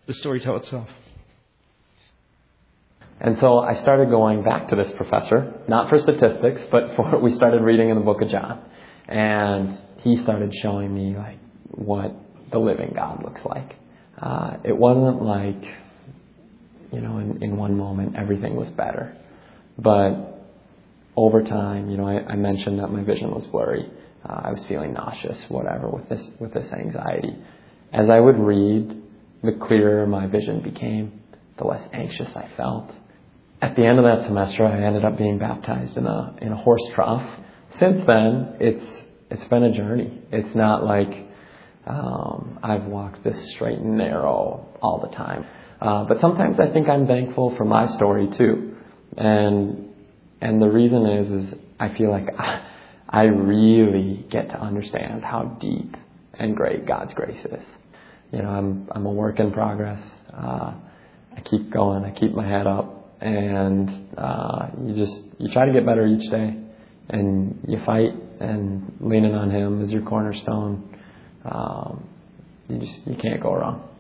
the 0.08 0.14
story 0.14 0.40
tell 0.40 0.58
itself. 0.58 0.90
And 3.20 3.38
so 3.40 3.60
I 3.60 3.76
started 3.82 4.10
going 4.10 4.44
back 4.44 4.70
to 4.70 4.76
this 4.76 4.92
professor, 4.92 5.62
not 5.68 5.90
for 5.90 6.00
statistics, 6.00 6.62
but 6.72 6.84
for 6.96 7.20
we 7.20 7.34
started 7.36 7.62
reading 7.62 7.90
in 7.90 7.96
the 7.96 8.04
book 8.04 8.22
of 8.22 8.30
John. 8.30 8.62
And 9.08 9.80
he 10.02 10.18
started 10.18 10.54
showing 10.62 10.94
me 10.94 11.16
like 11.16 11.40
what 11.70 12.16
the 12.52 12.60
living 12.60 12.94
God 12.96 13.24
looks 13.24 13.42
like. 13.46 13.76
Uh, 14.22 14.58
it 14.64 14.78
wasn't 14.78 15.22
like 15.22 15.64
you 16.96 17.02
know, 17.02 17.18
in, 17.18 17.44
in 17.44 17.58
one 17.58 17.78
moment 17.78 18.16
everything 18.16 18.56
was 18.56 18.70
better. 18.70 19.16
But 19.78 20.36
over 21.18 21.44
time, 21.44 21.90
you 21.90 21.98
know, 21.98 22.08
I, 22.08 22.26
I 22.26 22.36
mentioned 22.36 22.80
that 22.80 22.88
my 22.88 23.04
vision 23.04 23.32
was 23.32 23.46
blurry. 23.48 23.90
Uh, 24.28 24.42
I 24.46 24.52
was 24.52 24.66
feeling 24.68 24.94
nauseous, 24.94 25.40
whatever, 25.50 25.90
with 25.90 26.08
this 26.10 26.24
with 26.40 26.54
this 26.54 26.72
anxiety. 26.72 27.36
As 27.92 28.10
I 28.10 28.20
would 28.20 28.40
read, 28.40 29.02
the 29.44 29.54
clearer 29.68 30.08
my 30.08 30.28
vision 30.28 30.62
became, 30.62 31.22
the 31.58 31.66
less 31.66 31.88
anxious 31.94 32.30
I 32.36 32.50
felt. 32.58 32.92
At 33.62 33.76
the 33.76 33.86
end 33.86 34.00
of 34.00 34.06
that 34.06 34.26
semester, 34.26 34.66
I 34.66 34.84
ended 34.84 35.06
up 35.06 35.18
being 35.18 35.38
baptized 35.38 35.98
in 35.98 36.06
a 36.06 36.36
in 36.42 36.52
a 36.52 36.58
horse 36.58 36.84
trough. 36.94 37.40
Since 37.80 38.06
then, 38.08 38.58
it's 38.60 38.86
it's 39.30 39.44
been 39.50 39.64
a 39.64 39.74
journey. 39.74 40.22
It's 40.32 40.56
not 40.56 40.86
like 40.86 41.14
um, 41.86 42.60
I've 42.64 42.86
walked 42.86 43.24
this 43.24 43.52
straight 43.52 43.80
and 43.80 43.98
narrow 43.98 44.66
all 44.82 45.00
the 45.00 45.16
time. 45.16 45.46
Uh, 45.86 46.04
but 46.06 46.20
sometimes 46.20 46.60
I 46.60 46.74
think 46.74 46.90
I'm 46.90 47.06
thankful 47.06 47.56
for 47.58 47.64
my 47.64 47.88
story 47.90 48.28
too, 48.36 48.76
and 49.18 49.90
and 50.42 50.60
the 50.60 50.68
reason 50.68 51.06
is 51.06 51.46
is 51.46 51.54
I 51.80 51.96
feel 51.96 52.10
like 52.10 52.28
I, 52.40 52.68
I 53.10 53.24
really 53.26 54.26
get 54.32 54.50
to 54.50 54.60
understand 54.60 55.24
how 55.24 55.58
deep 55.62 55.96
and 56.34 56.56
great 56.56 56.88
God's 56.88 57.14
grace 57.14 57.46
is. 57.46 57.64
You 58.32 58.42
know, 58.42 58.50
I'm 58.50 58.90
I'm 58.94 59.06
a 59.06 59.12
work 59.12 59.40
in 59.40 59.52
progress. 59.52 60.02
Uh, 60.34 60.74
I 61.38 61.42
keep 61.48 61.70
going. 61.70 62.04
I 62.04 62.20
keep 62.20 62.34
my 62.34 62.48
head 62.48 62.66
up, 62.66 63.16
and 63.22 64.10
uh, 64.18 64.70
you 64.86 64.96
just 64.96 65.22
you 65.38 65.54
try 65.54 65.68
to 65.68 65.72
get 65.72 65.86
better 65.86 66.08
each 66.08 66.32
day, 66.32 66.58
and 67.10 67.60
you 67.68 67.80
fight 67.86 68.12
and 68.40 68.98
leaning 69.02 69.36
on 69.36 69.52
Him 69.52 69.84
as 69.84 69.92
your 69.92 70.02
cornerstone. 70.02 70.98
Um, 71.46 72.10
you 72.70 72.80
just 72.80 73.06
you 73.06 73.18
can't 73.22 73.40
go 73.40 73.54
wrong. 73.54 73.95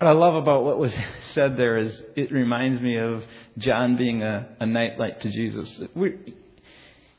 What 0.00 0.08
I 0.08 0.12
love 0.12 0.34
about 0.34 0.64
what 0.64 0.78
was 0.78 0.94
said 1.32 1.58
there 1.58 1.76
is 1.76 1.92
it 2.16 2.32
reminds 2.32 2.80
me 2.80 2.96
of 2.96 3.22
John 3.58 3.98
being 3.98 4.22
a, 4.22 4.48
a 4.58 4.64
nightlight 4.64 5.20
to 5.20 5.30
Jesus. 5.30 5.78
We, 5.94 6.14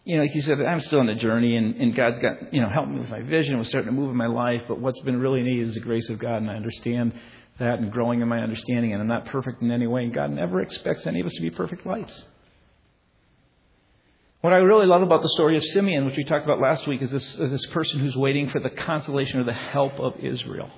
you 0.03 0.17
know, 0.17 0.23
like 0.23 0.33
you 0.33 0.41
said, 0.41 0.59
I'm 0.59 0.79
still 0.79 0.99
on 0.99 1.05
the 1.05 1.13
journey, 1.13 1.57
and, 1.57 1.75
and 1.75 1.95
God's 1.95 2.17
got, 2.17 2.51
you 2.51 2.59
know, 2.59 2.69
helped 2.69 2.89
me 2.89 2.99
with 2.99 3.09
my 3.09 3.21
vision. 3.21 3.59
Was 3.59 3.69
starting 3.69 3.85
to 3.85 3.95
move 3.95 4.09
in 4.09 4.15
my 4.17 4.25
life, 4.25 4.63
but 4.67 4.79
what's 4.79 4.99
been 5.01 5.19
really 5.19 5.43
neat 5.43 5.59
is 5.59 5.75
the 5.75 5.79
grace 5.79 6.09
of 6.09 6.17
God, 6.17 6.37
and 6.37 6.49
I 6.49 6.55
understand 6.55 7.13
that, 7.59 7.77
and 7.77 7.91
growing 7.91 8.19
in 8.21 8.27
my 8.27 8.39
understanding. 8.39 8.93
And 8.93 9.01
I'm 9.01 9.07
not 9.07 9.27
perfect 9.27 9.61
in 9.61 9.69
any 9.69 9.85
way, 9.85 10.05
and 10.05 10.13
God 10.13 10.31
never 10.31 10.59
expects 10.59 11.05
any 11.05 11.19
of 11.19 11.27
us 11.27 11.33
to 11.33 11.41
be 11.41 11.51
perfect 11.51 11.85
lights. 11.85 12.23
What 14.39 14.53
I 14.53 14.57
really 14.57 14.87
love 14.87 15.03
about 15.03 15.21
the 15.21 15.29
story 15.29 15.55
of 15.55 15.63
Simeon, 15.65 16.07
which 16.07 16.17
we 16.17 16.23
talked 16.23 16.45
about 16.45 16.59
last 16.59 16.87
week, 16.87 17.03
is 17.03 17.11
this, 17.11 17.35
is 17.35 17.51
this 17.51 17.65
person 17.67 17.99
who's 17.99 18.15
waiting 18.15 18.49
for 18.49 18.59
the 18.59 18.71
consolation 18.71 19.39
or 19.39 19.43
the 19.43 19.53
help 19.53 19.99
of 19.99 20.15
Israel 20.19 20.71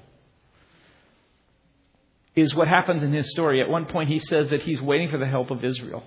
is 2.36 2.56
what 2.56 2.68
happens 2.68 3.04
in 3.04 3.14
his 3.14 3.30
story. 3.32 3.62
At 3.62 3.70
one 3.70 3.86
point, 3.86 4.10
he 4.10 4.20
says 4.20 4.50
that 4.50 4.62
he's 4.62 4.82
waiting 4.82 5.10
for 5.10 5.18
the 5.18 5.28
help 5.28 5.52
of 5.52 5.64
Israel. 5.64 6.04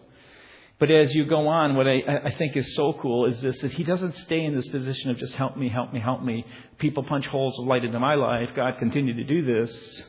But 0.79 0.91
as 0.91 1.15
you 1.15 1.25
go 1.25 1.49
on, 1.49 1.75
what 1.75 1.87
I, 1.87 2.03
I, 2.25 2.35
think 2.37 2.55
is 2.55 2.75
so 2.75 2.93
cool 2.93 3.25
is 3.27 3.41
this 3.41 3.59
that 3.61 3.73
he 3.73 3.83
doesn't 3.83 4.13
stay 4.13 4.45
in 4.45 4.55
this 4.55 4.69
position 4.69 5.11
of 5.11 5.17
just 5.17 5.33
help 5.33 5.57
me, 5.57 5.71
help 5.71 5.93
me, 5.93 6.01
help 6.01 6.23
me. 6.23 6.45
People 6.77 7.03
punch 7.03 7.27
holes 7.27 7.59
of 7.59 7.67
light 7.67 7.85
into 7.85 7.99
my 7.99 8.15
life. 8.15 8.51
God 8.55 8.75
continue 8.79 9.15
to 9.15 9.25
do 9.25 9.43
this. 9.43 10.03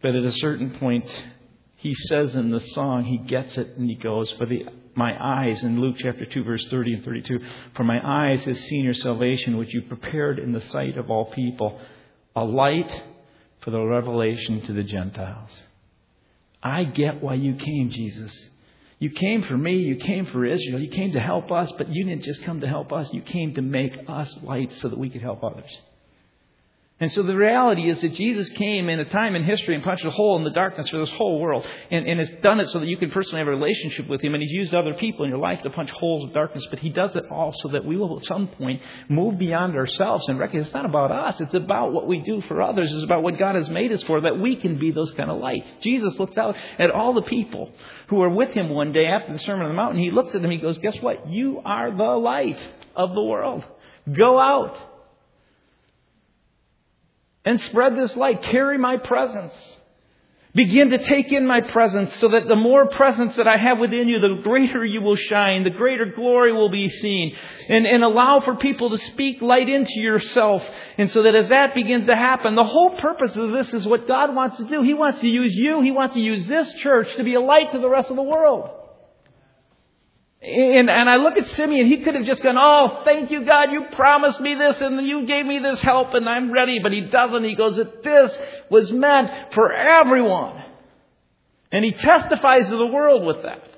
But 0.00 0.14
at 0.14 0.24
a 0.24 0.30
certain 0.30 0.78
point, 0.78 1.06
he 1.76 1.94
says 1.94 2.36
in 2.36 2.50
the 2.52 2.60
song, 2.60 3.04
he 3.04 3.18
gets 3.18 3.56
it 3.56 3.76
and 3.76 3.88
he 3.88 3.96
goes, 3.96 4.30
For 4.32 4.46
the, 4.46 4.66
my 4.94 5.12
eyes, 5.20 5.64
in 5.64 5.80
Luke 5.80 5.96
chapter 5.98 6.24
2, 6.24 6.44
verse 6.44 6.64
30 6.70 6.94
and 6.94 7.04
32, 7.04 7.40
For 7.74 7.82
my 7.82 8.00
eyes 8.04 8.44
has 8.44 8.60
seen 8.60 8.84
your 8.84 8.94
salvation, 8.94 9.56
which 9.56 9.74
you 9.74 9.82
prepared 9.82 10.38
in 10.38 10.52
the 10.52 10.60
sight 10.60 10.96
of 10.96 11.10
all 11.10 11.32
people, 11.32 11.80
a 12.36 12.44
light 12.44 13.02
for 13.62 13.70
the 13.70 13.80
revelation 13.80 14.60
to 14.66 14.72
the 14.72 14.82
Gentiles. 14.82 15.50
I 16.62 16.84
get 16.84 17.22
why 17.22 17.34
you 17.34 17.54
came, 17.54 17.90
Jesus. 17.90 18.48
You 18.98 19.10
came 19.10 19.42
for 19.42 19.56
me. 19.56 19.78
You 19.78 19.96
came 19.96 20.26
for 20.26 20.44
Israel. 20.44 20.80
You 20.80 20.90
came 20.90 21.12
to 21.12 21.20
help 21.20 21.50
us, 21.50 21.72
but 21.76 21.88
you 21.88 22.04
didn't 22.04 22.22
just 22.22 22.44
come 22.44 22.60
to 22.60 22.68
help 22.68 22.92
us. 22.92 23.08
You 23.12 23.22
came 23.22 23.54
to 23.54 23.62
make 23.62 23.92
us 24.06 24.36
light 24.42 24.72
so 24.74 24.88
that 24.88 24.98
we 24.98 25.10
could 25.10 25.22
help 25.22 25.42
others. 25.42 25.76
And 27.02 27.10
so 27.10 27.24
the 27.24 27.34
reality 27.34 27.90
is 27.90 28.00
that 28.00 28.14
Jesus 28.14 28.48
came 28.50 28.88
in 28.88 29.00
a 29.00 29.04
time 29.04 29.34
in 29.34 29.42
history 29.42 29.74
and 29.74 29.82
punched 29.82 30.04
a 30.04 30.10
hole 30.12 30.36
in 30.36 30.44
the 30.44 30.50
darkness 30.50 30.88
for 30.88 30.98
this 30.98 31.10
whole 31.10 31.40
world. 31.40 31.66
And, 31.90 32.06
and 32.06 32.20
has 32.20 32.28
done 32.42 32.60
it 32.60 32.70
so 32.70 32.78
that 32.78 32.86
you 32.86 32.96
can 32.96 33.10
personally 33.10 33.40
have 33.40 33.48
a 33.48 33.50
relationship 33.50 34.06
with 34.06 34.20
Him. 34.20 34.34
And 34.34 34.40
He's 34.40 34.52
used 34.52 34.72
other 34.72 34.94
people 34.94 35.24
in 35.24 35.30
your 35.30 35.40
life 35.40 35.60
to 35.62 35.70
punch 35.70 35.90
holes 35.90 36.28
of 36.28 36.32
darkness. 36.32 36.64
But 36.70 36.78
He 36.78 36.90
does 36.90 37.16
it 37.16 37.24
all 37.28 37.52
so 37.60 37.70
that 37.70 37.84
we 37.84 37.96
will 37.96 38.20
at 38.20 38.26
some 38.26 38.46
point 38.46 38.82
move 39.08 39.36
beyond 39.36 39.74
ourselves 39.74 40.28
and 40.28 40.38
recognize 40.38 40.66
it's 40.66 40.74
not 40.74 40.86
about 40.86 41.10
us. 41.10 41.40
It's 41.40 41.54
about 41.54 41.92
what 41.92 42.06
we 42.06 42.20
do 42.20 42.40
for 42.42 42.62
others. 42.62 42.92
It's 42.92 43.02
about 43.02 43.24
what 43.24 43.36
God 43.36 43.56
has 43.56 43.68
made 43.68 43.90
us 43.90 44.04
for, 44.04 44.20
that 44.20 44.38
we 44.38 44.54
can 44.54 44.78
be 44.78 44.92
those 44.92 45.10
kind 45.14 45.28
of 45.28 45.40
lights. 45.40 45.68
Jesus 45.80 46.16
looked 46.20 46.38
out 46.38 46.54
at 46.78 46.92
all 46.92 47.14
the 47.14 47.22
people 47.22 47.72
who 48.10 48.16
were 48.18 48.30
with 48.30 48.50
Him 48.50 48.68
one 48.68 48.92
day 48.92 49.06
after 49.06 49.32
the 49.32 49.40
Sermon 49.40 49.66
on 49.66 49.70
the 49.70 49.74
Mountain. 49.74 50.00
He 50.00 50.12
looks 50.12 50.36
at 50.36 50.40
them. 50.40 50.52
He 50.52 50.58
goes, 50.58 50.78
guess 50.78 50.98
what? 51.00 51.28
You 51.28 51.62
are 51.64 51.90
the 51.90 52.04
light 52.04 52.60
of 52.94 53.12
the 53.12 53.22
world. 53.24 53.64
Go 54.16 54.38
out 54.38 54.91
and 57.44 57.60
spread 57.60 57.96
this 57.96 58.14
light. 58.16 58.42
Carry 58.42 58.78
my 58.78 58.96
presence. 58.96 59.54
Begin 60.54 60.90
to 60.90 60.98
take 60.98 61.32
in 61.32 61.46
my 61.46 61.62
presence 61.62 62.14
so 62.16 62.28
that 62.28 62.46
the 62.46 62.56
more 62.56 62.86
presence 62.86 63.36
that 63.36 63.48
I 63.48 63.56
have 63.56 63.78
within 63.78 64.06
you, 64.06 64.18
the 64.18 64.42
greater 64.42 64.84
you 64.84 65.00
will 65.00 65.16
shine, 65.16 65.64
the 65.64 65.70
greater 65.70 66.04
glory 66.04 66.52
will 66.52 66.68
be 66.68 66.90
seen. 66.90 67.34
And, 67.70 67.86
and 67.86 68.04
allow 68.04 68.40
for 68.40 68.56
people 68.56 68.90
to 68.90 68.98
speak 68.98 69.40
light 69.40 69.70
into 69.70 69.98
yourself. 69.98 70.62
And 70.98 71.10
so 71.10 71.22
that 71.22 71.34
as 71.34 71.48
that 71.48 71.74
begins 71.74 72.06
to 72.06 72.14
happen, 72.14 72.54
the 72.54 72.64
whole 72.64 72.98
purpose 72.98 73.34
of 73.34 73.50
this 73.50 73.72
is 73.72 73.86
what 73.86 74.06
God 74.06 74.34
wants 74.34 74.58
to 74.58 74.64
do. 74.64 74.82
He 74.82 74.92
wants 74.92 75.22
to 75.22 75.26
use 75.26 75.54
you, 75.54 75.80
He 75.80 75.90
wants 75.90 76.14
to 76.16 76.20
use 76.20 76.46
this 76.46 76.70
church 76.82 77.08
to 77.16 77.24
be 77.24 77.34
a 77.34 77.40
light 77.40 77.72
to 77.72 77.78
the 77.78 77.88
rest 77.88 78.10
of 78.10 78.16
the 78.16 78.22
world. 78.22 78.81
And, 80.42 80.90
and 80.90 81.08
I 81.08 81.16
look 81.16 81.36
at 81.36 81.48
Simeon, 81.50 81.86
he 81.86 81.98
could 81.98 82.16
have 82.16 82.24
just 82.24 82.42
gone, 82.42 82.56
Oh, 82.58 83.02
thank 83.04 83.30
you, 83.30 83.44
God, 83.44 83.70
you 83.70 83.84
promised 83.92 84.40
me 84.40 84.54
this 84.54 84.80
and 84.80 85.06
you 85.06 85.24
gave 85.24 85.46
me 85.46 85.60
this 85.60 85.80
help 85.80 86.14
and 86.14 86.28
I'm 86.28 86.50
ready. 86.50 86.80
But 86.80 86.92
he 86.92 87.02
doesn't. 87.02 87.44
He 87.44 87.54
goes, 87.54 87.76
this 87.76 88.38
was 88.68 88.90
meant 88.90 89.54
for 89.54 89.72
everyone. 89.72 90.64
And 91.70 91.84
he 91.84 91.92
testifies 91.92 92.68
to 92.70 92.76
the 92.76 92.86
world 92.86 93.24
with 93.24 93.42
that. 93.44 93.68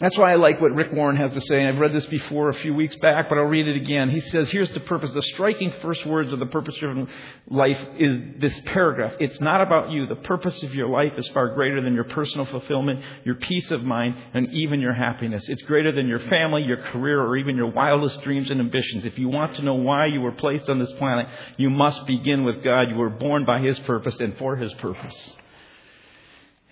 That's 0.00 0.16
why 0.16 0.30
I 0.32 0.36
like 0.36 0.60
what 0.60 0.72
Rick 0.76 0.92
Warren 0.92 1.16
has 1.16 1.32
to 1.32 1.40
say. 1.40 1.66
I've 1.66 1.78
read 1.78 1.92
this 1.92 2.06
before 2.06 2.50
a 2.50 2.54
few 2.54 2.72
weeks 2.72 2.94
back, 2.96 3.28
but 3.28 3.36
I'll 3.36 3.44
read 3.44 3.66
it 3.66 3.74
again. 3.74 4.10
He 4.10 4.20
says, 4.20 4.48
here's 4.48 4.70
the 4.70 4.78
purpose. 4.78 5.12
The 5.12 5.22
striking 5.22 5.72
first 5.82 6.06
words 6.06 6.32
of 6.32 6.38
the 6.38 6.46
purpose 6.46 6.76
driven 6.76 7.08
life 7.48 7.80
is 7.98 8.40
this 8.40 8.60
paragraph. 8.66 9.14
It's 9.18 9.40
not 9.40 9.60
about 9.60 9.90
you. 9.90 10.06
The 10.06 10.14
purpose 10.14 10.62
of 10.62 10.72
your 10.72 10.88
life 10.88 11.14
is 11.16 11.26
far 11.30 11.52
greater 11.52 11.82
than 11.82 11.94
your 11.94 12.04
personal 12.04 12.46
fulfillment, 12.46 13.02
your 13.24 13.34
peace 13.34 13.72
of 13.72 13.82
mind, 13.82 14.14
and 14.34 14.52
even 14.52 14.80
your 14.80 14.92
happiness. 14.92 15.48
It's 15.48 15.62
greater 15.62 15.90
than 15.90 16.06
your 16.06 16.20
family, 16.28 16.62
your 16.62 16.76
career, 16.76 17.20
or 17.20 17.36
even 17.36 17.56
your 17.56 17.72
wildest 17.72 18.22
dreams 18.22 18.52
and 18.52 18.60
ambitions. 18.60 19.04
If 19.04 19.18
you 19.18 19.28
want 19.28 19.56
to 19.56 19.62
know 19.62 19.74
why 19.74 20.06
you 20.06 20.20
were 20.20 20.30
placed 20.30 20.68
on 20.68 20.78
this 20.78 20.92
planet, 20.92 21.26
you 21.56 21.70
must 21.70 22.06
begin 22.06 22.44
with 22.44 22.62
God. 22.62 22.82
You 22.82 22.96
were 22.96 23.10
born 23.10 23.44
by 23.44 23.58
His 23.58 23.76
purpose 23.80 24.20
and 24.20 24.38
for 24.38 24.54
His 24.54 24.72
purpose. 24.74 25.36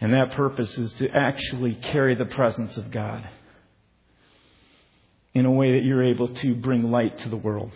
And 0.01 0.13
that 0.13 0.33
purpose 0.33 0.77
is 0.77 0.93
to 0.95 1.09
actually 1.09 1.75
carry 1.75 2.15
the 2.15 2.27
presence 2.27 2.77
of 2.77 2.91
God 2.91 3.27
in 5.33 5.47
a 5.47 5.51
way 5.51 5.73
that 5.73 5.85
you're 5.85 6.05
able 6.05 6.29
to 6.29 6.55
bring 6.55 6.91
light 6.91 7.19
to 7.19 7.29
the 7.29 7.37
world. 7.37 7.71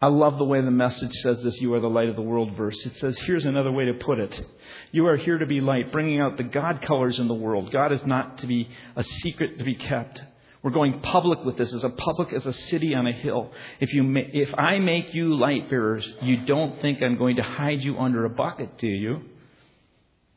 I 0.00 0.08
love 0.08 0.36
the 0.36 0.44
way 0.44 0.60
the 0.60 0.70
message 0.70 1.12
says 1.22 1.42
this, 1.44 1.60
you 1.60 1.72
are 1.74 1.80
the 1.80 1.88
light 1.88 2.08
of 2.08 2.16
the 2.16 2.22
world 2.22 2.56
verse. 2.56 2.76
It 2.84 2.96
says, 2.96 3.16
here's 3.18 3.44
another 3.44 3.70
way 3.70 3.84
to 3.84 3.94
put 3.94 4.18
it. 4.18 4.46
You 4.90 5.06
are 5.06 5.16
here 5.16 5.38
to 5.38 5.46
be 5.46 5.60
light, 5.60 5.92
bringing 5.92 6.20
out 6.20 6.36
the 6.36 6.42
God 6.42 6.82
colors 6.82 7.20
in 7.20 7.28
the 7.28 7.34
world. 7.34 7.70
God 7.70 7.92
is 7.92 8.04
not 8.04 8.38
to 8.38 8.48
be 8.48 8.68
a 8.96 9.04
secret 9.04 9.58
to 9.58 9.64
be 9.64 9.76
kept. 9.76 10.20
We're 10.62 10.72
going 10.72 11.00
public 11.00 11.44
with 11.44 11.56
this, 11.56 11.72
as 11.72 11.84
a 11.84 11.90
public 11.90 12.32
as 12.32 12.46
a 12.46 12.52
city 12.52 12.94
on 12.94 13.06
a 13.06 13.12
hill. 13.12 13.52
If 13.78 13.92
you, 13.92 14.12
if 14.16 14.52
I 14.58 14.80
make 14.80 15.14
you 15.14 15.36
light 15.36 15.70
bearers, 15.70 16.08
you 16.22 16.46
don't 16.46 16.80
think 16.80 17.00
I'm 17.00 17.16
going 17.16 17.36
to 17.36 17.42
hide 17.42 17.82
you 17.82 17.98
under 17.98 18.24
a 18.24 18.30
bucket, 18.30 18.78
do 18.78 18.88
you? 18.88 19.22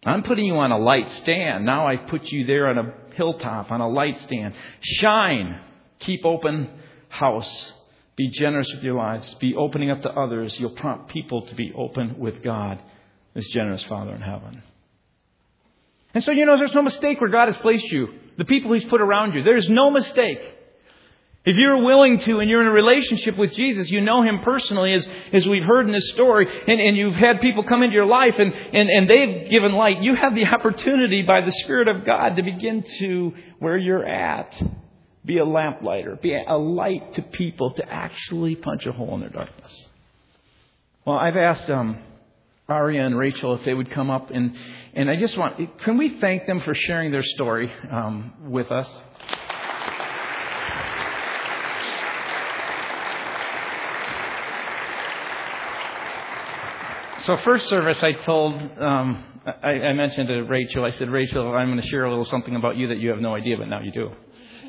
I'm 0.03 0.23
putting 0.23 0.45
you 0.45 0.55
on 0.55 0.71
a 0.71 0.77
light 0.77 1.11
stand. 1.13 1.65
Now 1.65 1.87
I 1.87 1.97
put 1.97 2.25
you 2.25 2.45
there 2.45 2.67
on 2.67 2.77
a 2.77 2.93
hilltop, 3.15 3.71
on 3.71 3.81
a 3.81 3.89
light 3.89 4.21
stand. 4.23 4.53
Shine. 4.81 5.59
Keep 5.99 6.25
open 6.25 6.69
house. 7.09 7.73
Be 8.15 8.29
generous 8.29 8.71
with 8.73 8.83
your 8.83 8.95
lives. 8.95 9.33
Be 9.35 9.55
opening 9.55 9.91
up 9.91 10.01
to 10.03 10.11
others. 10.11 10.57
You'll 10.59 10.75
prompt 10.75 11.09
people 11.09 11.45
to 11.47 11.55
be 11.55 11.73
open 11.75 12.17
with 12.19 12.41
God, 12.41 12.81
this 13.33 13.47
generous 13.49 13.83
Father 13.83 14.13
in 14.13 14.21
heaven. 14.21 14.63
And 16.13 16.23
so, 16.23 16.31
you 16.31 16.45
know, 16.45 16.57
there's 16.57 16.73
no 16.73 16.81
mistake 16.81 17.19
where 17.19 17.29
God 17.29 17.47
has 17.47 17.57
placed 17.57 17.91
you. 17.91 18.07
The 18.37 18.45
people 18.45 18.71
He's 18.71 18.85
put 18.85 19.01
around 19.01 19.33
you. 19.33 19.43
There's 19.43 19.67
no 19.67 19.91
mistake. 19.91 20.39
If 21.45 21.57
you're 21.57 21.83
willing 21.83 22.17
to 22.19 22.39
and 22.39 22.49
you're 22.49 22.61
in 22.61 22.67
a 22.67 22.71
relationship 22.71 23.37
with 23.37 23.53
Jesus, 23.53 23.89
you 23.91 24.01
know 24.01 24.23
Him 24.23 24.39
personally 24.39 24.93
as, 24.93 25.07
as 25.31 25.47
we've 25.47 25.63
heard 25.63 25.85
in 25.85 25.91
this 25.91 26.09
story, 26.09 26.47
and, 26.67 26.81
and 26.81 26.97
you've 26.97 27.13
had 27.13 27.39
people 27.39 27.63
come 27.63 27.83
into 27.83 27.93
your 27.93 28.07
life 28.07 28.33
and, 28.39 28.51
and, 28.51 28.89
and 28.89 29.07
they've 29.07 29.49
given 29.51 29.71
light, 29.73 30.01
you 30.01 30.15
have 30.15 30.33
the 30.33 30.45
opportunity 30.45 31.21
by 31.21 31.41
the 31.41 31.51
Spirit 31.51 31.87
of 31.87 32.03
God 32.03 32.37
to 32.37 32.43
begin 32.43 32.83
to, 32.97 33.33
where 33.59 33.77
you're 33.77 34.05
at, 34.05 34.59
be 35.23 35.37
a 35.37 35.45
lamplighter, 35.45 36.15
be 36.15 36.35
a 36.35 36.57
light 36.57 37.13
to 37.13 37.21
people 37.21 37.73
to 37.75 37.87
actually 37.87 38.55
punch 38.55 38.87
a 38.87 38.91
hole 38.91 39.13
in 39.13 39.21
their 39.21 39.29
darkness. 39.29 39.89
Well, 41.05 41.17
I've 41.17 41.37
asked 41.37 41.69
um, 41.69 41.99
Aria 42.67 43.05
and 43.05 43.15
Rachel 43.15 43.53
if 43.53 43.63
they 43.65 43.75
would 43.75 43.91
come 43.91 44.09
up, 44.09 44.31
and, 44.31 44.55
and 44.95 45.11
I 45.11 45.15
just 45.15 45.37
want, 45.37 45.57
can 45.83 45.97
we 45.97 46.19
thank 46.19 46.47
them 46.47 46.61
for 46.61 46.73
sharing 46.73 47.11
their 47.11 47.23
story 47.23 47.71
um, 47.91 48.33
with 48.49 48.71
us? 48.71 48.91
So 57.25 57.35
first 57.37 57.69
service, 57.69 58.03
I 58.03 58.11
told, 58.11 58.53
um, 58.79 59.41
I, 59.63 59.69
I, 59.69 59.93
mentioned 59.93 60.27
to 60.27 60.41
Rachel, 60.43 60.85
I 60.85 60.91
said, 60.91 61.09
Rachel, 61.09 61.55
I'm 61.55 61.69
going 61.69 61.81
to 61.81 61.87
share 61.87 62.05
a 62.05 62.09
little 62.09 62.23
something 62.23 62.55
about 62.55 62.77
you 62.77 62.89
that 62.89 62.99
you 62.99 63.09
have 63.09 63.17
no 63.17 63.33
idea, 63.33 63.57
but 63.57 63.67
now 63.67 63.81
you 63.81 63.91
do. 63.91 64.11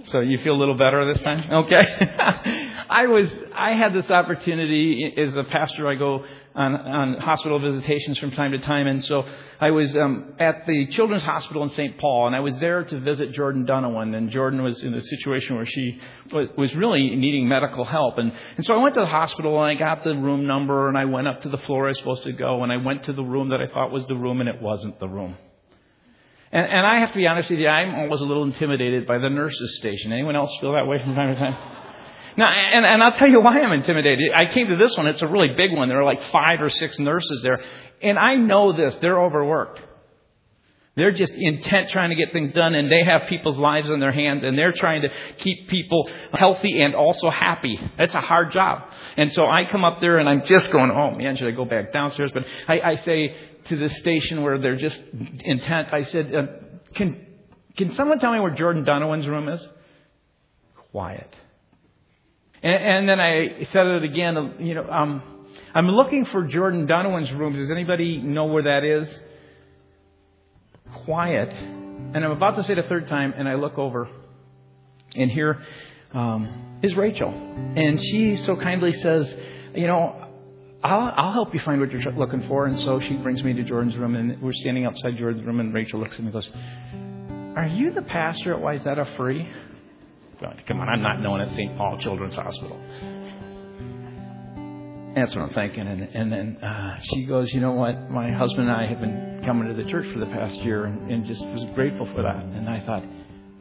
So 0.09 0.21
you 0.21 0.39
feel 0.39 0.55
a 0.55 0.61
little 0.61 0.77
better 0.77 1.13
this 1.13 1.23
time? 1.23 1.51
Okay. 1.51 2.73
I 2.89 3.09
was, 3.09 3.29
I 3.53 3.73
had 3.73 3.93
this 3.93 4.09
opportunity 4.09 5.13
as 5.17 5.35
a 5.35 5.43
pastor. 5.43 5.89
I 5.89 5.97
go 5.97 6.25
on, 6.55 6.75
on 6.77 7.21
hospital 7.21 7.59
visitations 7.59 8.17
from 8.19 8.31
time 8.31 8.53
to 8.53 8.59
time, 8.59 8.87
and 8.87 9.05
so 9.05 9.25
I 9.61 9.73
was 9.73 9.97
um, 9.97 10.35
at 10.39 10.65
the 10.67 10.87
Children's 10.87 11.25
Hospital 11.25 11.65
in 11.65 11.71
St. 11.71 11.99
Paul, 11.99 12.29
and 12.29 12.37
I 12.37 12.41
was 12.41 12.57
there 12.61 12.85
to 12.85 13.01
visit 13.01 13.33
Jordan 13.33 13.65
Donovan. 13.65 14.15
And 14.15 14.31
Jordan 14.31 14.63
was 14.63 14.81
in 14.85 14.95
a 14.95 15.01
situation 15.01 15.57
where 15.57 15.67
she 15.67 16.01
was 16.33 16.73
really 16.77 17.17
needing 17.17 17.49
medical 17.49 17.85
help, 17.85 18.19
and 18.19 18.33
and 18.57 18.65
so 18.65 18.75
I 18.75 18.83
went 18.83 18.95
to 18.95 19.01
the 19.01 19.07
hospital 19.07 19.61
and 19.63 19.77
I 19.77 19.79
got 19.79 20.05
the 20.05 20.15
room 20.15 20.47
number, 20.47 20.89
and 20.89 20.97
I 20.97 21.07
went 21.07 21.27
up 21.27 21.43
to 21.43 21.49
the 21.49 21.59
floor 21.59 21.87
I 21.87 21.89
was 21.89 21.99
supposed 21.99 22.23
to 22.23 22.33
go, 22.33 22.63
and 22.63 22.71
I 22.71 22.77
went 22.77 23.05
to 23.05 23.13
the 23.13 23.25
room 23.25 23.49
that 23.49 23.61
I 23.61 23.67
thought 23.67 23.91
was 23.91 24.07
the 24.07 24.17
room, 24.17 24.41
and 24.41 24.49
it 24.49 24.63
wasn't 24.63 25.01
the 25.01 25.09
room. 25.09 25.37
And, 26.53 26.65
and 26.65 26.87
I 26.87 27.01
have 27.01 27.11
to 27.11 27.17
be 27.17 27.27
honest 27.27 27.51
with 27.51 27.59
you, 27.59 27.69
I'm 27.69 27.95
always 27.95 28.21
a 28.21 28.25
little 28.25 28.45
intimidated 28.45 29.07
by 29.07 29.19
the 29.19 29.29
nurses' 29.29 29.77
station. 29.79 30.13
Anyone 30.13 30.37
else 30.37 30.51
feel 30.61 30.73
that 30.73 30.87
way 30.87 30.99
from 31.03 31.15
time 31.15 31.35
to 31.35 31.41
time? 31.41 31.73
Now, 32.37 32.49
and, 32.49 32.85
and 32.85 33.03
I'll 33.03 33.17
tell 33.19 33.29
you 33.29 33.41
why 33.41 33.61
I'm 33.61 33.73
intimidated. 33.73 34.31
I 34.35 34.53
came 34.53 34.69
to 34.69 34.77
this 34.77 34.97
one. 34.97 35.07
It's 35.07 35.23
a 35.23 35.27
really 35.27 35.55
big 35.57 35.73
one. 35.73 35.89
There 35.89 36.01
are 36.01 36.05
like 36.05 36.23
five 36.31 36.61
or 36.61 36.69
six 36.69 36.99
nurses 36.99 37.41
there. 37.43 37.61
And 38.03 38.19
I 38.19 38.35
know 38.35 38.77
this. 38.77 38.95
They're 38.97 39.21
overworked. 39.21 39.81
They're 40.97 41.13
just 41.13 41.35
intent 41.35 41.91
trying 41.91 42.09
to 42.09 42.17
get 42.17 42.33
things 42.33 42.55
done 42.55 42.75
and 42.75 42.91
they 42.91 43.05
have 43.05 43.29
people's 43.29 43.59
lives 43.59 43.91
in 43.91 44.01
their 44.01 44.13
hands 44.13 44.43
and 44.45 44.57
they're 44.57 44.73
trying 44.73 45.03
to 45.03 45.11
keep 45.37 45.69
people 45.69 46.09
healthy 46.33 46.81
and 46.81 46.95
also 46.95 47.29
happy. 47.29 47.79
That's 47.99 48.15
a 48.15 48.23
hard 48.23 48.51
job. 48.51 48.83
And 49.19 49.31
so 49.31 49.45
I 49.45 49.67
come 49.71 49.85
up 49.85 50.01
there 50.01 50.17
and 50.17 50.27
I'm 50.27 50.47
just 50.47 50.73
going, 50.73 50.91
oh 50.91 51.11
man, 51.11 51.37
should 51.37 51.49
I 51.49 51.51
go 51.51 51.67
back 51.67 51.93
downstairs? 51.93 52.31
But 52.33 52.45
I, 52.67 52.81
I 52.81 52.97
say 52.97 53.37
to 53.69 53.77
the 53.77 53.89
station 53.89 54.43
where 54.43 54.59
they're 54.59 54.77
just 54.77 54.99
intent, 55.45 55.89
I 55.93 56.05
said, 56.05 56.35
uh, 56.35 56.47
can, 56.95 57.27
can 57.77 57.95
someone 57.95 58.19
tell 58.19 58.33
me 58.33 58.41
where 58.41 58.55
Jordan 58.55 58.85
Donovan's 58.85 59.27
room 59.27 59.49
is? 59.49 59.67
Quiet. 60.93 61.35
And, 62.63 62.75
and 62.75 63.09
then 63.09 63.21
I 63.21 63.65
said 63.71 63.87
it 63.87 64.05
again, 64.05 64.55
you 64.61 64.75
know, 64.75 64.89
um, 64.89 65.23
I'm 65.75 65.89
looking 65.89 66.25
for 66.27 66.47
Jordan 66.47 66.87
Donovan's 66.87 67.33
room. 67.33 67.55
Does 67.55 67.71
anybody 67.71 68.19
know 68.19 68.47
where 68.47 68.65
that 68.65 68.85
is? 68.85 69.09
Quiet. 71.05 71.51
And 71.51 72.25
I'm 72.25 72.31
about 72.31 72.57
to 72.57 72.65
say 72.65 72.73
it 72.73 72.79
a 72.79 72.89
third 72.89 73.09
time, 73.09 73.35
and 73.37 73.49
I 73.49 73.55
look 73.55 73.79
over, 73.79 74.09
and 75.15 75.31
here 75.31 75.63
um, 76.15 76.79
is 76.83 76.95
Rachel. 76.95 77.29
And 77.29 78.01
she 78.01 78.37
so 78.37 78.57
kindly 78.57 78.93
says, 78.93 79.35
You 79.75 79.87
know, 79.87 80.26
I'll, 80.87 81.13
I'll 81.17 81.33
help 81.33 81.53
you 81.53 81.61
find 81.61 81.81
what 81.81 81.91
you're 81.91 82.13
looking 82.13 82.47
for. 82.47 82.67
And 82.67 82.79
so 82.79 83.01
she 83.01 83.15
brings 83.15 83.43
me 83.43 83.53
to 83.55 83.65
Jordan's 83.65 83.97
room, 83.97 84.15
and 84.15 84.41
we're 84.41 84.53
standing 84.53 84.85
outside 84.85 85.17
Jordan's 85.17 85.45
room, 85.45 85.59
and 85.59 85.75
Rachel 85.75 85.99
looks 85.99 86.15
at 86.15 86.21
me 86.21 86.27
and 86.27 86.33
goes, 86.33 86.49
Are 87.57 87.67
you 87.67 87.93
the 87.93 88.03
pastor 88.03 88.55
at 88.55 88.61
Wayzata 88.61 89.17
Free? 89.17 89.49
Come 90.69 90.81
on, 90.81 90.89
I'm 90.89 91.03
not 91.03 91.21
known 91.21 91.41
at 91.41 91.51
St. 91.55 91.77
Paul 91.77 91.99
Children's 91.99 92.37
Hospital. 92.37 92.81
That's 95.17 95.35
what 95.35 95.43
I'm 95.45 95.55
thinking. 95.55 95.89
And, 95.89 96.03
and 96.03 96.33
then 96.33 96.57
uh, 96.59 97.01
she 97.03 97.25
goes, 97.25 97.53
You 97.53 97.61
know 97.61 97.73
what? 97.73 98.09
My 98.11 98.31
husband 98.31 98.69
and 98.69 98.77
I 98.77 98.87
have 98.87 99.01
been 99.01 99.43
coming 99.45 99.75
to 99.75 99.83
the 99.83 99.91
church 99.91 100.07
for 100.13 100.21
the 100.21 100.27
past 100.27 100.57
year 100.63 100.85
and, 100.85 101.11
and 101.11 101.25
just 101.25 101.45
was 101.47 101.65
grateful 101.75 102.07
for 102.15 102.23
that. 102.23 102.45
And 102.45 102.69
I 102.69 102.85
thought, 102.87 103.03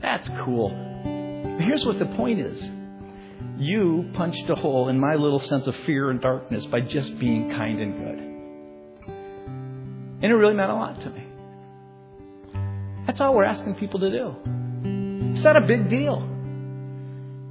That's 0.02 0.30
cool. 0.44 0.70
But 0.70 1.66
here's 1.66 1.86
what 1.86 1.98
the 1.98 2.08
point 2.18 2.40
is 2.40 2.62
you 3.58 4.10
punched 4.14 4.50
a 4.50 4.56
hole 4.56 4.90
in 4.90 5.00
my 5.00 5.16
little 5.16 5.40
sense 5.40 5.68
of 5.68 5.76
fear 5.86 6.10
and 6.10 6.20
darkness 6.22 6.66
by 6.66 6.82
just 6.82 7.18
being 7.20 7.52
kind 7.52 7.80
and 7.80 7.98
good. 7.98 8.20
And 10.22 10.32
it 10.32 10.36
really 10.36 10.54
meant 10.54 10.72
a 10.72 10.76
lot 10.76 11.00
to 11.02 11.10
me. 11.10 11.24
That's 13.08 13.22
all 13.22 13.36
we're 13.36 13.46
asking 13.46 13.76
people 13.76 14.00
to 14.02 14.10
do. 14.10 14.36
It's 15.36 15.44
not 15.44 15.58
a 15.58 15.62
big 15.62 15.90
deal. 15.90 16.30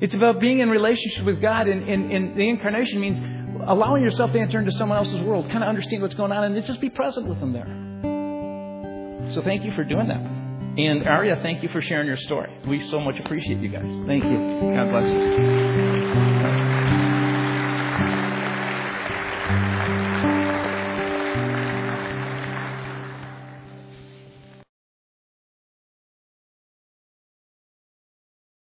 It's 0.00 0.14
about 0.14 0.40
being 0.40 0.61
in 0.61 0.68
relationship 0.68 1.24
with 1.24 1.40
God, 1.40 1.68
and, 1.68 1.88
and, 1.88 2.11
and 2.12 2.36
the 2.36 2.48
incarnation 2.48 3.00
means 3.00 3.18
allowing 3.66 4.02
yourself 4.02 4.32
to 4.32 4.38
enter 4.38 4.59
into 4.59 4.72
someone 4.72 4.98
else's 4.98 5.20
world, 5.20 5.48
kind 5.50 5.62
of 5.62 5.68
understand 5.68 6.02
what's 6.02 6.14
going 6.14 6.32
on, 6.32 6.44
and 6.44 6.64
just 6.66 6.80
be 6.80 6.90
present 6.90 7.26
with 7.28 7.40
them 7.40 7.52
there. 7.52 9.30
So 9.30 9.40
thank 9.42 9.64
you 9.64 9.72
for 9.72 9.84
doing 9.84 10.09
that. 10.09 10.43
And 10.77 11.07
Arya, 11.07 11.41
thank 11.43 11.62
you 11.62 11.68
for 11.68 11.81
sharing 11.81 12.07
your 12.07 12.16
story. 12.16 12.51
We 12.66 12.85
so 12.89 13.01
much 13.01 13.18
appreciate 13.20 13.61
you 13.61 13.68
guys. 13.68 13.85
Thank 14.07 14.25
you. 14.25 14.72
God 14.75 14.91
bless 14.91 15.07
you. 15.12 16.03